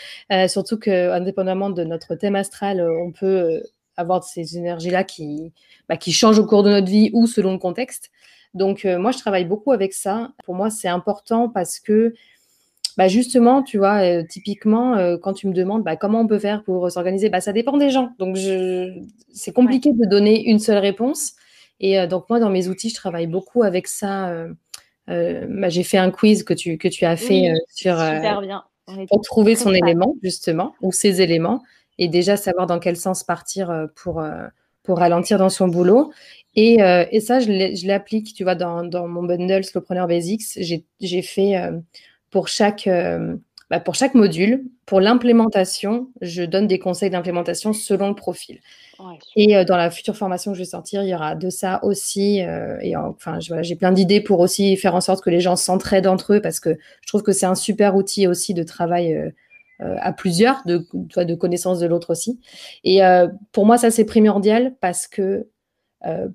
Surtout 0.49 0.78
que, 0.78 1.11
indépendamment 1.11 1.68
de 1.68 1.84
notre 1.84 2.14
thème 2.14 2.36
astral, 2.36 2.80
on 2.80 3.12
peut 3.12 3.62
avoir 3.97 4.24
ces 4.24 4.57
énergies-là 4.57 5.05
qui, 5.05 5.53
bah, 5.88 5.97
qui 5.97 6.12
changent 6.12 6.38
au 6.38 6.47
cours 6.47 6.62
de 6.62 6.70
notre 6.70 6.88
vie 6.88 7.11
ou 7.12 7.26
selon 7.26 7.53
le 7.53 7.59
contexte. 7.59 8.11
Donc, 8.55 8.84
moi, 8.84 9.12
je 9.12 9.18
travaille 9.18 9.47
beaucoup 9.47 9.72
avec 9.72 9.95
ça. 9.95 10.32
Pour 10.45 10.55
moi, 10.55 10.68
c'est 10.68 10.88
important 10.88 11.49
parce 11.49 11.80
que 11.80 12.14
bah 12.97 13.09
justement, 13.09 13.62
tu 13.62 13.78
vois, 13.78 14.03
euh, 14.03 14.22
typiquement, 14.28 14.97
euh, 14.97 15.16
quand 15.16 15.32
tu 15.32 15.47
me 15.47 15.55
demandes 15.55 15.82
bah, 15.82 15.97
comment 15.97 16.20
on 16.20 16.26
peut 16.26 16.38
faire 16.38 16.62
pour 16.62 16.90
s'organiser, 16.90 17.30
bah, 17.30 17.40
ça 17.40 17.53
dépend 17.53 17.76
des 17.76 17.90
gens. 17.90 18.12
Donc, 18.18 18.36
c'est 19.32 19.53
compliqué 19.53 19.93
de 19.93 20.05
donner 20.07 20.45
une 20.49 20.59
seule 20.59 20.78
réponse. 20.78 21.32
Et 21.80 21.99
euh, 21.99 22.07
donc, 22.07 22.28
moi, 22.28 22.38
dans 22.38 22.51
mes 22.51 22.68
outils, 22.68 22.90
je 22.90 22.95
travaille 22.95 23.26
beaucoup 23.26 23.62
avec 23.62 23.86
ça. 23.86 24.47
Bah, 25.07 25.68
j'ai 25.68 25.82
fait 25.82 25.99
un 25.99 26.11
quiz 26.11 26.43
que 26.43 26.55
tu, 26.55 26.78
que 26.78 26.88
tu 26.88 27.05
as 27.05 27.16
fait 27.16 27.53
sur 27.68 27.97
bien. 27.97 28.64
pour 29.09 29.20
trouver 29.22 29.57
son 29.57 29.72
élément, 29.72 30.14
justement, 30.22 30.74
ou 30.80 30.93
ses 30.93 31.22
éléments, 31.22 31.62
et 31.99 32.09
déjà 32.09 32.36
savoir 32.36 32.66
dans 32.66 32.78
quel 32.78 32.97
sens 32.97 33.22
partir 33.24 33.88
pour, 33.95 34.22
pour 34.82 34.99
ralentir 34.99 35.38
dans 35.38 35.51
son 35.51 35.68
boulot. 35.68 36.12
Et, 36.57 36.78
et 37.11 37.20
ça, 37.20 37.40
je 37.40 37.86
l'applique, 37.86 38.34
tu 38.34 38.45
vois, 38.45 38.55
dans, 38.55 38.84
dans 38.84 39.07
mon 39.09 39.22
bundle 39.22 39.64
Slowpreneur 39.64 40.07
Basics. 40.07 40.59
J'ai 41.01 41.22
fait 41.22 41.70
pour 42.32 42.49
chaque, 42.49 42.88
euh, 42.88 43.36
bah, 43.70 43.78
pour 43.78 43.95
chaque 43.95 44.14
module. 44.14 44.64
Pour 44.86 45.01
l'implémentation, 45.01 46.09
je 46.20 46.43
donne 46.43 46.66
des 46.66 46.80
conseils 46.80 47.11
d'implémentation 47.11 47.72
selon 47.72 48.09
le 48.09 48.16
profil. 48.16 48.59
et 49.36 49.57
euh, 49.57 49.64
dans 49.64 49.76
la 49.76 49.90
future 49.90 50.16
formation 50.16 50.51
que 50.51 50.57
je 50.57 50.62
vais 50.62 50.68
sortir, 50.68 51.05
il 51.05 51.11
y 51.11 51.14
aura 51.14 51.36
de 51.36 51.51
ça 51.51 51.78
aussi. 51.84 52.43
Euh, 52.43 52.78
et 52.80 52.97
enfin, 52.97 53.38
j'ai 53.38 53.76
plein 53.76 53.93
d'idées 53.93 54.20
pour 54.20 54.40
aussi 54.40 54.76
faire 54.76 54.97
en 54.97 55.01
sorte 55.01 55.22
que 55.22 55.30
les 55.30 55.40
gens 55.40 55.55
s'entraident 55.55 56.09
entre 56.09 56.34
eux 56.34 56.40
parce 56.43 56.59
que 56.59 56.70
je 57.03 57.07
trouve 57.07 57.22
que 57.22 57.32
c'est 57.32 57.47
un 57.47 57.55
super 57.55 57.95
outil 57.95 58.26
aussi 58.26 58.55
de 58.55 58.64
travail 58.64 59.32
à 59.99 60.12
plusieurs, 60.12 60.62
de, 60.66 60.87
de 60.95 61.35
de 61.35 61.87
l'autre 61.87 62.11
aussi. 62.11 62.41
Et 62.85 63.01
pour 63.53 63.66
moi, 63.66 63.78
ça, 63.78 63.91
c'est 63.91 64.05
primordial 64.05 64.74
parce 64.80 65.07
que 65.07 65.49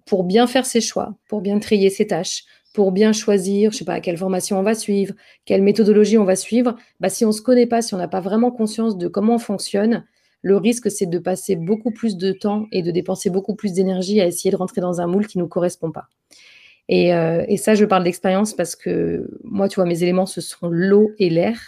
pour 0.05 0.23
bien 0.23 0.47
faire 0.47 0.65
ses 0.65 0.81
choix, 0.81 1.15
pour 1.27 1.41
bien 1.41 1.59
trier 1.59 1.89
ses 1.89 2.07
tâches, 2.07 2.43
pour 2.73 2.91
bien 2.91 3.11
choisir, 3.11 3.71
je 3.71 3.77
sais 3.77 3.85
pas, 3.85 3.99
quelle 4.01 4.17
formation 4.17 4.59
on 4.59 4.61
va 4.61 4.75
suivre, 4.75 5.15
quelle 5.45 5.63
méthodologie 5.63 6.19
on 6.19 6.25
va 6.25 6.35
suivre, 6.35 6.75
bah, 6.99 7.09
si 7.09 7.25
on 7.25 7.29
ne 7.29 7.33
se 7.33 7.41
connaît 7.41 7.65
pas, 7.65 7.81
si 7.81 7.95
on 7.95 7.97
n'a 7.97 8.07
pas 8.07 8.19
vraiment 8.19 8.51
conscience 8.51 8.99
de 8.99 9.07
comment 9.07 9.35
on 9.35 9.39
fonctionne, 9.39 10.05
le 10.43 10.57
risque, 10.57 10.91
c'est 10.91 11.07
de 11.07 11.17
passer 11.17 11.55
beaucoup 11.55 11.89
plus 11.89 12.17
de 12.17 12.31
temps 12.31 12.67
et 12.71 12.83
de 12.83 12.91
dépenser 12.91 13.31
beaucoup 13.31 13.55
plus 13.55 13.73
d'énergie 13.73 14.21
à 14.21 14.27
essayer 14.27 14.51
de 14.51 14.55
rentrer 14.55 14.79
dans 14.79 15.01
un 15.01 15.07
moule 15.07 15.25
qui 15.25 15.39
ne 15.39 15.43
nous 15.43 15.49
correspond 15.49 15.91
pas. 15.91 16.07
Et, 16.87 17.15
euh, 17.15 17.43
et 17.47 17.57
ça, 17.57 17.73
je 17.73 17.83
parle 17.83 18.03
d'expérience 18.03 18.53
parce 18.53 18.75
que 18.75 19.27
moi, 19.43 19.67
tu 19.67 19.75
vois, 19.75 19.85
mes 19.85 20.03
éléments, 20.03 20.27
ce 20.27 20.39
sont 20.39 20.69
l'eau 20.69 21.09
et 21.17 21.31
l'air. 21.31 21.59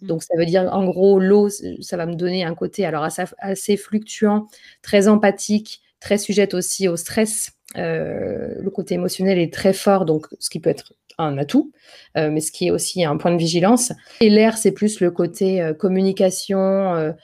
Mmh. 0.00 0.06
Donc, 0.06 0.22
ça 0.22 0.34
veut 0.36 0.46
dire, 0.46 0.68
en 0.72 0.84
gros, 0.84 1.18
l'eau, 1.18 1.48
ça 1.48 1.96
va 1.96 2.06
me 2.06 2.14
donner 2.14 2.44
un 2.44 2.54
côté 2.54 2.84
alors 2.84 3.02
assez, 3.02 3.24
assez 3.38 3.76
fluctuant, 3.76 4.46
très 4.82 5.08
empathique, 5.08 5.80
très 6.00 6.18
sujette 6.18 6.54
aussi 6.54 6.88
au 6.88 6.96
stress 6.96 7.56
euh, 7.76 8.54
le 8.58 8.70
côté 8.70 8.94
émotionnel 8.94 9.38
est 9.38 9.52
très 9.52 9.72
fort, 9.72 10.04
donc 10.04 10.26
ce 10.38 10.50
qui 10.50 10.60
peut 10.60 10.70
être 10.70 10.94
un 11.18 11.38
atout, 11.38 11.72
euh, 12.16 12.30
mais 12.30 12.40
ce 12.40 12.52
qui 12.52 12.68
est 12.68 12.70
aussi 12.70 13.04
un 13.04 13.16
point 13.16 13.32
de 13.32 13.38
vigilance. 13.38 13.92
Et 14.20 14.30
l'air, 14.30 14.56
c'est 14.58 14.72
plus 14.72 15.00
le 15.00 15.10
côté 15.10 15.62
euh, 15.62 15.74
communication, 15.74 17.14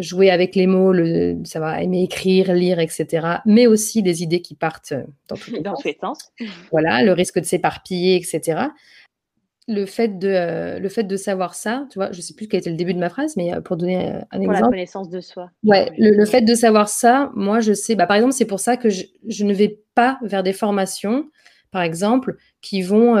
jouer 0.00 0.30
avec 0.30 0.56
les 0.56 0.66
mots, 0.66 0.92
le, 0.92 1.38
ça 1.44 1.60
va 1.60 1.80
aimer 1.80 2.02
écrire, 2.02 2.52
lire, 2.52 2.80
etc. 2.80 3.38
Mais 3.46 3.68
aussi 3.68 4.02
des 4.02 4.24
idées 4.24 4.40
qui 4.40 4.56
partent 4.56 4.94
dans 5.28 5.36
tous 5.36 5.84
les 5.84 5.96
sens. 6.00 6.32
Voilà, 6.72 7.04
le 7.04 7.12
risque 7.12 7.38
de 7.38 7.44
s'éparpiller, 7.44 8.16
etc 8.16 8.66
le 9.68 9.84
fait 9.84 10.18
de 10.18 10.28
euh, 10.28 10.78
le 10.78 10.88
fait 10.88 11.02
de 11.04 11.16
savoir 11.16 11.54
ça, 11.54 11.86
tu 11.90 11.98
vois, 11.98 12.12
je 12.12 12.20
sais 12.20 12.34
plus 12.34 12.46
quel 12.46 12.60
était 12.60 12.70
le 12.70 12.76
début 12.76 12.94
de 12.94 12.98
ma 12.98 13.10
phrase, 13.10 13.36
mais 13.36 13.52
euh, 13.52 13.60
pour 13.60 13.76
donner 13.76 14.12
euh, 14.12 14.20
un 14.30 14.40
exemple. 14.40 14.60
la 14.60 14.68
connaissance 14.68 15.08
de 15.08 15.20
soi. 15.20 15.50
Ouais, 15.64 15.90
le, 15.98 16.24
fait 16.24 16.42
de 16.42 16.54
savoir 16.54 16.88
ça, 16.88 17.32
moi 17.34 17.60
je 17.60 17.72
sais, 17.72 17.96
bah, 17.96 18.06
par 18.06 18.16
exemple, 18.16 18.34
c'est 18.34 18.44
pour 18.44 18.60
ça 18.60 18.76
que 18.76 18.88
je, 18.90 19.04
ne 19.44 19.52
vais 19.52 19.80
pas 19.94 20.18
vers 20.22 20.42
des 20.42 20.52
formations, 20.52 21.28
par 21.72 21.82
exemple, 21.82 22.36
qui 22.60 22.82
vont 22.82 23.16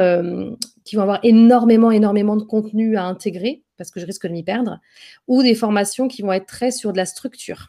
qui 0.84 0.94
vont 0.94 1.02
avoir 1.02 1.18
énormément 1.24 1.90
énormément 1.90 2.36
de 2.36 2.44
contenu 2.44 2.96
à 2.96 3.04
intégrer 3.04 3.62
parce 3.76 3.90
que 3.90 4.00
je 4.00 4.06
risque 4.06 4.26
de 4.26 4.32
m'y 4.32 4.42
perdre, 4.42 4.78
ou 5.26 5.42
des 5.42 5.54
formations 5.54 6.08
qui 6.08 6.22
vont 6.22 6.32
être 6.32 6.46
très 6.46 6.70
sur 6.70 6.92
de 6.92 6.96
la 6.96 7.04
structure. 7.04 7.68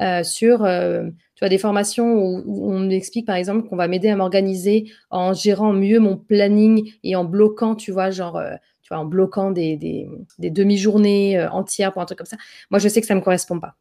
Euh, 0.00 0.22
sur 0.22 0.64
euh, 0.64 1.04
tu 1.34 1.40
vois, 1.40 1.50
des 1.50 1.58
formations 1.58 2.14
où, 2.14 2.72
on 2.72 2.88
explique 2.88 3.26
par 3.26 3.36
exemple 3.36 3.68
qu'on 3.68 3.76
va 3.76 3.86
m'aider 3.86 4.08
à 4.08 4.16
m'organiser 4.16 4.90
en 5.10 5.34
gérant 5.34 5.74
mieux 5.74 5.98
mon 5.98 6.16
planning 6.16 6.90
et 7.02 7.16
en 7.16 7.24
bloquant, 7.24 7.74
tu 7.74 7.92
vois, 7.92 8.10
genre, 8.10 8.36
euh, 8.36 8.54
tu 8.82 8.88
vois, 8.88 8.98
en 8.98 9.04
bloquant 9.04 9.50
des, 9.50 9.76
des, 9.76 10.50
demi-journées 10.50 11.46
entières 11.48 11.92
pour 11.92 12.00
un 12.00 12.06
truc 12.06 12.18
comme 12.18 12.26
ça. 12.26 12.38
Moi, 12.70 12.78
je 12.78 12.88
sais 12.88 13.02
que 13.02 13.06
ça 13.06 13.14
ne 13.14 13.20
me 13.20 13.24
correspond 13.24 13.60
pas. 13.60 13.76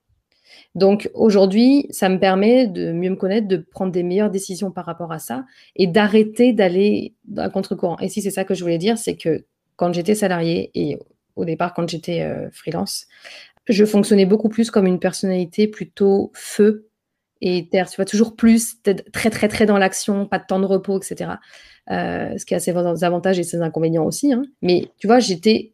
Donc 0.75 1.09
aujourd'hui, 1.13 1.87
ça 1.89 2.09
me 2.09 2.19
permet 2.19 2.67
de 2.67 2.91
mieux 2.91 3.11
me 3.11 3.15
connaître, 3.15 3.47
de 3.47 3.57
prendre 3.57 3.91
des 3.91 4.03
meilleures 4.03 4.29
décisions 4.29 4.71
par 4.71 4.85
rapport 4.85 5.13
à 5.13 5.19
ça 5.19 5.45
et 5.77 5.87
d'arrêter 5.87 6.51
d'aller 6.51 7.15
à 7.37 7.49
contre-courant. 7.49 7.97
Et 7.99 8.09
si 8.09 8.21
c'est 8.21 8.29
ça 8.29 8.43
que 8.43 8.53
je 8.53 8.61
voulais 8.61 8.77
dire, 8.77 8.97
c'est 8.97 9.15
que 9.15 9.45
quand 9.77 9.93
j'étais 9.93 10.15
salariée 10.15 10.69
et 10.75 10.99
au 11.35 11.45
départ 11.45 11.73
quand 11.73 11.87
j'étais 11.89 12.27
freelance, 12.51 13.07
je 13.69 13.85
fonctionnais 13.85 14.25
beaucoup 14.25 14.49
plus 14.49 14.71
comme 14.71 14.87
une 14.87 14.99
personnalité 14.99 15.67
plutôt 15.67 16.31
feu 16.33 16.89
et 17.41 17.69
terre. 17.69 17.89
Tu 17.89 17.95
vois, 17.95 18.05
toujours 18.05 18.35
plus, 18.35 18.81
très, 19.13 19.29
très, 19.29 19.47
très 19.47 19.65
dans 19.65 19.77
l'action, 19.77 20.25
pas 20.25 20.39
de 20.39 20.45
temps 20.45 20.59
de 20.59 20.65
repos, 20.65 20.99
etc. 20.99 21.35
Euh, 21.91 22.37
ce 22.37 22.45
qui 22.45 22.55
a 22.55 22.59
ses 22.59 22.75
avantages 22.75 23.39
et 23.39 23.43
ses 23.43 23.61
inconvénients 23.61 24.05
aussi. 24.05 24.33
Hein. 24.33 24.43
Mais 24.61 24.91
tu 24.97 25.07
vois, 25.07 25.19
j'étais 25.19 25.73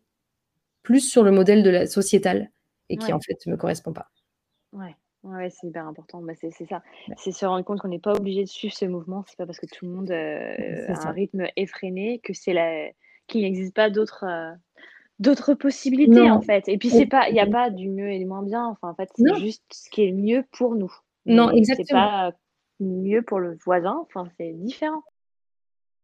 plus 0.83 0.99
sur 0.99 1.23
le 1.23 1.31
modèle 1.31 1.63
de 1.63 1.69
la 1.69 1.87
sociétale 1.87 2.51
et 2.89 2.97
qui, 2.97 3.11
en 3.11 3.19
fait, 3.19 3.37
ne 3.47 3.53
me 3.53 3.57
correspond 3.57 3.93
pas. 3.93 4.11
Ouais. 4.73 4.95
Ouais, 5.23 5.49
c'est 5.49 5.65
hyper 5.65 5.87
important. 5.87 6.21
Bah, 6.21 6.33
c'est 6.39 6.51
ça. 6.51 6.83
C'est 7.17 7.31
se 7.31 7.47
rendre 7.47 7.65
compte 7.65 7.79
qu'on 7.79 7.87
n'est 7.87 7.97
pas 7.97 8.13
obligé 8.13 8.43
de 8.43 8.47
suivre 8.47 8.75
ce 8.75 8.85
mouvement. 8.85 9.23
C'est 9.27 9.37
pas 9.37 9.47
parce 9.47 9.59
que 9.59 9.65
tout 9.65 9.85
le 9.85 9.91
monde 9.91 10.11
euh, 10.11 10.87
a 10.87 11.07
un 11.07 11.11
rythme 11.11 11.47
effréné 11.55 12.19
que 12.19 12.33
c'est 12.33 12.53
la... 12.53 12.89
qu'il 13.25 13.41
n'existe 13.41 13.73
pas 13.73 13.89
d'autres 13.89 14.23
euh, 14.23 14.51
d'autres 15.19 15.53
possibilités 15.53 16.29
en 16.29 16.41
fait. 16.41 16.67
Et 16.67 16.77
puis 16.77 16.89
c'est 16.89 17.05
pas, 17.05 17.29
il 17.29 17.33
n'y 17.33 17.39
a 17.39 17.47
pas 17.47 17.69
du 17.69 17.89
mieux 17.89 18.11
et 18.11 18.19
du 18.19 18.25
moins 18.25 18.43
bien. 18.43 18.65
Enfin, 18.65 18.89
en 18.89 18.95
fait, 18.95 19.09
c'est 19.15 19.39
juste 19.39 19.63
ce 19.71 19.89
qui 19.89 20.03
est 20.03 20.11
mieux 20.11 20.43
pour 20.51 20.75
nous. 20.75 20.93
Non, 21.25 21.49
exactement. 21.51 21.85
C'est 21.87 21.93
pas 21.93 22.33
mieux 22.79 23.21
pour 23.21 23.39
le 23.39 23.57
voisin. 23.63 23.97
Enfin, 24.01 24.27
c'est 24.37 24.51
différent. 24.53 25.03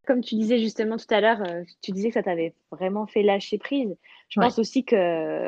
Comme 0.08 0.22
tu 0.22 0.36
disais 0.36 0.58
justement 0.58 0.98
tout 0.98 1.14
à 1.14 1.22
l'heure, 1.22 1.42
euh, 1.48 1.64
tu 1.82 1.92
disais 1.92 2.08
que 2.08 2.16
ça 2.16 2.24
t'avait 2.24 2.56
vraiment 2.72 3.06
fait 3.06 3.22
lâcher 3.22 3.60
prise. 3.60 3.96
Je 4.30 4.40
pense 4.40 4.58
aussi 4.58 4.84
que 4.84 4.96
euh, 4.96 5.48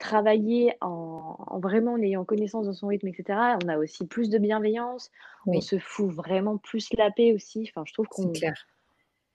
travailler 0.00 0.74
en, 0.80 1.36
vraiment 1.62 1.92
en 1.92 2.02
ayant 2.02 2.24
connaissance 2.24 2.66
de 2.66 2.72
son 2.72 2.88
rythme, 2.88 3.06
etc., 3.06 3.38
on 3.62 3.68
a 3.68 3.78
aussi 3.78 4.06
plus 4.06 4.30
de 4.30 4.38
bienveillance. 4.38 5.10
On 5.46 5.60
se 5.60 5.78
fout 5.78 6.10
vraiment 6.10 6.58
plus 6.58 6.88
la 6.94 7.10
paix 7.10 7.32
aussi. 7.32 7.70
Enfin, 7.70 7.84
je 7.86 7.92
trouve 7.92 8.08
qu'on 8.08 8.32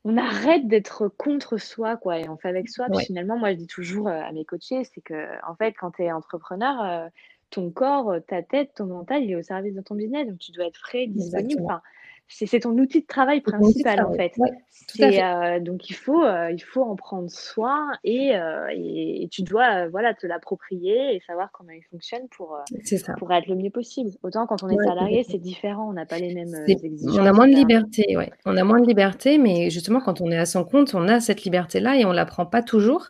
on 0.06 0.18
arrête 0.18 0.68
d'être 0.68 1.08
contre 1.08 1.58
soi, 1.58 1.98
quoi, 1.98 2.20
et 2.20 2.28
on 2.28 2.38
fait 2.38 2.50
avec 2.50 2.70
soi. 2.70 2.88
Puis 2.94 3.06
finalement, 3.06 3.38
moi, 3.38 3.52
je 3.52 3.58
dis 3.58 3.68
toujours 3.68 4.08
euh, 4.08 4.22
à 4.22 4.32
mes 4.32 4.46
coachés, 4.46 4.84
c'est 4.84 5.02
que, 5.02 5.28
en 5.48 5.56
fait, 5.56 5.74
quand 5.74 5.92
tu 5.92 6.04
es 6.04 6.12
entrepreneur, 6.12 6.84
euh, 6.84 7.08
ton 7.50 7.72
corps, 7.72 8.16
ta 8.28 8.42
tête, 8.42 8.74
ton 8.76 8.88
mental, 8.88 9.24
il 9.24 9.32
est 9.32 9.36
au 9.36 9.44
service 9.44 9.76
de 9.76 9.82
ton 9.82 9.96
business. 9.96 10.28
Donc, 10.28 10.40
tu 10.40 10.52
dois 10.52 10.66
être 10.66 10.78
frais, 10.78 11.08
disponible 11.08 11.64
c'est 12.28 12.62
ton 12.62 12.72
outil 12.78 13.02
de 13.02 13.06
travail 13.06 13.42
principal 13.42 14.04
en 14.04 14.14
fait. 14.14 14.32
Euh, 15.00 15.60
donc 15.60 15.90
il 15.90 15.94
faut, 15.94 16.24
euh, 16.24 16.52
il 16.52 16.62
faut 16.62 16.82
en 16.82 16.96
prendre 16.96 17.30
soin 17.30 17.92
et, 18.04 18.36
euh, 18.36 18.68
et, 18.72 19.28
tu 19.32 19.44
dois 19.44 19.88
voilà, 19.90 20.14
te 20.14 20.26
l'approprier 20.26 21.16
et 21.16 21.22
savoir 21.26 21.52
comment 21.52 21.72
il 21.72 21.84
fonctionne 21.92 22.28
pour, 22.36 22.58
pour 23.18 23.32
être 23.32 23.48
le 23.48 23.56
mieux 23.56 23.70
possible. 23.70 24.10
Autant 24.24 24.48
quand 24.48 24.64
on 24.64 24.70
est 24.70 24.84
salarié, 24.84 25.24
c'est 25.24 25.38
différent, 25.38 25.90
on 25.90 25.94
n'a 25.94 26.06
pas 26.06 26.20
les 26.20 26.34
mêmes 26.34 26.56
exigences. 26.68 27.18
On 27.18 27.26
a 27.26 27.34
moins 27.34 27.48
de 27.48 27.56
liberté, 27.56 28.18
ouais. 28.18 28.32
On 28.46 28.58
a 28.58 28.64
moins 28.64 28.82
de 28.82 28.88
liberté, 28.88 29.38
mais 29.38 29.70
justement 29.70 30.00
quand 30.02 30.22
on 30.22 30.32
est 30.32 30.38
à 30.38 30.46
son 30.46 30.64
compte, 30.64 30.96
on 30.96 31.08
a 31.08 31.20
cette 31.20 31.44
liberté-là 31.44 31.98
et 31.98 32.06
on 32.06 32.12
ne 32.12 32.16
la 32.16 32.26
prend 32.26 32.46
pas 32.46 32.64
toujours. 32.64 33.10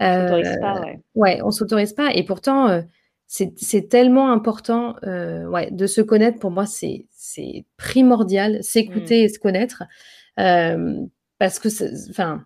On 0.00 0.26
s'autorise 0.26 0.58
pas, 0.60 0.80
ouais. 0.80 1.00
Ouais, 1.14 1.40
on 1.42 1.50
s'autorise 1.50 1.92
pas. 1.92 2.12
Et 2.12 2.24
pourtant, 2.24 2.82
c'est 3.26 3.88
tellement 3.88 4.30
important 4.30 4.94
ouais, 5.02 5.70
de 5.70 5.86
se 5.86 6.00
connaître. 6.00 6.38
Pour 6.38 6.50
moi, 6.50 6.66
c'est 6.66 7.06
c'est 7.26 7.64
primordial, 7.76 8.62
s'écouter 8.62 9.22
mmh. 9.22 9.24
et 9.24 9.28
se 9.28 9.38
connaître. 9.38 9.82
Euh, 10.38 11.04
parce 11.38 11.58
que, 11.58 11.68
enfin, 12.10 12.44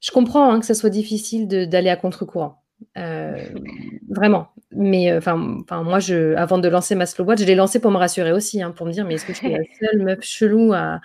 je 0.00 0.10
comprends 0.10 0.52
hein, 0.52 0.60
que 0.60 0.66
ça 0.66 0.74
soit 0.74 0.90
difficile 0.90 1.48
d'aller 1.48 1.88
à 1.88 1.96
contre-courant. 1.96 2.61
Euh, 2.96 3.44
vraiment. 4.08 4.48
Mais 4.70 5.10
euh, 5.10 5.18
enfin, 5.18 5.58
enfin, 5.62 5.82
moi, 5.82 5.98
je, 5.98 6.34
avant 6.36 6.58
de 6.58 6.68
lancer 6.68 6.94
ma 6.94 7.06
slow 7.06 7.24
watch, 7.24 7.40
je 7.40 7.44
l'ai 7.44 7.54
lancé 7.54 7.78
pour 7.78 7.90
me 7.90 7.96
rassurer 7.96 8.32
aussi, 8.32 8.62
hein, 8.62 8.70
pour 8.70 8.86
me 8.86 8.92
dire, 8.92 9.04
mais 9.04 9.14
est-ce 9.14 9.26
que 9.26 9.32
je 9.32 9.38
suis 9.38 9.50
la 9.50 9.58
seule 9.80 10.02
meuf 10.02 10.22
chelou 10.22 10.72
à, 10.72 11.00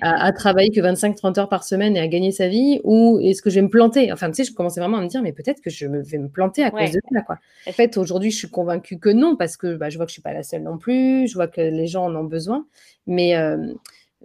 à, 0.00 0.32
travailler 0.32 0.70
que 0.70 0.80
25-30 0.80 1.40
heures 1.40 1.48
par 1.48 1.64
semaine 1.64 1.96
et 1.96 2.00
à 2.00 2.08
gagner 2.08 2.32
sa 2.32 2.48
vie, 2.48 2.80
ou 2.84 3.18
est-ce 3.22 3.42
que 3.42 3.50
je 3.50 3.56
vais 3.56 3.62
me 3.62 3.70
planter? 3.70 4.12
Enfin, 4.12 4.28
tu 4.30 4.36
sais, 4.36 4.44
je 4.44 4.54
commençais 4.54 4.80
vraiment 4.80 4.98
à 4.98 5.02
me 5.02 5.08
dire, 5.08 5.22
mais 5.22 5.32
peut-être 5.32 5.60
que 5.60 5.70
je 5.70 5.86
vais 5.86 6.18
me 6.18 6.28
planter 6.28 6.62
à 6.62 6.70
cause 6.70 6.92
de 6.92 7.00
ça, 7.12 7.22
quoi. 7.22 7.38
En 7.66 7.72
fait, 7.72 7.96
aujourd'hui, 7.96 8.30
je 8.30 8.36
suis 8.36 8.50
convaincue 8.50 8.98
que 8.98 9.08
non, 9.08 9.36
parce 9.36 9.56
que 9.56 9.76
bah, 9.76 9.90
je 9.90 9.96
vois 9.96 10.06
que 10.06 10.10
je 10.10 10.14
suis 10.14 10.22
pas 10.22 10.32
la 10.32 10.42
seule 10.42 10.62
non 10.62 10.78
plus, 10.78 11.26
je 11.26 11.34
vois 11.34 11.48
que 11.48 11.60
les 11.60 11.86
gens 11.86 12.04
en 12.04 12.14
ont 12.14 12.24
besoin, 12.24 12.66
mais, 13.06 13.36
euh, 13.36 13.72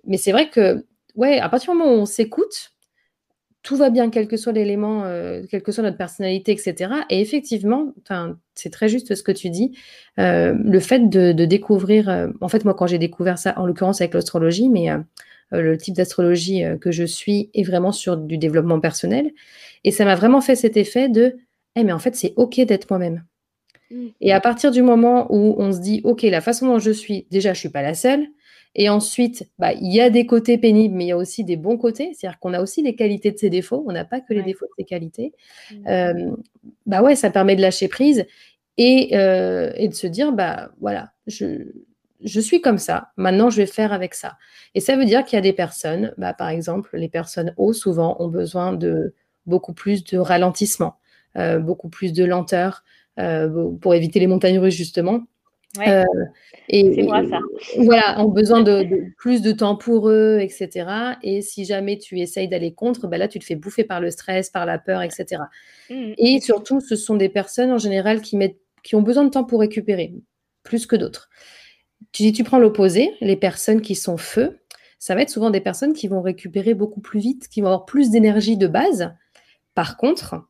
mais 0.05 0.17
c'est 0.17 0.31
vrai 0.31 0.49
que 0.49 0.85
ouais, 1.15 1.39
à 1.39 1.49
partir 1.49 1.73
du 1.73 1.79
moment 1.79 1.91
où 1.91 1.97
on 1.97 2.05
s'écoute, 2.05 2.74
tout 3.65 3.75
va 3.75 3.89
bien, 3.89 4.11
quel 4.11 4.27
que 4.27 4.37
soit 4.37 4.53
l'élément, 4.53 5.05
euh, 5.05 5.41
quelle 5.49 5.63
que 5.63 5.71
soit 5.71 5.83
notre 5.83 5.97
personnalité, 5.97 6.51
etc. 6.51 6.91
Et 7.09 7.19
effectivement, 7.19 7.93
c'est 8.53 8.69
très 8.69 8.87
juste 8.87 9.15
ce 9.15 9.23
que 9.23 9.31
tu 9.31 9.49
dis. 9.49 9.75
Euh, 10.19 10.53
le 10.63 10.79
fait 10.79 11.09
de, 11.09 11.33
découvrir, 11.45 12.07
euh, 12.07 12.27
en 12.41 12.47
fait, 12.47 12.63
moi, 12.63 12.75
quand 12.75 12.85
j'ai 12.85 12.99
découvert 12.99 13.39
ça, 13.39 13.55
en 13.57 13.65
l'occurrence 13.65 14.01
avec 14.01 14.13
l'astrologie, 14.13 14.69
mais 14.69 14.89
le 15.51 15.77
type 15.77 15.95
d'astrologie 15.95 16.63
que 16.79 16.91
je 16.91 17.03
suis 17.03 17.49
est 17.55 17.63
vraiment 17.63 17.91
sur 17.91 18.17
du 18.17 18.37
développement 18.37 18.79
personnel. 18.79 19.31
Et 19.83 19.89
ça 19.89 20.05
m'a 20.05 20.15
vraiment 20.15 20.41
fait 20.41 20.55
cet 20.55 20.77
effet 20.77 21.09
de, 21.09 21.35
eh, 21.75 21.83
mais 21.83 21.91
en 21.91 21.99
fait, 21.99 22.15
c'est 22.15 22.33
OK 22.35 22.59
d'être 22.61 22.87
moi-même. 22.91 23.23
Mmh. 23.89 24.07
Et 24.21 24.31
à 24.31 24.39
partir 24.39 24.69
du 24.69 24.83
moment 24.83 25.25
où 25.31 25.55
on 25.57 25.71
se 25.71 25.79
dit, 25.79 26.01
OK, 26.03 26.21
la 26.21 26.41
façon 26.41 26.67
dont 26.67 26.79
je 26.79 26.91
suis, 26.91 27.25
déjà, 27.31 27.53
je 27.53 27.57
ne 27.57 27.61
suis 27.61 27.69
pas 27.69 27.81
la 27.81 27.95
seule. 27.95 28.27
Et 28.75 28.89
ensuite, 28.89 29.49
bah, 29.57 29.71
il 29.73 29.93
y 29.93 30.01
a 30.01 30.09
des 30.09 30.25
côtés 30.25 30.57
pénibles, 30.57 30.95
mais 30.95 31.05
il 31.05 31.07
y 31.07 31.13
a 31.13 31.17
aussi 31.17 31.45
des 31.45 31.55
bons 31.55 31.77
côtés. 31.77 32.11
C'est-à-dire 32.13 32.39
qu'on 32.39 32.53
a 32.53 32.61
aussi 32.61 32.83
les 32.83 32.95
qualités 32.95 33.31
de 33.31 33.37
ses 33.37 33.49
défauts. 33.49 33.85
On 33.87 33.93
n'a 33.93 34.03
pas 34.03 34.19
que 34.19 34.33
les 34.33 34.43
défauts 34.43 34.65
de 34.65 34.71
ses 34.77 34.83
qualités. 34.83 35.33
Mmh. 35.71 35.87
Euh, 35.87 36.31
bah 36.85 37.01
ouais, 37.01 37.15
ça 37.15 37.29
permet 37.29 37.55
de 37.55 37.61
lâcher 37.61 37.87
prise 37.87 38.25
et, 38.77 39.17
euh, 39.17 39.71
et, 39.75 39.87
de 39.87 39.93
se 39.93 40.07
dire, 40.07 40.33
bah 40.33 40.71
voilà, 40.81 41.13
je, 41.25 41.71
je 42.21 42.39
suis 42.41 42.59
comme 42.59 42.77
ça. 42.77 43.11
Maintenant, 43.15 43.49
je 43.49 43.57
vais 43.57 43.65
faire 43.65 43.93
avec 43.93 44.13
ça. 44.13 44.37
Et 44.73 44.81
ça 44.81 44.97
veut 44.97 45.05
dire 45.05 45.23
qu'il 45.23 45.37
y 45.37 45.39
a 45.39 45.41
des 45.41 45.53
personnes, 45.53 46.13
bah, 46.17 46.33
par 46.33 46.49
exemple, 46.49 46.89
les 46.97 47.09
personnes 47.09 47.53
hauts, 47.55 47.73
souvent, 47.73 48.17
ont 48.19 48.27
besoin 48.27 48.73
de 48.73 49.13
beaucoup 49.45 49.73
plus 49.73 50.03
de 50.03 50.17
ralentissement, 50.17 50.97
euh, 51.37 51.59
beaucoup 51.59 51.89
plus 51.89 52.11
de 52.11 52.25
lenteur 52.25 52.83
pour 53.79 53.95
éviter 53.95 54.19
les 54.19 54.27
montagnes 54.27 54.59
russes, 54.59 54.75
justement. 54.75 55.21
Euh, 55.79 56.03
et, 56.69 56.93
c'est 56.93 57.03
moi 57.03 57.23
ça. 57.29 57.39
Voilà, 57.77 58.21
ont 58.21 58.29
besoin 58.29 58.61
de, 58.63 59.11
plus 59.17 59.41
de 59.41 59.51
temps 59.51 59.75
pour 59.75 60.09
eux, 60.09 60.39
etc. 60.41 60.89
Et 61.23 61.41
si 61.41 61.65
jamais 61.65 61.97
tu 61.97 62.19
essayes 62.19 62.47
d'aller 62.47 62.73
contre, 62.73 63.07
ben 63.07 63.17
là, 63.17 63.27
tu 63.27 63.39
te 63.39 63.45
fais 63.45 63.55
bouffer 63.55 63.83
par 63.83 64.01
le 64.01 64.11
stress, 64.11 64.49
par 64.49 64.65
la 64.65 64.79
peur, 64.79 65.01
etc. 65.01 65.41
Mmh. 65.89 66.13
Et 66.17 66.39
surtout, 66.41 66.79
ce 66.81 66.95
sont 66.95 67.15
des 67.15 67.29
personnes 67.29 67.71
en 67.71 67.77
général 67.77 68.21
qui, 68.21 68.37
mettent, 68.37 68.59
qui 68.83 68.95
ont 68.95 69.01
besoin 69.01 69.23
de 69.23 69.29
temps 69.29 69.43
pour 69.43 69.59
récupérer, 69.59 70.13
plus 70.63 70.85
que 70.85 70.95
d'autres. 70.95 71.29
Si 72.13 72.31
tu 72.31 72.43
prends 72.43 72.59
l'opposé, 72.59 73.11
les 73.21 73.35
personnes 73.35 73.81
qui 73.81 73.95
sont 73.95 74.17
feu, 74.17 74.59
ça 74.99 75.15
va 75.15 75.21
être 75.21 75.29
souvent 75.29 75.49
des 75.49 75.61
personnes 75.61 75.93
qui 75.93 76.07
vont 76.07 76.21
récupérer 76.21 76.73
beaucoup 76.73 77.01
plus 77.01 77.19
vite, 77.19 77.47
qui 77.49 77.61
vont 77.61 77.67
avoir 77.67 77.85
plus 77.85 78.09
d'énergie 78.09 78.57
de 78.57 78.67
base. 78.67 79.13
Par 79.73 79.97
contre, 79.97 80.47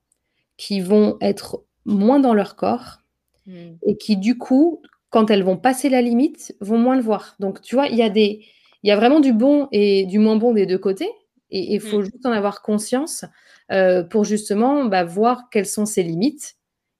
qui 0.58 0.80
vont 0.80 1.18
être 1.22 1.64
moins 1.86 2.20
dans 2.20 2.34
leur 2.34 2.56
corps 2.56 3.02
mmh. 3.48 3.54
et 3.86 3.98
qui, 3.98 4.18
du 4.18 4.38
coup, 4.38 4.82
quand 5.16 5.32
elles 5.32 5.44
vont 5.44 5.56
passer 5.56 5.88
la 5.88 6.02
limite, 6.02 6.54
vont 6.60 6.78
moins 6.78 6.98
le 6.98 7.02
voir. 7.02 7.38
Donc, 7.40 7.62
tu 7.62 7.76
vois, 7.76 7.88
il 7.88 7.96
y 7.96 8.02
a 8.02 8.10
des, 8.10 8.42
il 8.84 8.90
y 8.90 8.92
a 8.92 8.98
vraiment 8.98 9.22
du 9.22 9.32
bon 9.32 9.70
et 9.72 10.06
du 10.08 10.20
moins 10.20 10.36
bon 10.36 10.52
des 10.52 10.66
deux 10.66 10.78
côtés. 10.78 11.10
Et 11.52 11.74
il 11.74 11.80
faut 11.80 12.00
mm. 12.00 12.04
juste 12.04 12.26
en 12.26 12.34
avoir 12.34 12.62
conscience 12.62 13.24
euh, 13.72 14.04
pour 14.04 14.26
justement 14.26 14.84
bah, 14.84 15.06
voir 15.06 15.50
quelles 15.50 15.68
sont 15.68 15.86
ses 15.86 16.04
limites. 16.04 16.56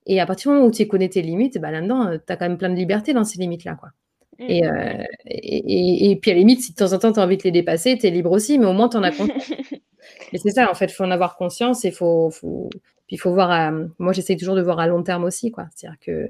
Et 0.06 0.22
à 0.22 0.26
partir 0.26 0.50
du 0.50 0.56
moment 0.56 0.70
où 0.70 0.72
tu 0.72 0.88
connais 0.88 1.10
tes 1.10 1.22
limites, 1.22 1.58
bah, 1.58 1.72
là-dedans, 1.72 2.08
euh, 2.08 2.18
tu 2.26 2.32
as 2.32 2.38
quand 2.38 2.48
même 2.48 2.58
plein 2.58 2.70
de 2.70 2.76
liberté 2.76 3.12
dans 3.12 3.26
ces 3.26 3.38
limites-là. 3.38 3.76
Quoi. 3.76 3.90
Mm. 4.40 4.64
Euh, 4.64 5.04
et, 5.26 6.12
et, 6.12 6.16
puis 6.16 6.32
à 6.32 6.36
la 6.36 6.40
limite, 6.40 6.62
si 6.62 6.72
de 6.72 6.78
temps 6.78 6.94
en 6.94 7.00
temps 7.00 7.12
tu 7.12 7.20
as 7.20 7.24
envie 7.24 7.36
de 7.36 7.44
les 7.44 7.52
dépasser, 7.52 7.98
tu 7.98 8.08
es 8.08 8.12
libre 8.12 8.32
aussi, 8.32 8.58
mais 8.60 8.66
au 8.66 8.72
moins 8.72 8.88
tu 8.88 8.96
en 8.96 9.04
as 9.04 9.12
conscience. 9.12 9.52
mais 10.32 10.40
c'est 10.40 10.52
ça, 10.52 10.72
en 10.72 10.74
fait, 10.74 10.86
il 10.86 10.94
faut 10.94 11.04
en 11.04 11.12
avoir 11.12 11.36
conscience 11.36 11.84
et 11.84 11.92
faut, 11.92 12.30
faut... 12.30 12.70
Puis 13.08 13.18
il 13.18 13.20
faut 13.20 13.34
voir, 13.34 13.74
moi 14.00 14.14
j'essaie 14.14 14.38
toujours 14.38 14.56
de 14.56 14.62
voir 14.62 14.80
à 14.80 14.88
long 14.88 15.04
terme 15.04 15.26
aussi. 15.26 15.52
quoi. 15.52 15.68
C'est-à-dire 15.76 16.00
que 16.00 16.30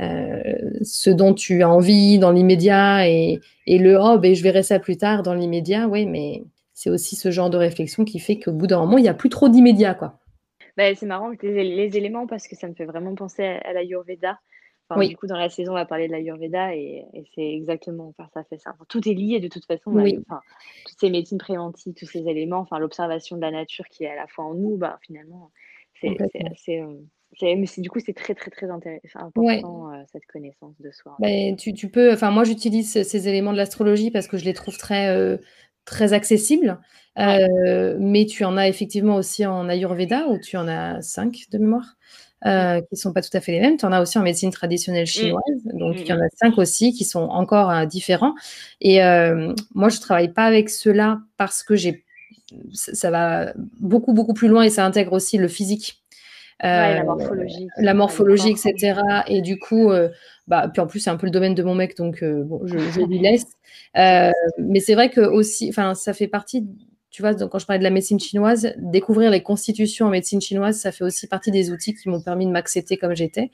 ce 0.00 1.10
dont 1.10 1.34
tu 1.34 1.62
as 1.62 1.68
envie 1.68 2.18
dans 2.18 2.32
l'immédiat 2.32 3.08
et, 3.08 3.40
le 3.66 3.96
oh, 4.00 4.18
ben, 4.18 4.34
je 4.34 4.42
verrai 4.42 4.62
ça 4.62 4.78
plus 4.78 4.96
tard 4.96 5.22
dans 5.22 5.34
l'immédiat, 5.34 5.86
oui, 5.88 6.06
mais 6.06 6.42
c'est 6.72 6.90
aussi 6.90 7.14
ce 7.14 7.30
genre 7.30 7.50
de 7.50 7.56
réflexion 7.56 8.04
qui 8.04 8.18
fait 8.18 8.38
qu'au 8.38 8.52
bout 8.52 8.66
d'un 8.66 8.80
moment, 8.80 8.98
il 8.98 9.02
n'y 9.02 9.08
a 9.08 9.14
plus 9.14 9.28
trop 9.28 9.48
d'immédiat. 9.48 9.94
quoi. 9.94 10.18
Bah, 10.76 10.94
c'est 10.94 11.06
marrant 11.06 11.30
les, 11.42 11.64
les, 11.64 11.96
éléments 11.96 12.26
parce 12.26 12.48
que 12.48 12.56
ça 12.56 12.66
me 12.66 12.74
fait 12.74 12.86
vraiment 12.86 13.14
penser 13.14 13.44
à, 13.44 13.72
l'Ayurveda. 13.72 14.38
Enfin, 14.88 15.06
Du 15.06 15.16
coup, 15.16 15.26
dans 15.26 15.38
la 15.38 15.48
saison, 15.48 15.72
on 15.72 15.76
va 15.76 15.86
parler 15.86 16.06
de 16.06 16.12
l'Ayurveda 16.12 16.74
et, 16.74 17.04
et 17.12 17.24
c'est 17.34 17.54
exactement, 17.54 18.08
enfin, 18.08 18.28
ça 18.34 18.42
fait 18.44 18.58
ça. 18.58 18.74
tout 18.88 19.06
est 19.08 19.14
lié 19.14 19.38
de 19.38 19.48
toute 19.48 19.64
façon. 19.64 19.96
Enfin, 19.96 20.40
toutes 20.86 20.98
ces 20.98 21.10
médecines 21.10 21.38
préventives, 21.38 21.94
tous 21.94 22.06
ces 22.06 22.26
éléments, 22.26 22.58
enfin, 22.58 22.78
l'observation 22.78 23.36
de 23.36 23.42
la 23.42 23.50
nature 23.50 23.86
qui 23.88 24.04
est 24.04 24.10
à 24.10 24.16
la 24.16 24.26
fois 24.26 24.46
en 24.46 24.54
nous, 24.54 24.76
bah, 24.76 24.98
finalement, 25.02 25.50
c'est 26.00 26.16
assez. 26.50 26.80
Euh, 26.80 26.96
mais 27.40 27.66
du 27.78 27.88
coup, 27.88 28.00
c'est 28.04 28.12
très, 28.12 28.34
très, 28.34 28.50
très 28.50 28.70
intéressant, 28.70 29.20
important, 29.20 29.92
euh, 29.92 30.02
cette 30.12 30.26
connaissance 30.26 30.74
de 30.80 30.90
soi. 30.90 31.16
Ben, 31.18 31.56
tu, 31.56 31.72
tu, 31.72 31.88
peux, 31.88 32.12
enfin, 32.12 32.30
moi, 32.30 32.44
j'utilise 32.44 33.02
ces 33.02 33.28
éléments 33.28 33.52
de 33.52 33.56
l'astrologie 33.56 34.10
parce 34.10 34.26
que 34.26 34.36
je 34.36 34.44
les 34.44 34.52
trouve 34.52 34.76
très, 34.76 35.08
euh, 35.08 35.38
très 35.84 36.12
accessibles. 36.12 36.78
Euh, 37.18 37.96
mais 37.98 38.26
tu 38.26 38.44
en 38.44 38.56
as 38.56 38.68
effectivement 38.68 39.16
aussi 39.16 39.44
en 39.44 39.68
Ayurveda, 39.68 40.28
où 40.28 40.38
tu 40.38 40.56
en 40.56 40.68
as 40.68 41.02
cinq 41.02 41.44
de 41.50 41.58
mémoire, 41.58 41.96
qui 42.44 42.48
ne 42.50 42.96
sont 42.96 43.12
pas 43.12 43.22
tout 43.22 43.36
à 43.36 43.40
fait 43.40 43.52
les 43.52 43.60
mêmes. 43.60 43.76
Tu 43.76 43.84
en 43.84 43.92
as 43.92 44.00
aussi 44.00 44.18
en 44.18 44.22
médecine 44.22 44.50
traditionnelle 44.50 45.04
mmh. 45.04 45.06
chinoise. 45.06 45.64
Donc, 45.64 45.96
il 46.00 46.06
y 46.06 46.12
en 46.12 46.20
a 46.20 46.28
cinq 46.34 46.58
aussi 46.58 46.92
qui 46.92 47.04
sont 47.04 47.28
encore 47.28 47.86
différents. 47.86 48.34
Et 48.80 48.98
moi, 49.74 49.88
je 49.88 49.96
ne 49.96 50.00
travaille 50.00 50.32
pas 50.32 50.44
avec 50.44 50.70
ceux-là 50.70 51.20
parce 51.36 51.62
que 51.62 51.76
j'ai 51.76 52.04
ça 52.72 53.10
va 53.10 53.54
beaucoup, 53.80 54.12
beaucoup 54.12 54.34
plus 54.34 54.48
loin 54.48 54.62
et 54.62 54.70
ça 54.70 54.84
intègre 54.84 55.14
aussi 55.14 55.38
le 55.38 55.48
physique 55.48 56.01
la 56.62 57.00
euh, 57.00 57.04
morphologie. 57.04 57.68
La 57.76 57.94
morphologie, 57.94 58.50
etc. 58.50 59.00
Et 59.26 59.42
du 59.42 59.58
coup, 59.58 59.90
euh, 59.90 60.08
bah, 60.46 60.68
puis 60.72 60.80
en 60.80 60.86
plus, 60.86 61.00
c'est 61.00 61.10
un 61.10 61.16
peu 61.16 61.26
le 61.26 61.32
domaine 61.32 61.54
de 61.54 61.62
mon 61.62 61.74
mec, 61.74 61.96
donc 61.96 62.22
euh, 62.22 62.44
bon, 62.44 62.62
je, 62.64 63.00
lui 63.04 63.18
laisse. 63.20 63.46
mais 63.94 64.80
c'est 64.80 64.94
vrai 64.94 65.10
que 65.10 65.20
aussi, 65.20 65.68
enfin, 65.68 65.94
ça 65.94 66.12
fait 66.12 66.28
partie 66.28 66.66
tu 67.10 67.20
vois, 67.20 67.34
donc 67.34 67.50
quand 67.50 67.58
je 67.58 67.66
parlais 67.66 67.78
de 67.78 67.84
la 67.84 67.90
médecine 67.90 68.18
chinoise, 68.18 68.72
découvrir 68.78 69.30
les 69.30 69.42
constitutions 69.42 70.06
en 70.06 70.08
médecine 70.08 70.40
chinoise, 70.40 70.78
ça 70.78 70.92
fait 70.92 71.04
aussi 71.04 71.26
partie 71.26 71.50
des 71.50 71.70
outils 71.70 71.92
qui 71.94 72.08
m'ont 72.08 72.22
permis 72.22 72.46
de 72.46 72.50
m'accepter 72.50 72.96
comme 72.96 73.14
j'étais. 73.14 73.50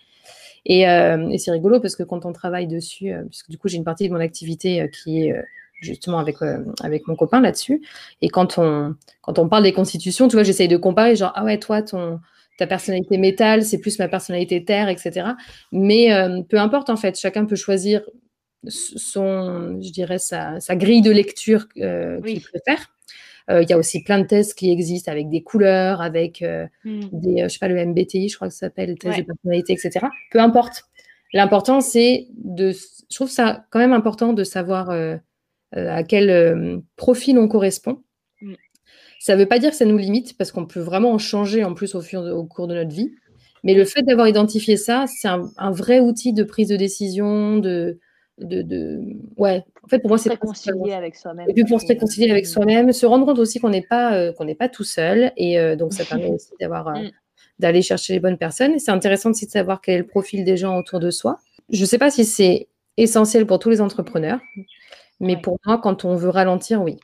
Et, 0.64 0.82
et 0.82 1.38
c'est 1.38 1.50
rigolo 1.50 1.80
parce 1.80 1.96
que 1.96 2.04
quand 2.04 2.24
on 2.24 2.32
travaille 2.32 2.68
dessus, 2.68 3.12
puisque 3.28 3.50
du 3.50 3.58
coup 3.58 3.66
j'ai 3.66 3.76
une 3.76 3.82
partie 3.82 4.06
de 4.06 4.12
mon 4.14 4.20
activité 4.20 4.88
qui 5.02 5.24
est 5.24 5.34
justement 5.80 6.20
avec, 6.20 6.36
avec 6.84 7.08
mon 7.08 7.16
copain 7.16 7.40
là-dessus, 7.40 7.82
et 8.22 8.28
quand 8.28 8.58
on, 8.58 8.94
quand 9.22 9.40
on 9.40 9.48
parle 9.48 9.64
des 9.64 9.72
constitutions, 9.72 10.28
tu 10.28 10.36
vois, 10.36 10.44
j'essaye 10.44 10.68
de 10.68 10.76
comparer, 10.76 11.16
genre, 11.16 11.32
ah 11.34 11.44
ouais, 11.44 11.58
toi, 11.58 11.82
ton, 11.82 12.20
ta 12.58 12.66
personnalité 12.66 13.16
métal, 13.18 13.64
c'est 13.64 13.78
plus 13.78 13.98
ma 13.98 14.08
personnalité 14.08 14.64
terre, 14.64 14.88
etc. 14.88 15.28
Mais 15.72 16.12
euh, 16.12 16.42
peu 16.42 16.58
importe 16.58 16.90
en 16.90 16.96
fait, 16.96 17.18
chacun 17.18 17.46
peut 17.46 17.56
choisir 17.56 18.02
son, 18.66 19.80
je 19.80 19.90
dirais, 19.92 20.18
sa, 20.18 20.58
grille 20.72 21.00
de 21.00 21.12
lecture 21.12 21.66
euh, 21.78 22.20
qu'il 22.20 22.42
préfère. 22.42 22.92
Euh, 23.48 23.62
il 23.62 23.70
y 23.70 23.72
a 23.72 23.78
aussi 23.78 24.02
plein 24.02 24.18
de 24.18 24.26
tests 24.26 24.58
qui 24.58 24.70
existent 24.70 25.10
avec 25.10 25.30
des 25.30 25.42
couleurs, 25.42 26.02
avec 26.02 26.44
hmm. 26.84 27.00
des, 27.12 27.44
je 27.44 27.48
sais 27.48 27.58
pas, 27.60 27.68
le 27.68 27.82
MBTI, 27.86 28.28
je 28.28 28.36
crois 28.36 28.48
que 28.48 28.54
ça 28.54 28.66
s'appelle, 28.66 28.90
le 28.90 28.96
test 28.96 29.20
de 29.20 29.24
personnalité, 29.24 29.72
etc. 29.72 30.06
Peu 30.32 30.40
importe. 30.40 30.82
L'important, 31.32 31.80
c'est 31.80 32.26
de, 32.36 32.72
je 32.72 33.14
trouve 33.14 33.30
ça 33.30 33.64
quand 33.70 33.78
même 33.78 33.92
important 33.92 34.32
de 34.32 34.44
savoir 34.44 34.90
à 35.72 36.02
quel 36.02 36.82
profil 36.96 37.38
on 37.38 37.46
correspond 37.46 38.02
ça 39.18 39.34
ne 39.34 39.40
veut 39.40 39.46
pas 39.46 39.58
dire 39.58 39.70
que 39.70 39.76
ça 39.76 39.84
nous 39.84 39.98
limite, 39.98 40.36
parce 40.36 40.52
qu'on 40.52 40.66
peut 40.66 40.80
vraiment 40.80 41.12
en 41.12 41.18
changer 41.18 41.64
en 41.64 41.74
plus 41.74 41.94
au, 41.94 42.00
fur, 42.00 42.20
au 42.20 42.44
cours 42.44 42.68
de 42.68 42.74
notre 42.74 42.94
vie. 42.94 43.12
Mais 43.64 43.74
le 43.74 43.84
fait 43.84 44.02
d'avoir 44.02 44.28
identifié 44.28 44.76
ça, 44.76 45.04
c'est 45.08 45.28
un, 45.28 45.70
vrai 45.72 46.00
outil 46.00 46.32
de 46.32 46.44
prise 46.44 46.68
de 46.68 46.76
décision, 46.76 47.58
de, 47.58 47.98
de, 48.38 49.00
ouais. 49.36 49.64
En 49.82 49.88
fait, 49.88 49.98
pour 49.98 50.10
moi, 50.10 50.18
c'est 50.18 50.30
réconcilier 50.30 50.92
avec 50.92 51.16
soi-même. 51.16 51.48
Et 51.48 51.54
puis 51.54 51.64
pour 51.64 51.80
se 51.80 51.86
réconcilier 51.86 52.30
avec 52.30 52.46
soi-même, 52.46 52.92
se 52.92 53.06
rendre 53.06 53.26
compte 53.26 53.38
aussi 53.38 53.58
qu'on 53.58 53.70
n'est 53.70 53.82
pas 53.82 54.14
euh, 54.14 54.32
qu'on 54.32 54.44
n'est 54.44 54.54
pas 54.54 54.68
tout 54.68 54.84
seul, 54.84 55.32
et 55.36 55.58
euh, 55.58 55.74
donc 55.74 55.92
ça 55.92 56.04
permet 56.04 56.30
aussi 56.34 56.52
d'avoir 56.60 56.88
euh, 56.88 57.02
mm. 57.02 57.10
d'aller 57.58 57.82
chercher 57.82 58.12
les 58.12 58.20
bonnes 58.20 58.38
personnes. 58.38 58.74
Et 58.74 58.78
c'est 58.78 58.92
intéressant 58.92 59.30
aussi 59.30 59.46
de 59.46 59.50
savoir 59.50 59.80
quel 59.80 59.94
est 59.94 59.98
le 59.98 60.06
profil 60.06 60.44
des 60.44 60.56
gens 60.56 60.78
autour 60.78 61.00
de 61.00 61.10
soi. 61.10 61.38
Je 61.70 61.80
ne 61.80 61.86
sais 61.86 61.98
pas 61.98 62.10
si 62.10 62.24
c'est 62.24 62.68
essentiel 62.96 63.46
pour 63.46 63.58
tous 63.58 63.70
les 63.70 63.80
entrepreneurs, 63.80 64.40
mais 65.20 65.36
pour 65.36 65.58
moi, 65.66 65.78
quand 65.78 66.04
on 66.04 66.14
veut 66.14 66.30
ralentir, 66.30 66.80
oui. 66.82 66.98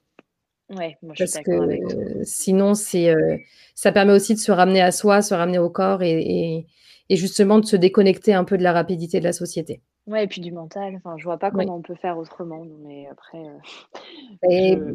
Ouais, 0.71 0.97
moi 1.03 1.15
je 1.17 1.27
suis 1.27 1.35
d'accord 1.35 1.63
avec 1.65 1.83
sinon, 2.23 2.75
c'est, 2.75 3.11
euh, 3.11 3.37
ça 3.75 3.93
permet 3.93 4.13
aussi 4.13 4.35
de 4.35 4.39
se 4.39 4.51
ramener 4.51 4.81
à 4.81 4.93
soi, 4.93 5.21
se 5.21 5.35
ramener 5.35 5.59
au 5.59 5.69
corps 5.69 6.03
et, 6.03 6.67
et, 7.11 7.17
justement 7.17 7.59
de 7.59 7.67
se 7.67 7.77
déconnecter 7.77 8.33
un 8.33 8.45
peu 8.45 8.57
de 8.57 8.63
la 8.63 8.73
rapidité 8.73 9.19
de 9.19 9.25
la 9.25 9.35
société. 9.35 9.83
Ouais, 10.07 10.25
et 10.25 10.27
puis 10.27 10.41
du 10.41 10.53
mental. 10.53 10.95
Enfin, 10.97 11.17
je 11.19 11.25
vois 11.25 11.39
pas 11.39 11.51
comment 11.51 11.77
on 11.77 11.83
peut 11.83 11.95
faire 11.95 12.19
autrement, 12.19 12.65
mais 12.83 13.07
après. 13.11 13.39
Euh, 14.51 14.95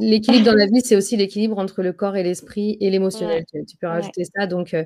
l'équilibre 0.00 0.44
dans 0.44 0.56
la 0.56 0.66
vie, 0.66 0.80
c'est 0.80 0.96
aussi 0.96 1.16
l'équilibre 1.16 1.58
entre 1.58 1.82
le 1.82 1.92
corps 1.92 2.16
et 2.16 2.24
l'esprit 2.24 2.76
et 2.80 2.90
l'émotionnel. 2.90 3.44
Tu, 3.52 3.76
peux 3.76 3.86
rajouter 3.86 4.24
ça. 4.24 4.48
Donc, 4.48 4.74
euh, 4.74 4.84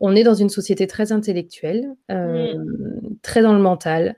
on 0.00 0.16
est 0.16 0.24
dans 0.24 0.34
une 0.34 0.48
société 0.48 0.88
très 0.88 1.12
intellectuelle, 1.12 1.94
mmh. 2.08 3.14
très 3.22 3.42
dans 3.42 3.52
le 3.52 3.60
mental. 3.60 4.16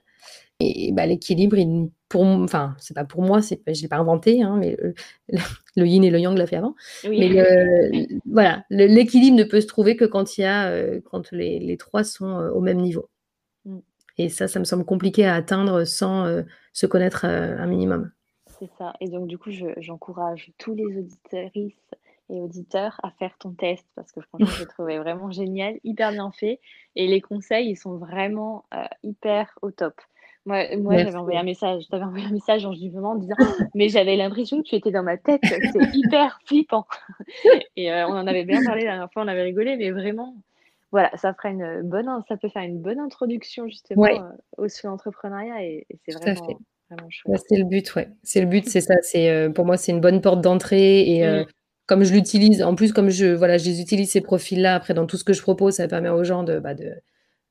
Et 0.58 0.90
bah, 0.92 1.04
l'équilibre, 1.04 1.58
il 1.58 1.90
pour, 2.08 2.24
enfin, 2.24 2.74
c'est 2.78 2.94
pas 2.94 3.04
pour 3.04 3.22
moi, 3.22 3.42
c'est, 3.42 3.60
je 3.66 3.82
l'ai 3.82 3.88
pas 3.88 3.98
inventé, 3.98 4.42
hein, 4.42 4.56
mais 4.58 4.76
le, 5.28 5.86
yin 5.86 6.04
et 6.04 6.10
le 6.10 6.18
yang 6.18 6.36
l'a 6.36 6.46
fait 6.46 6.56
avant. 6.56 6.74
Mais 7.08 7.42
voilà, 8.26 8.64
l'équilibre 8.70 9.36
ne 9.36 9.44
peut 9.44 9.60
se 9.60 9.66
trouver 9.66 9.96
que 9.96 10.04
quand 10.04 10.38
il 10.38 10.42
y 10.42 10.44
a, 10.44 10.68
euh, 10.68 11.00
quand 11.04 11.32
les, 11.32 11.76
trois 11.76 12.04
sont 12.04 12.38
euh, 12.38 12.50
au 12.50 12.60
même 12.60 12.78
niveau. 12.78 13.08
Mm. 13.64 13.78
Et 14.18 14.28
ça, 14.28 14.48
ça 14.48 14.58
me 14.58 14.64
semble 14.64 14.84
compliqué 14.84 15.26
à 15.26 15.34
atteindre 15.34 15.84
sans 15.84 16.24
euh, 16.24 16.42
se 16.72 16.86
connaître 16.86 17.24
un 17.24 17.66
minimum. 17.66 18.10
C'est 18.58 18.70
ça. 18.78 18.94
Et 19.00 19.08
donc, 19.08 19.26
du 19.26 19.36
coup, 19.36 19.50
j'encourage 19.76 20.52
tous 20.56 20.74
les 20.74 20.98
auditeuristes 20.98 21.96
et 22.30 22.40
auditeurs 22.40 22.98
à 23.02 23.10
faire 23.10 23.36
ton 23.38 23.50
test 23.50 23.84
parce 23.94 24.12
que 24.12 24.20
franchement, 24.20 24.46
je 24.46 24.60
l'ai 24.60 24.66
trouvé 24.68 24.98
vraiment 24.98 25.30
génial, 25.30 25.78
hyper 25.84 26.12
bien 26.12 26.30
fait. 26.30 26.60
Et 26.94 27.08
les 27.08 27.20
conseils, 27.20 27.68
ils 27.68 27.76
sont 27.76 27.98
vraiment 27.98 28.64
hyper 29.02 29.58
au 29.60 29.70
top. 29.70 30.00
Moi, 30.46 30.76
moi 30.76 30.96
j'avais 30.96 31.16
envoyé 31.16 31.38
un 31.38 31.42
message, 31.42 31.88
t'avais 31.90 32.04
envoyé 32.04 32.24
un 32.24 32.30
message 32.30 32.64
en 32.64 32.72
justement 32.72 33.10
en 33.10 33.14
disant 33.16 33.34
Mais 33.74 33.88
j'avais 33.88 34.16
l'impression 34.16 34.62
que 34.62 34.68
tu 34.68 34.76
étais 34.76 34.92
dans 34.92 35.02
ma 35.02 35.16
tête, 35.16 35.40
c'est 35.42 35.50
hyper 35.94 36.38
flippant. 36.46 36.86
et 37.76 37.92
euh, 37.92 38.06
on 38.06 38.12
en 38.12 38.26
avait 38.26 38.44
bien 38.44 38.62
parlé 38.64 38.84
la 38.84 38.92
dernière 38.92 39.12
fois, 39.12 39.24
on 39.24 39.28
avait 39.28 39.42
rigolé, 39.42 39.76
mais 39.76 39.90
vraiment, 39.90 40.36
voilà, 40.92 41.10
ça, 41.16 41.34
fera 41.34 41.50
une 41.50 41.82
bonne, 41.82 42.08
ça 42.28 42.36
peut 42.36 42.48
faire 42.48 42.62
une 42.62 42.80
bonne 42.80 43.00
introduction 43.00 43.66
justement 43.66 44.04
euh, 44.04 44.20
au 44.56 44.68
sous 44.68 44.86
entrepreneuriat 44.86 45.64
et, 45.64 45.86
c'est 46.06 46.14
vraiment, 46.14 46.58
vraiment 46.90 47.10
chouette. 47.10 47.40
c'est 47.48 47.58
le 47.58 47.64
but, 47.64 47.94
ouais. 47.96 48.08
C'est 48.22 48.40
le 48.40 48.46
but, 48.46 48.68
c'est 48.68 48.80
ça. 48.80 48.94
C'est 49.02 49.50
pour 49.52 49.66
moi, 49.66 49.76
c'est 49.76 49.90
une 49.90 50.00
bonne 50.00 50.20
porte 50.20 50.40
d'entrée 50.40 51.00
et 51.10 51.44
comme 51.86 52.02
je 52.02 52.12
l'utilise, 52.12 52.62
en 52.62 52.74
plus, 52.74 52.92
comme 52.92 53.10
je, 53.10 53.26
voilà, 53.26 53.58
je 53.58 53.64
les 53.64 53.80
utilise 53.80 54.10
ces 54.10 54.20
profils-là, 54.20 54.74
après, 54.74 54.92
dans 54.92 55.06
tout 55.06 55.16
ce 55.16 55.24
que 55.24 55.32
je 55.32 55.40
propose, 55.40 55.74
ça 55.74 55.88
permet 55.88 56.08
aux 56.08 56.24
gens 56.24 56.42
de, 56.42 56.58
bah, 56.58 56.74
de, 56.74 56.92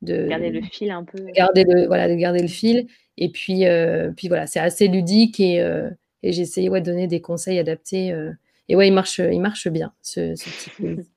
de 0.02 0.28
garder 0.28 0.50
le 0.50 0.62
fil 0.62 0.90
un 0.90 1.04
peu. 1.04 1.18
Garder 1.34 1.64
le, 1.64 1.86
voilà, 1.86 2.08
de 2.08 2.14
garder 2.14 2.40
le 2.40 2.48
fil. 2.48 2.86
Et 3.16 3.30
puis, 3.30 3.66
euh, 3.66 4.12
puis 4.16 4.28
voilà, 4.28 4.46
c'est 4.46 4.60
assez 4.60 4.88
ludique 4.88 5.40
et, 5.40 5.60
euh, 5.60 5.90
et 6.22 6.32
j'ai 6.32 6.42
essayé 6.42 6.68
ouais, 6.68 6.80
de 6.80 6.86
donner 6.86 7.06
des 7.06 7.20
conseils 7.20 7.58
adaptés. 7.58 8.12
Euh, 8.12 8.32
et 8.68 8.76
ouais, 8.76 8.88
il 8.88 8.94
marche, 8.94 9.18
il 9.18 9.40
marche 9.40 9.68
bien, 9.68 9.92
ce, 10.02 10.34
ce 10.34 10.50
petit 10.50 10.70
quiz. 10.76 11.10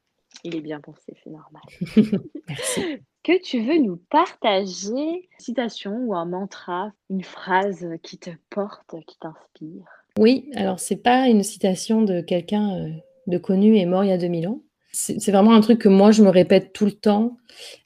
il 0.44 0.56
est 0.56 0.62
bien 0.62 0.80
pensé, 0.80 1.14
c'est 1.24 1.30
normal. 1.30 1.62
Merci. 2.48 2.82
Que 3.24 3.42
tu 3.42 3.62
veux 3.62 3.78
nous 3.78 3.98
partager 4.10 4.92
une 4.92 5.40
citation 5.40 5.98
ou 6.06 6.16
un 6.16 6.26
mantra, 6.26 6.94
une 7.10 7.24
phrase 7.24 7.86
qui 8.02 8.18
te 8.18 8.30
porte, 8.50 8.96
qui 9.06 9.18
t'inspire? 9.20 9.86
Oui, 10.18 10.50
alors 10.56 10.80
c'est 10.80 11.04
pas 11.04 11.28
une 11.28 11.44
citation 11.44 12.02
de 12.02 12.22
quelqu'un 12.22 12.90
de 13.28 13.38
connu 13.38 13.78
et 13.78 13.86
mort 13.86 14.04
il 14.04 14.10
y 14.10 14.14
a 14.14 14.18
2000 14.18 14.48
ans. 14.48 14.62
C'est 14.92 15.32
vraiment 15.32 15.54
un 15.54 15.62
truc 15.62 15.80
que 15.80 15.90
moi, 15.90 16.12
je 16.12 16.24
me 16.24 16.30
répète 16.30 16.74
tout 16.74 16.86
le 16.86 16.92
temps 16.92 17.38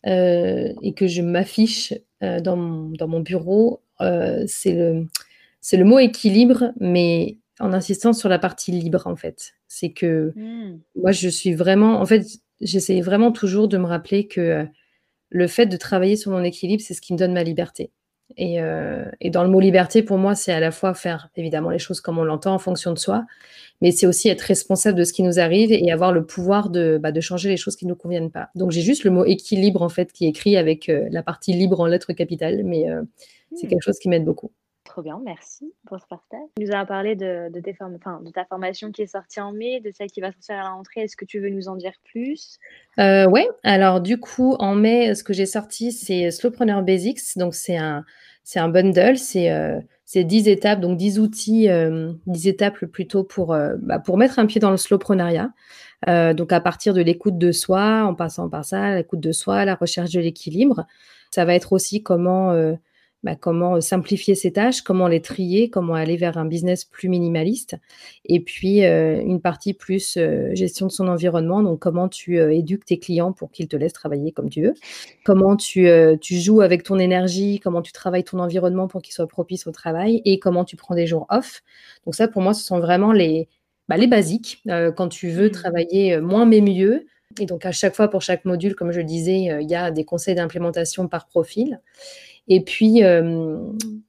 euh, 0.06 0.74
et 0.82 0.93
que 0.93 1.08
je 1.08 1.22
m'affiche 1.22 1.93
euh, 2.24 2.39
dans, 2.39 2.56
mon, 2.56 2.89
dans, 2.91 3.08
mon, 3.08 3.20
bureau. 3.20 3.82
Euh, 3.99 4.43
c'est 4.47 4.74
le, 4.74 5.08
le 5.72 5.84
mot 5.84 5.99
équilibre, 5.99 6.72
mais 6.80 7.38
en 7.60 7.74
insistant 7.74 8.14
sur 8.14 8.30
la 8.30 8.39
partie 8.39 8.72
libre, 8.72 9.06
en 9.06 9.16
fait. 9.18 9.54
C'est 9.68 9.91
que 9.91 10.34
mmh. 10.36 10.80
moi, 10.95 11.12
je 11.12 11.28
suis 11.28 11.54
vraiment... 11.54 11.99
En 11.99 12.06
fait, 12.06 12.26
j'essaie 12.62 13.01
vraiment 13.01 13.32
toujours 13.32 13.68
de 13.68 13.78
me 13.78 13.86
rappeler 13.86 14.28
que 14.28 14.66
le 15.30 15.47
fait 15.47 15.66
de 15.66 15.78
travailler 15.78 16.16
sur 16.16 16.32
mon 16.32 16.43
équilibre, 16.43 16.82
c'est 16.86 16.93
ce 16.93 17.01
qui 17.01 17.12
me 17.12 17.18
donne 17.18 17.34
ma 17.34 17.43
liberté. 17.43 17.91
Euh, 18.40 19.06
et, 19.22 19.30
dans 19.30 19.44
le 19.44 19.50
mot 19.50 19.60
liberté, 19.60 20.04
pour 20.04 20.18
moi, 20.18 20.36
c'est 20.36 20.52
à 20.52 20.60
la 20.60 20.72
fois 20.72 20.94
faire 20.94 21.30
évidemment 21.36 21.70
les 21.70 21.80
choses 21.80 22.02
comme 22.02 22.18
on 22.18 22.24
l'entend 22.24 22.54
en 22.54 22.60
fonction 22.60 22.92
de 22.92 23.00
soi, 23.00 23.26
mais 23.82 23.92
c'est 23.92 24.08
aussi 24.08 24.30
être 24.30 24.42
responsable 24.42 24.98
de 24.98 25.04
ce 25.04 25.14
qui 25.14 25.24
nous 25.24 25.40
arrive 25.40 25.72
et 25.72 25.92
avoir 25.92 26.12
le 26.12 26.26
pouvoir 26.26 26.70
de, 26.70 26.98
bah, 26.98 27.12
de 27.12 27.22
changer 27.22 27.50
les 27.50 27.58
choses 27.58 27.76
qui 27.76 27.86
ne 27.86 27.92
nous 27.92 27.96
conviennent 27.96 28.32
pas. 28.32 28.50
Donc 28.56 28.72
j'ai 28.72 28.82
juste 28.82 29.04
le 29.04 29.12
mot 29.12 29.26
équilibre 29.26 29.82
en 29.82 29.90
fait 29.90 30.12
qui 30.12 30.26
est 30.26 30.30
écrit 30.30 30.58
avec 30.58 30.90
euh, 30.90 31.08
la 31.12 31.24
partie 31.24 31.54
libre 31.54 31.80
en 31.80 31.86
lettres 31.86 32.14
capitales, 32.14 32.64
mais 32.64 32.90
euh, 32.90 33.02
c'est 33.56 33.68
hmm. 33.68 33.70
quelque 33.70 33.84
chose 33.84 34.00
qui 34.00 34.10
m'aide 34.10 34.26
beaucoup. 34.26 34.52
Trop 34.86 35.02
bien, 35.02 35.20
merci 35.24 35.74
pour 35.88 36.00
ce 36.00 36.06
partage. 36.08 36.48
Tu 36.58 36.66
nous 36.66 36.76
as 36.76 36.86
parlé 36.86 37.16
de, 37.16 37.50
de, 37.50 37.60
tes 37.62 37.76
enfin, 37.80 38.20
de 38.22 38.32
ta 38.32 38.44
formation 38.44 38.92
qui 38.92 39.02
est 39.02 39.08
sortie 39.08 39.40
en 39.40 39.54
mai, 39.54 39.80
de 39.80 39.92
celle 39.92 40.12
qui 40.12 40.20
va 40.20 40.32
sortir 40.32 40.56
à 40.56 40.64
la 40.64 40.70
rentrée. 40.72 41.02
Est-ce 41.02 41.16
que 41.16 41.24
tu 41.26 41.40
veux 41.40 41.50
nous 41.50 41.70
en 41.70 41.78
dire 41.78 41.94
plus? 42.04 42.60
Euh, 43.00 43.26
Oui, 43.30 43.48
alors 43.64 44.02
du 44.02 44.20
coup, 44.20 44.56
en 44.60 44.76
mai, 44.76 45.16
ce 45.16 45.24
que 45.24 45.34
j'ai 45.34 45.46
sorti, 45.46 45.94
c'est 45.94 46.32
Slowpreneur 46.32 46.84
Basics. 46.84 47.38
Donc, 47.38 47.56
c'est 47.56 47.78
un, 47.78 48.04
c'est 48.44 48.60
un 48.60 48.70
bundle, 48.70 49.18
c'est 49.18 49.52
euh, 49.52 49.80
10 50.16 50.48
étapes, 50.48 50.80
donc 50.80 50.98
10 50.98 51.20
outils, 51.20 51.70
euh, 51.70 52.14
10 52.28 52.48
étapes 52.48 52.86
plutôt 52.86 53.24
pour, 53.24 53.54
euh, 53.54 53.76
bah, 53.82 54.00
pour 54.00 54.18
mettre 54.18 54.38
un 54.39 54.46
pied 54.46 54.60
dans 54.60 54.72
le 54.72 54.78
slowpreneuriat. 54.78 55.52
Euh, 56.10 56.34
donc, 56.34 56.52
à 56.52 56.60
partir 56.60 56.94
de 56.94 57.02
l'écoute 57.02 57.38
de 57.38 57.52
soi, 57.52 58.04
en 58.06 58.14
passant 58.14 58.50
par 58.50 58.66
ça, 58.66 58.96
l'écoute 58.96 59.22
de 59.22 59.32
soi, 59.32 59.66
la 59.66 59.76
recherche 59.76 60.12
de 60.12 60.20
l'équilibre. 60.20 60.86
Ça 61.32 61.46
va 61.46 61.56
être 61.56 61.74
aussi 61.74 62.04
comment 62.04 62.54
bah, 63.24 63.36
comment 63.36 63.78
euh, 63.78 63.80
simplifier 63.80 64.36
ses 64.36 64.52
tâches, 64.52 64.82
comment 64.82 65.08
les 65.08 65.22
trier, 65.22 65.70
comment 65.70 65.94
aller 65.94 66.18
vers 66.18 66.38
un 66.38 66.46
business 66.46 66.84
plus 66.84 67.08
minimaliste. 67.08 67.78
Et 68.26 68.42
puis, 68.42 68.84
euh, 68.84 69.22
une 69.22 69.40
partie 69.40 69.74
plus 69.74 70.18
euh, 70.18 70.54
gestion 70.54 70.88
de 70.88 70.92
son 70.92 71.08
environnement, 71.08 71.64
donc 71.64 71.80
comment 71.80 72.10
tu 72.10 72.38
éduques 72.38 72.86
tes 72.86 73.00
clients 73.00 73.32
pour 73.32 73.52
qu'ils 73.52 73.70
te 73.70 73.78
laissent 73.78 73.94
travailler 73.94 74.34
comme 74.34 74.50
tu 74.50 74.64
veux, 74.64 74.74
comment 75.24 75.56
tu, 75.56 75.88
tu, 76.20 76.36
joues 76.36 76.62
avec 76.62 76.84
ton 76.84 77.00
énergie, 77.00 77.60
comment 77.64 77.82
tu 77.82 77.94
travailles 77.94 78.24
ton 78.24 78.40
environnement 78.40 78.88
pour 78.88 79.02
qu'il 79.02 79.14
soit 79.14 79.28
propice 79.28 79.68
au 79.68 79.72
travail 79.72 80.22
et 80.26 80.40
comment 80.40 80.66
tu 80.66 80.76
prends 80.76 80.96
des 80.96 81.08
jours 81.08 81.26
off. 81.30 81.62
Donc 82.06 82.16
ça, 82.16 82.28
pour 82.28 82.42
moi, 82.42 82.54
ce 82.54 82.64
sont 82.64 82.80
vraiment 82.80 83.14
les, 83.14 83.48
bah, 83.88 83.98
les 83.98 84.08
basiques 84.08 84.64
quand 84.96 85.08
tu 85.08 85.30
veux 85.30 85.48
mmh. 85.48 85.52
travailler 85.52 86.20
moins 86.20 86.46
mais 86.46 86.62
mieux. 86.62 87.06
Et 87.40 87.46
donc, 87.46 87.66
à 87.66 87.72
chaque 87.72 87.96
fois, 87.96 88.10
pour 88.10 88.22
chaque 88.22 88.46
module, 88.46 88.76
comme 88.76 88.92
je 88.92 89.02
disais, 89.02 89.50
il 89.62 89.70
y 89.70 89.76
a 89.76 89.92
des 89.92 90.06
conseils 90.06 90.36
d'implémentation 90.36 91.08
par 91.08 91.28
profil. 91.28 91.80
Et 92.48 92.64
puis 92.64 93.04
euh, 93.04 93.58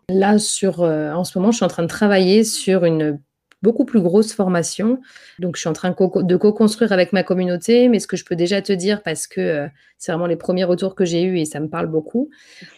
là, 0.08 0.38
sur, 0.38 0.82
euh, 0.82 1.12
en 1.12 1.24
ce 1.24 1.38
moment, 1.38 1.52
je 1.52 1.56
suis 1.56 1.64
en 1.64 1.68
train 1.68 1.82
de 1.82 1.88
travailler 1.88 2.44
sur 2.44 2.84
une 2.84 3.20
beaucoup 3.62 3.86
plus 3.86 4.02
grosse 4.02 4.34
formation. 4.34 5.00
Donc, 5.38 5.56
je 5.56 5.60
suis 5.60 5.70
en 5.70 5.72
train 5.72 5.88
de 5.90 6.36
co-construire 6.36 6.92
avec 6.92 7.14
ma 7.14 7.22
communauté, 7.22 7.88
mais 7.88 7.98
ce 7.98 8.06
que 8.06 8.16
je 8.16 8.24
peux 8.26 8.36
déjà 8.36 8.60
te 8.60 8.74
dire, 8.74 9.02
parce 9.02 9.26
que 9.26 9.40
euh, 9.40 9.68
c'est 9.96 10.12
vraiment 10.12 10.26
les 10.26 10.36
premiers 10.36 10.64
retours 10.64 10.94
que 10.94 11.06
j'ai 11.06 11.22
eus 11.22 11.38
et 11.38 11.46
ça 11.46 11.60
me 11.60 11.68
parle 11.68 11.86
beaucoup, 11.86 12.28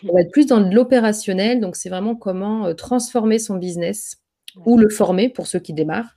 on 0.09 0.14
va 0.14 0.20
être 0.20 0.30
plus 0.30 0.46
dans 0.46 0.61
l'opérationnel. 0.61 1.59
Donc, 1.59 1.74
c'est 1.74 1.88
vraiment 1.88 2.14
comment 2.14 2.72
transformer 2.74 3.40
son 3.40 3.57
business 3.57 4.18
ou 4.64 4.78
le 4.78 4.88
former 4.88 5.28
pour 5.28 5.48
ceux 5.48 5.59
qui 5.59 5.72
démarrent, 5.72 6.16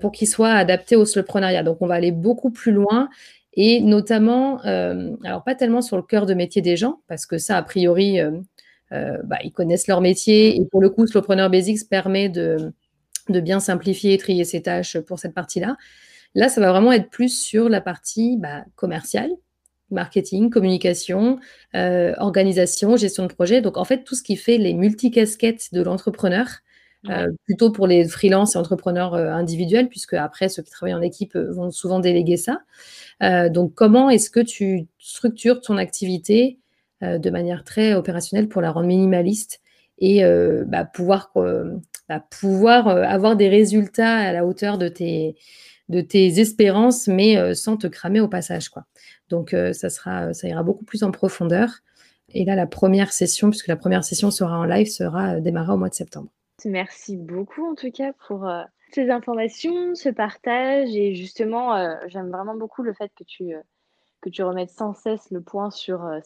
pour 0.00 0.12
qu'il 0.12 0.26
soit 0.26 0.52
adapté 0.52 0.96
au 0.96 1.04
soloprenariat. 1.04 1.62
Donc, 1.62 1.82
on 1.82 1.86
va 1.86 1.94
aller 1.94 2.10
beaucoup 2.10 2.50
plus 2.50 2.72
loin 2.72 3.10
et 3.52 3.80
notamment, 3.82 4.60
alors 4.60 5.44
pas 5.44 5.54
tellement 5.54 5.82
sur 5.82 5.96
le 5.96 6.02
cœur 6.02 6.24
de 6.24 6.32
métier 6.32 6.62
des 6.62 6.76
gens, 6.76 7.02
parce 7.06 7.26
que 7.26 7.36
ça, 7.36 7.58
a 7.58 7.62
priori, 7.62 8.18
bah, 8.90 9.38
ils 9.44 9.52
connaissent 9.52 9.86
leur 9.86 10.00
métier. 10.00 10.56
Et 10.56 10.64
pour 10.64 10.80
le 10.80 10.90
coup, 10.90 11.06
Slowpreneur 11.06 11.50
Basics 11.50 11.88
permet 11.88 12.28
de, 12.28 12.72
de 13.28 13.40
bien 13.40 13.60
simplifier 13.60 14.14
et 14.14 14.18
trier 14.18 14.44
ses 14.44 14.62
tâches 14.62 14.98
pour 14.98 15.18
cette 15.18 15.34
partie-là. 15.34 15.76
Là, 16.34 16.48
ça 16.48 16.60
va 16.60 16.70
vraiment 16.70 16.92
être 16.92 17.10
plus 17.10 17.40
sur 17.40 17.68
la 17.68 17.80
partie 17.80 18.36
bah, 18.38 18.64
commerciale, 18.76 19.30
marketing, 19.90 20.50
communication, 20.50 21.38
euh, 21.74 22.14
organisation, 22.18 22.96
gestion 22.96 23.26
de 23.26 23.32
projet. 23.32 23.60
Donc, 23.60 23.76
en 23.76 23.84
fait, 23.84 24.04
tout 24.04 24.14
ce 24.14 24.22
qui 24.22 24.36
fait 24.36 24.58
les 24.58 24.74
multicasquettes 24.74 25.72
de 25.72 25.82
l'entrepreneur, 25.82 26.46
euh, 27.08 27.28
plutôt 27.46 27.72
pour 27.72 27.86
les 27.86 28.06
freelances 28.06 28.54
et 28.54 28.58
entrepreneurs 28.58 29.14
individuels, 29.14 29.88
puisque 29.88 30.14
après, 30.14 30.48
ceux 30.48 30.62
qui 30.62 30.70
travaillent 30.70 30.94
en 30.94 31.02
équipe 31.02 31.36
vont 31.36 31.70
souvent 31.70 31.98
déléguer 31.98 32.36
ça. 32.36 32.60
donc, 33.50 33.74
comment 33.74 34.10
est-ce 34.10 34.30
que 34.30 34.40
tu 34.40 34.86
structures 34.98 35.60
ton 35.60 35.78
activité 35.78 36.58
euh, 36.58 36.69
de 37.02 37.30
manière 37.30 37.64
très 37.64 37.94
opérationnelle 37.94 38.48
pour 38.48 38.60
la 38.60 38.72
rendre 38.72 38.86
minimaliste 38.86 39.60
et 40.00 40.24
euh, 40.24 40.64
bah, 40.66 40.84
pouvoir, 40.84 41.30
bah, 42.08 42.24
pouvoir 42.40 42.88
euh, 42.88 43.02
avoir 43.02 43.36
des 43.36 43.48
résultats 43.48 44.16
à 44.16 44.32
la 44.32 44.46
hauteur 44.46 44.78
de 44.78 44.88
tes, 44.88 45.36
de 45.88 46.00
tes 46.00 46.40
espérances, 46.40 47.06
mais 47.06 47.54
sans 47.54 47.76
te 47.76 47.86
cramer 47.86 48.20
au 48.20 48.28
passage. 48.28 48.68
Quoi. 48.68 48.84
Donc, 49.28 49.54
ça, 49.72 49.90
sera, 49.90 50.32
ça 50.34 50.48
ira 50.48 50.62
beaucoup 50.62 50.84
plus 50.84 51.02
en 51.02 51.10
profondeur. 51.10 51.80
Et 52.32 52.44
là, 52.44 52.54
la 52.54 52.66
première 52.66 53.12
session, 53.12 53.50
puisque 53.50 53.66
la 53.66 53.76
première 53.76 54.04
session 54.04 54.30
sera 54.30 54.58
en 54.58 54.64
live, 54.64 54.86
sera 54.86 55.40
démarrée 55.40 55.72
au 55.72 55.76
mois 55.76 55.88
de 55.88 55.94
septembre. 55.94 56.30
Merci 56.64 57.16
beaucoup 57.16 57.64
en 57.66 57.74
tout 57.74 57.90
cas 57.90 58.12
pour 58.28 58.48
ces 58.92 59.10
informations, 59.10 59.94
ce 59.94 60.10
partage. 60.10 60.94
Et 60.94 61.14
justement, 61.14 61.98
j'aime 62.06 62.30
vraiment 62.30 62.54
beaucoup 62.54 62.82
le 62.82 62.92
fait 62.92 63.10
que 63.16 63.24
tu 63.24 63.54
que 64.20 64.28
tu 64.28 64.42
remettes 64.42 64.70
sans 64.70 64.94
cesse 64.94 65.30
le 65.30 65.40
point 65.40 65.70
sur 65.70 66.04
euh, 66.04 66.18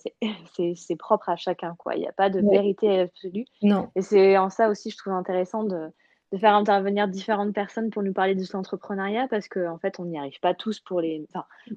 c'est 0.76 0.97
propre 0.99 1.28
à 1.28 1.36
chacun 1.36 1.74
quoi. 1.78 1.95
Il 1.95 2.01
n'y 2.01 2.09
a 2.09 2.12
pas 2.12 2.30
de 2.30 2.40
vérité 2.40 3.01
absolue. 3.01 3.45
Non. 3.62 3.90
Et 3.95 4.03
c'est 4.03 4.36
en 4.36 4.51
ça 4.51 4.68
aussi 4.68 4.90
je 4.90 4.97
trouve 4.97 5.12
intéressant 5.12 5.64
de 5.64 5.90
de 6.35 6.39
faire 6.41 6.55
intervenir 6.55 7.07
différentes 7.07 7.55
personnes 7.55 7.91
pour 7.91 8.03
nous 8.03 8.12
parler 8.12 8.35
de 8.35 8.45
l'entrepreneuriat 8.53 9.28
parce 9.28 9.47
qu'en 9.47 9.74
en 9.74 9.78
fait, 9.78 10.01
on 10.01 10.05
n'y 10.05 10.18
arrive 10.18 10.41
pas 10.41 10.53
tous 10.53 10.80
pour 10.80 11.01
les, 11.01 11.24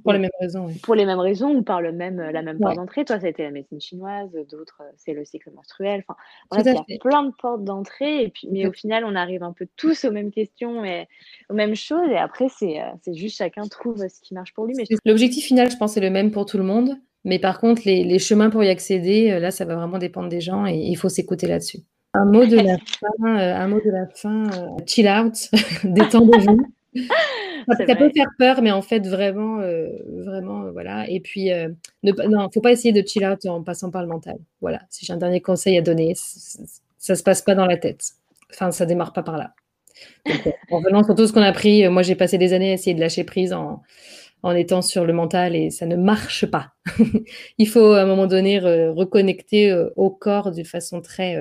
pour 0.03 0.13
les 0.13 0.19
mêmes 0.19 0.31
raisons. 0.41 0.67
Pour 0.81 0.95
les 0.95 1.05
mêmes 1.05 1.19
raisons 1.19 1.53
ou 1.55 1.61
par 1.61 1.79
le 1.79 1.91
même, 1.91 2.19
la 2.19 2.41
même 2.41 2.57
porte 2.57 2.75
d'entrée. 2.75 3.05
Toi, 3.05 3.19
ça 3.19 3.27
a 3.27 3.29
été 3.29 3.43
la 3.43 3.51
médecine 3.51 3.79
chinoise, 3.79 4.31
d'autres, 4.49 4.81
c'est 4.95 5.13
le 5.13 5.23
cycle 5.25 5.51
menstruel. 5.55 6.03
Enfin, 6.07 6.17
bref, 6.49 6.65
il 6.87 6.93
y 6.93 6.97
a 6.97 6.99
plein 6.99 7.23
de 7.23 7.31
portes 7.39 7.63
d'entrée. 7.63 8.23
Et 8.23 8.29
puis, 8.29 8.47
mais 8.51 8.65
au 8.65 8.71
final, 8.71 9.05
on 9.05 9.13
arrive 9.13 9.43
un 9.43 9.53
peu 9.53 9.67
tous 9.75 10.05
aux 10.05 10.11
mêmes 10.11 10.31
questions 10.31 10.83
et 10.83 11.07
aux 11.49 11.53
mêmes 11.53 11.75
choses. 11.75 12.09
Et 12.09 12.17
après, 12.17 12.47
c'est, 12.49 12.81
euh, 12.81 13.13
juste 13.13 13.37
chacun 13.37 13.67
trouve 13.67 14.07
ce 14.07 14.21
qui 14.21 14.33
marche 14.33 14.55
pour 14.55 14.65
lui. 14.65 14.73
Mais 14.75 14.85
L'objectif 15.05 15.45
final, 15.45 15.69
je 15.69 15.77
pense, 15.77 15.97
est 15.97 16.01
le 16.01 16.09
même 16.09 16.31
pour 16.31 16.47
tout 16.47 16.57
le 16.57 16.63
monde. 16.63 16.95
Mais 17.25 17.37
par 17.37 17.59
contre, 17.59 17.83
les, 17.85 18.03
les 18.03 18.19
chemins 18.19 18.49
pour 18.49 18.63
y 18.63 18.69
accéder, 18.69 19.31
euh, 19.31 19.39
là, 19.39 19.51
ça 19.51 19.65
va 19.65 19.75
vraiment 19.75 19.99
dépendre 19.99 20.29
des 20.29 20.41
gens 20.41 20.65
et 20.65 20.75
il 20.75 20.95
faut 20.95 21.09
s'écouter 21.09 21.45
là-dessus. 21.45 21.79
Un 22.13 22.25
mot 22.25 22.45
de 22.45 22.57
la 22.57 22.77
fin, 22.99 23.39
euh, 23.39 23.55
un 23.55 23.67
mot 23.67 23.79
de 23.83 23.91
la 23.91 24.07
fin, 24.07 24.45
euh, 24.45 24.67
chill 24.85 25.07
out, 25.07 25.49
détendez-vous. 25.83 26.59
ça, 27.77 27.95
peut 27.95 28.11
faire 28.15 28.29
peur, 28.39 28.61
mais 28.61 28.71
en 28.71 28.81
fait, 28.81 29.05
vraiment, 29.07 29.59
euh, 29.59 29.89
vraiment, 30.25 30.71
voilà. 30.71 31.09
Et 31.09 31.19
puis, 31.19 31.49
ne, 32.03 32.27
non, 32.27 32.49
faut 32.51 32.61
pas 32.61 32.71
essayer 32.71 32.91
de 32.91 33.07
chill 33.07 33.25
out 33.25 33.45
en 33.45 33.63
passant 33.63 33.91
par 33.91 34.01
le 34.01 34.07
mental. 34.07 34.37
Voilà, 34.61 34.81
si 34.89 35.05
j'ai 35.05 35.13
un 35.13 35.17
dernier 35.17 35.41
conseil 35.41 35.77
à 35.77 35.81
donner, 35.81 36.13
ça 36.15 37.15
se 37.15 37.23
passe 37.23 37.41
pas 37.41 37.55
dans 37.55 37.65
la 37.65 37.77
tête. 37.77 38.03
Enfin, 38.51 38.71
ça 38.71 38.85
démarre 38.85 39.13
pas 39.13 39.23
par 39.23 39.37
là. 39.37 39.53
en 40.71 40.81
venant 40.81 41.03
sur 41.03 41.13
tout 41.13 41.27
ce 41.27 41.33
qu'on 41.33 41.41
a 41.41 41.47
appris, 41.47 41.87
moi 41.89 42.03
j'ai 42.03 42.15
passé 42.15 42.37
des 42.37 42.53
années 42.53 42.69
à 42.69 42.73
essayer 42.73 42.93
de 42.93 42.99
lâcher 42.99 43.23
prise 43.23 43.51
en, 43.51 43.81
en 44.43 44.55
étant 44.55 44.81
sur 44.81 45.05
le 45.05 45.13
mental 45.13 45.55
et 45.55 45.69
ça 45.71 45.85
ne 45.85 45.95
marche 45.95 46.45
pas. 46.45 46.73
Il 47.57 47.67
faut 47.67 47.93
à 47.93 48.01
un 48.01 48.05
moment 48.05 48.27
donné 48.27 48.59
reconnecter 48.59 49.71
euh, 49.71 49.89
au 49.95 50.09
corps 50.09 50.51
d'une 50.51 50.65
façon 50.65 51.01
très, 51.01 51.35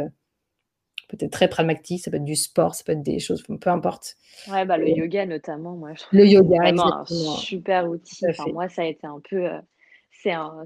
euh, 1.12 1.16
peut-être 1.16 1.32
très 1.32 1.48
pragmatique. 1.48 2.02
Ça 2.02 2.10
peut 2.10 2.16
être 2.16 2.24
du 2.24 2.36
sport, 2.36 2.74
ça 2.74 2.84
peut 2.84 2.92
être 2.92 3.02
des 3.02 3.18
choses, 3.18 3.42
peu 3.42 3.70
importe. 3.70 4.16
Ouais, 4.50 4.64
bah, 4.64 4.76
le 4.76 4.88
yoga 4.88 5.26
notamment, 5.26 5.76
moi 5.76 5.92
je 5.94 6.02
trouve. 6.02 6.18
Le 6.18 6.26
yoga, 6.26 6.58
vraiment 6.58 7.00
un 7.00 7.04
super 7.04 7.88
outil. 7.88 8.24
Enfin, 8.28 8.50
moi, 8.52 8.68
ça 8.68 8.82
a 8.82 8.86
été 8.86 9.06
un 9.06 9.20
peu. 9.28 9.46
Euh, 9.46 9.58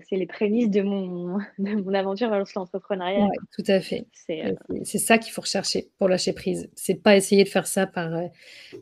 c'est 0.09 0.17
les 0.17 0.27
prémices 0.27 0.71
de 0.71 0.81
mon, 0.81 1.39
de 1.59 1.75
mon 1.83 1.93
aventure 1.93 2.31
vers 2.31 2.43
l'entrepreneuriat. 2.55 3.25
Ouais, 3.25 3.37
tout 3.55 3.65
à 3.71 3.81
fait. 3.81 4.07
C'est 4.15 4.99
ça 4.99 5.19
qu'il 5.19 5.33
faut 5.33 5.43
rechercher 5.43 5.89
pour 5.99 6.09
lâcher 6.09 6.33
prise. 6.33 6.71
C'est 6.75 6.95
pas 6.95 7.17
essayer 7.17 7.45
de 7.45 7.49
faire 7.49 7.67
ça 7.67 7.87
par 7.87 8.11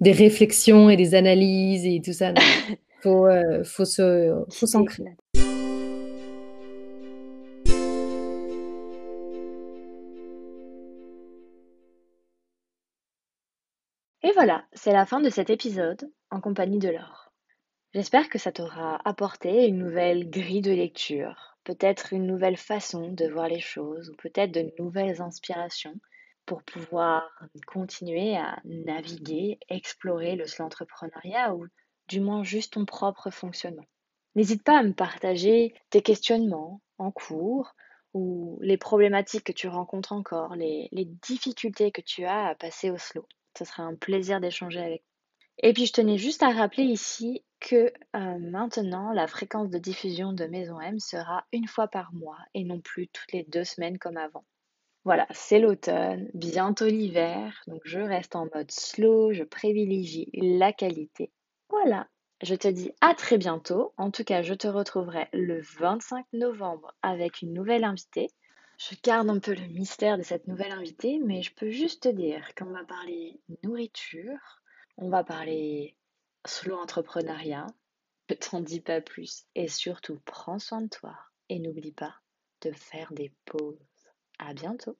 des 0.01 0.13
réflexions 0.13 0.89
et 0.89 0.97
des 0.97 1.15
analyses 1.15 1.85
et 1.85 2.01
tout 2.01 2.13
ça. 2.13 2.33
faut, 3.03 3.27
euh, 3.27 3.65
faut 3.65 3.85
se, 3.85 4.45
faut 4.51 4.67
s'ancrer. 4.67 5.05
Voilà, 14.39 14.65
c'est 14.73 14.93
la 14.93 15.05
fin 15.05 15.19
de 15.19 15.31
cet 15.31 15.51
épisode 15.51 16.13
en 16.31 16.41
compagnie 16.41 16.79
de 16.79 16.89
Laure. 16.89 17.33
J'espère 17.93 18.29
que 18.29 18.39
ça 18.39 18.53
t'aura 18.53 19.01
apporté 19.05 19.67
une 19.67 19.79
nouvelle 19.79 20.31
grille 20.31 20.61
de 20.61 20.71
lecture, 20.71 21.59
peut-être 21.65 22.13
une 22.13 22.25
nouvelle 22.25 22.57
façon 22.57 23.11
de 23.11 23.27
voir 23.27 23.49
les 23.49 23.59
choses, 23.59 24.11
ou 24.11 24.15
peut-être 24.15 24.53
de 24.53 24.73
nouvelles 24.79 25.21
inspirations 25.21 25.99
pour 26.47 26.63
pouvoir 26.63 27.29
continuer 27.67 28.37
à 28.37 28.61
naviguer, 28.65 29.59
explorer 29.69 30.37
le 30.37 30.45
entrepreneuriat 30.63 31.53
ou 31.57 31.67
du 32.07 32.21
moins 32.21 32.45
juste 32.45 32.75
ton 32.75 32.85
propre 32.85 33.31
fonctionnement. 33.31 33.87
N'hésite 34.37 34.63
pas 34.63 34.79
à 34.79 34.85
me 34.85 34.95
partager 34.95 35.75
tes 35.91 36.01
questionnements 36.01 36.81
en 36.99 37.11
cours 37.11 37.75
ou 38.15 38.57
les 38.61 38.79
problématiques 38.79 39.43
que 39.43 39.53
tu 39.53 39.67
rencontres 39.67 40.13
encore, 40.13 40.55
les, 40.55 40.89
difficultés 41.23 41.91
que 41.91 42.03
tu 42.03 42.25
as 42.25 42.47
à 42.47 42.55
passer 42.55 42.93
au 42.93 42.99
slow. 42.99 43.27
Ce 43.59 43.65
sera 43.65 43.83
un 43.83 43.95
plaisir 43.95 44.41
d'échanger 44.41 44.81
avec 44.81 45.03
toi. 45.03 45.09
Et 45.61 45.73
puis 45.73 45.87
je 45.87 45.93
tenais 45.93 46.19
juste 46.19 46.43
à 46.43 46.51
rappeler 46.51 46.85
ici 46.85 47.43
que 47.61 47.93
euh, 48.15 48.39
maintenant 48.39 49.13
la 49.13 49.27
fréquence 49.27 49.71
de 49.71 49.79
diffusion 49.79 50.33
de 50.33 50.45
Maison 50.45 50.81
M 50.81 51.01
sera 51.01 51.45
une 51.53 51.67
fois 51.67 51.89
par 51.89 52.13
mois 52.13 52.39
et 52.55 52.63
non 52.63 52.81
plus 52.81 53.09
toutes 53.09 53.33
les 53.33 53.45
deux 53.45 53.65
semaines 53.65 53.99
comme 53.99 54.17
avant. 54.17 54.45
Voilà, 55.05 55.27
c'est 55.33 55.59
l'automne, 55.59 56.31
bientôt 56.35 56.87
l'hiver, 56.87 57.61
donc 57.67 57.81
je 57.85 57.99
reste 57.99 58.37
en 58.37 58.47
mode 58.55 58.71
slow, 58.71 59.33
je 59.33 59.43
privilégie 59.43 60.29
la 60.35 60.73
qualité 60.73 61.33
voilà, 61.71 62.09
je 62.43 62.55
te 62.55 62.69
dis 62.69 62.93
à 63.01 63.15
très 63.15 63.39
bientôt. 63.39 63.93
En 63.97 64.11
tout 64.11 64.25
cas, 64.25 64.43
je 64.43 64.55
te 64.55 64.69
retrouverai 64.69 65.29
le 65.33 65.61
25 65.61 66.25
novembre 66.33 66.95
avec 67.03 67.43
une 67.43 67.53
nouvelle 67.53 67.85
invitée. 67.85 68.29
Je 68.79 68.95
garde 69.03 69.29
un 69.29 69.41
peu 69.41 69.55
le 69.55 69.67
mystère 69.67 70.19
de 70.19 70.23
cette 70.23 70.47
nouvelle 70.47 70.71
invitée, 70.71 71.19
mais 71.19 71.43
je 71.43 71.53
peux 71.53 71.69
juste 71.69 72.05
te 72.05 72.09
dire 72.09 72.55
qu'on 72.55 72.71
va 72.71 72.85
parler 72.85 73.41
nourriture, 73.65 74.63
on 74.97 75.11
va 75.11 75.25
parler 75.25 75.97
slow 76.47 76.77
entrepreneuriat. 76.77 77.67
Je 78.31 78.35
t'en 78.37 78.61
dis 78.61 78.81
pas 78.81 79.01
plus. 79.01 79.47
Et 79.57 79.67
surtout, 79.67 80.21
prends 80.25 80.61
soin 80.61 80.83
de 80.83 80.89
toi 80.89 81.19
et 81.49 81.59
n'oublie 81.59 81.93
pas 81.93 82.15
de 82.61 82.71
faire 82.71 83.13
des 83.13 83.33
pauses. 83.47 83.77
À 84.39 84.55
bientôt. 84.55 84.97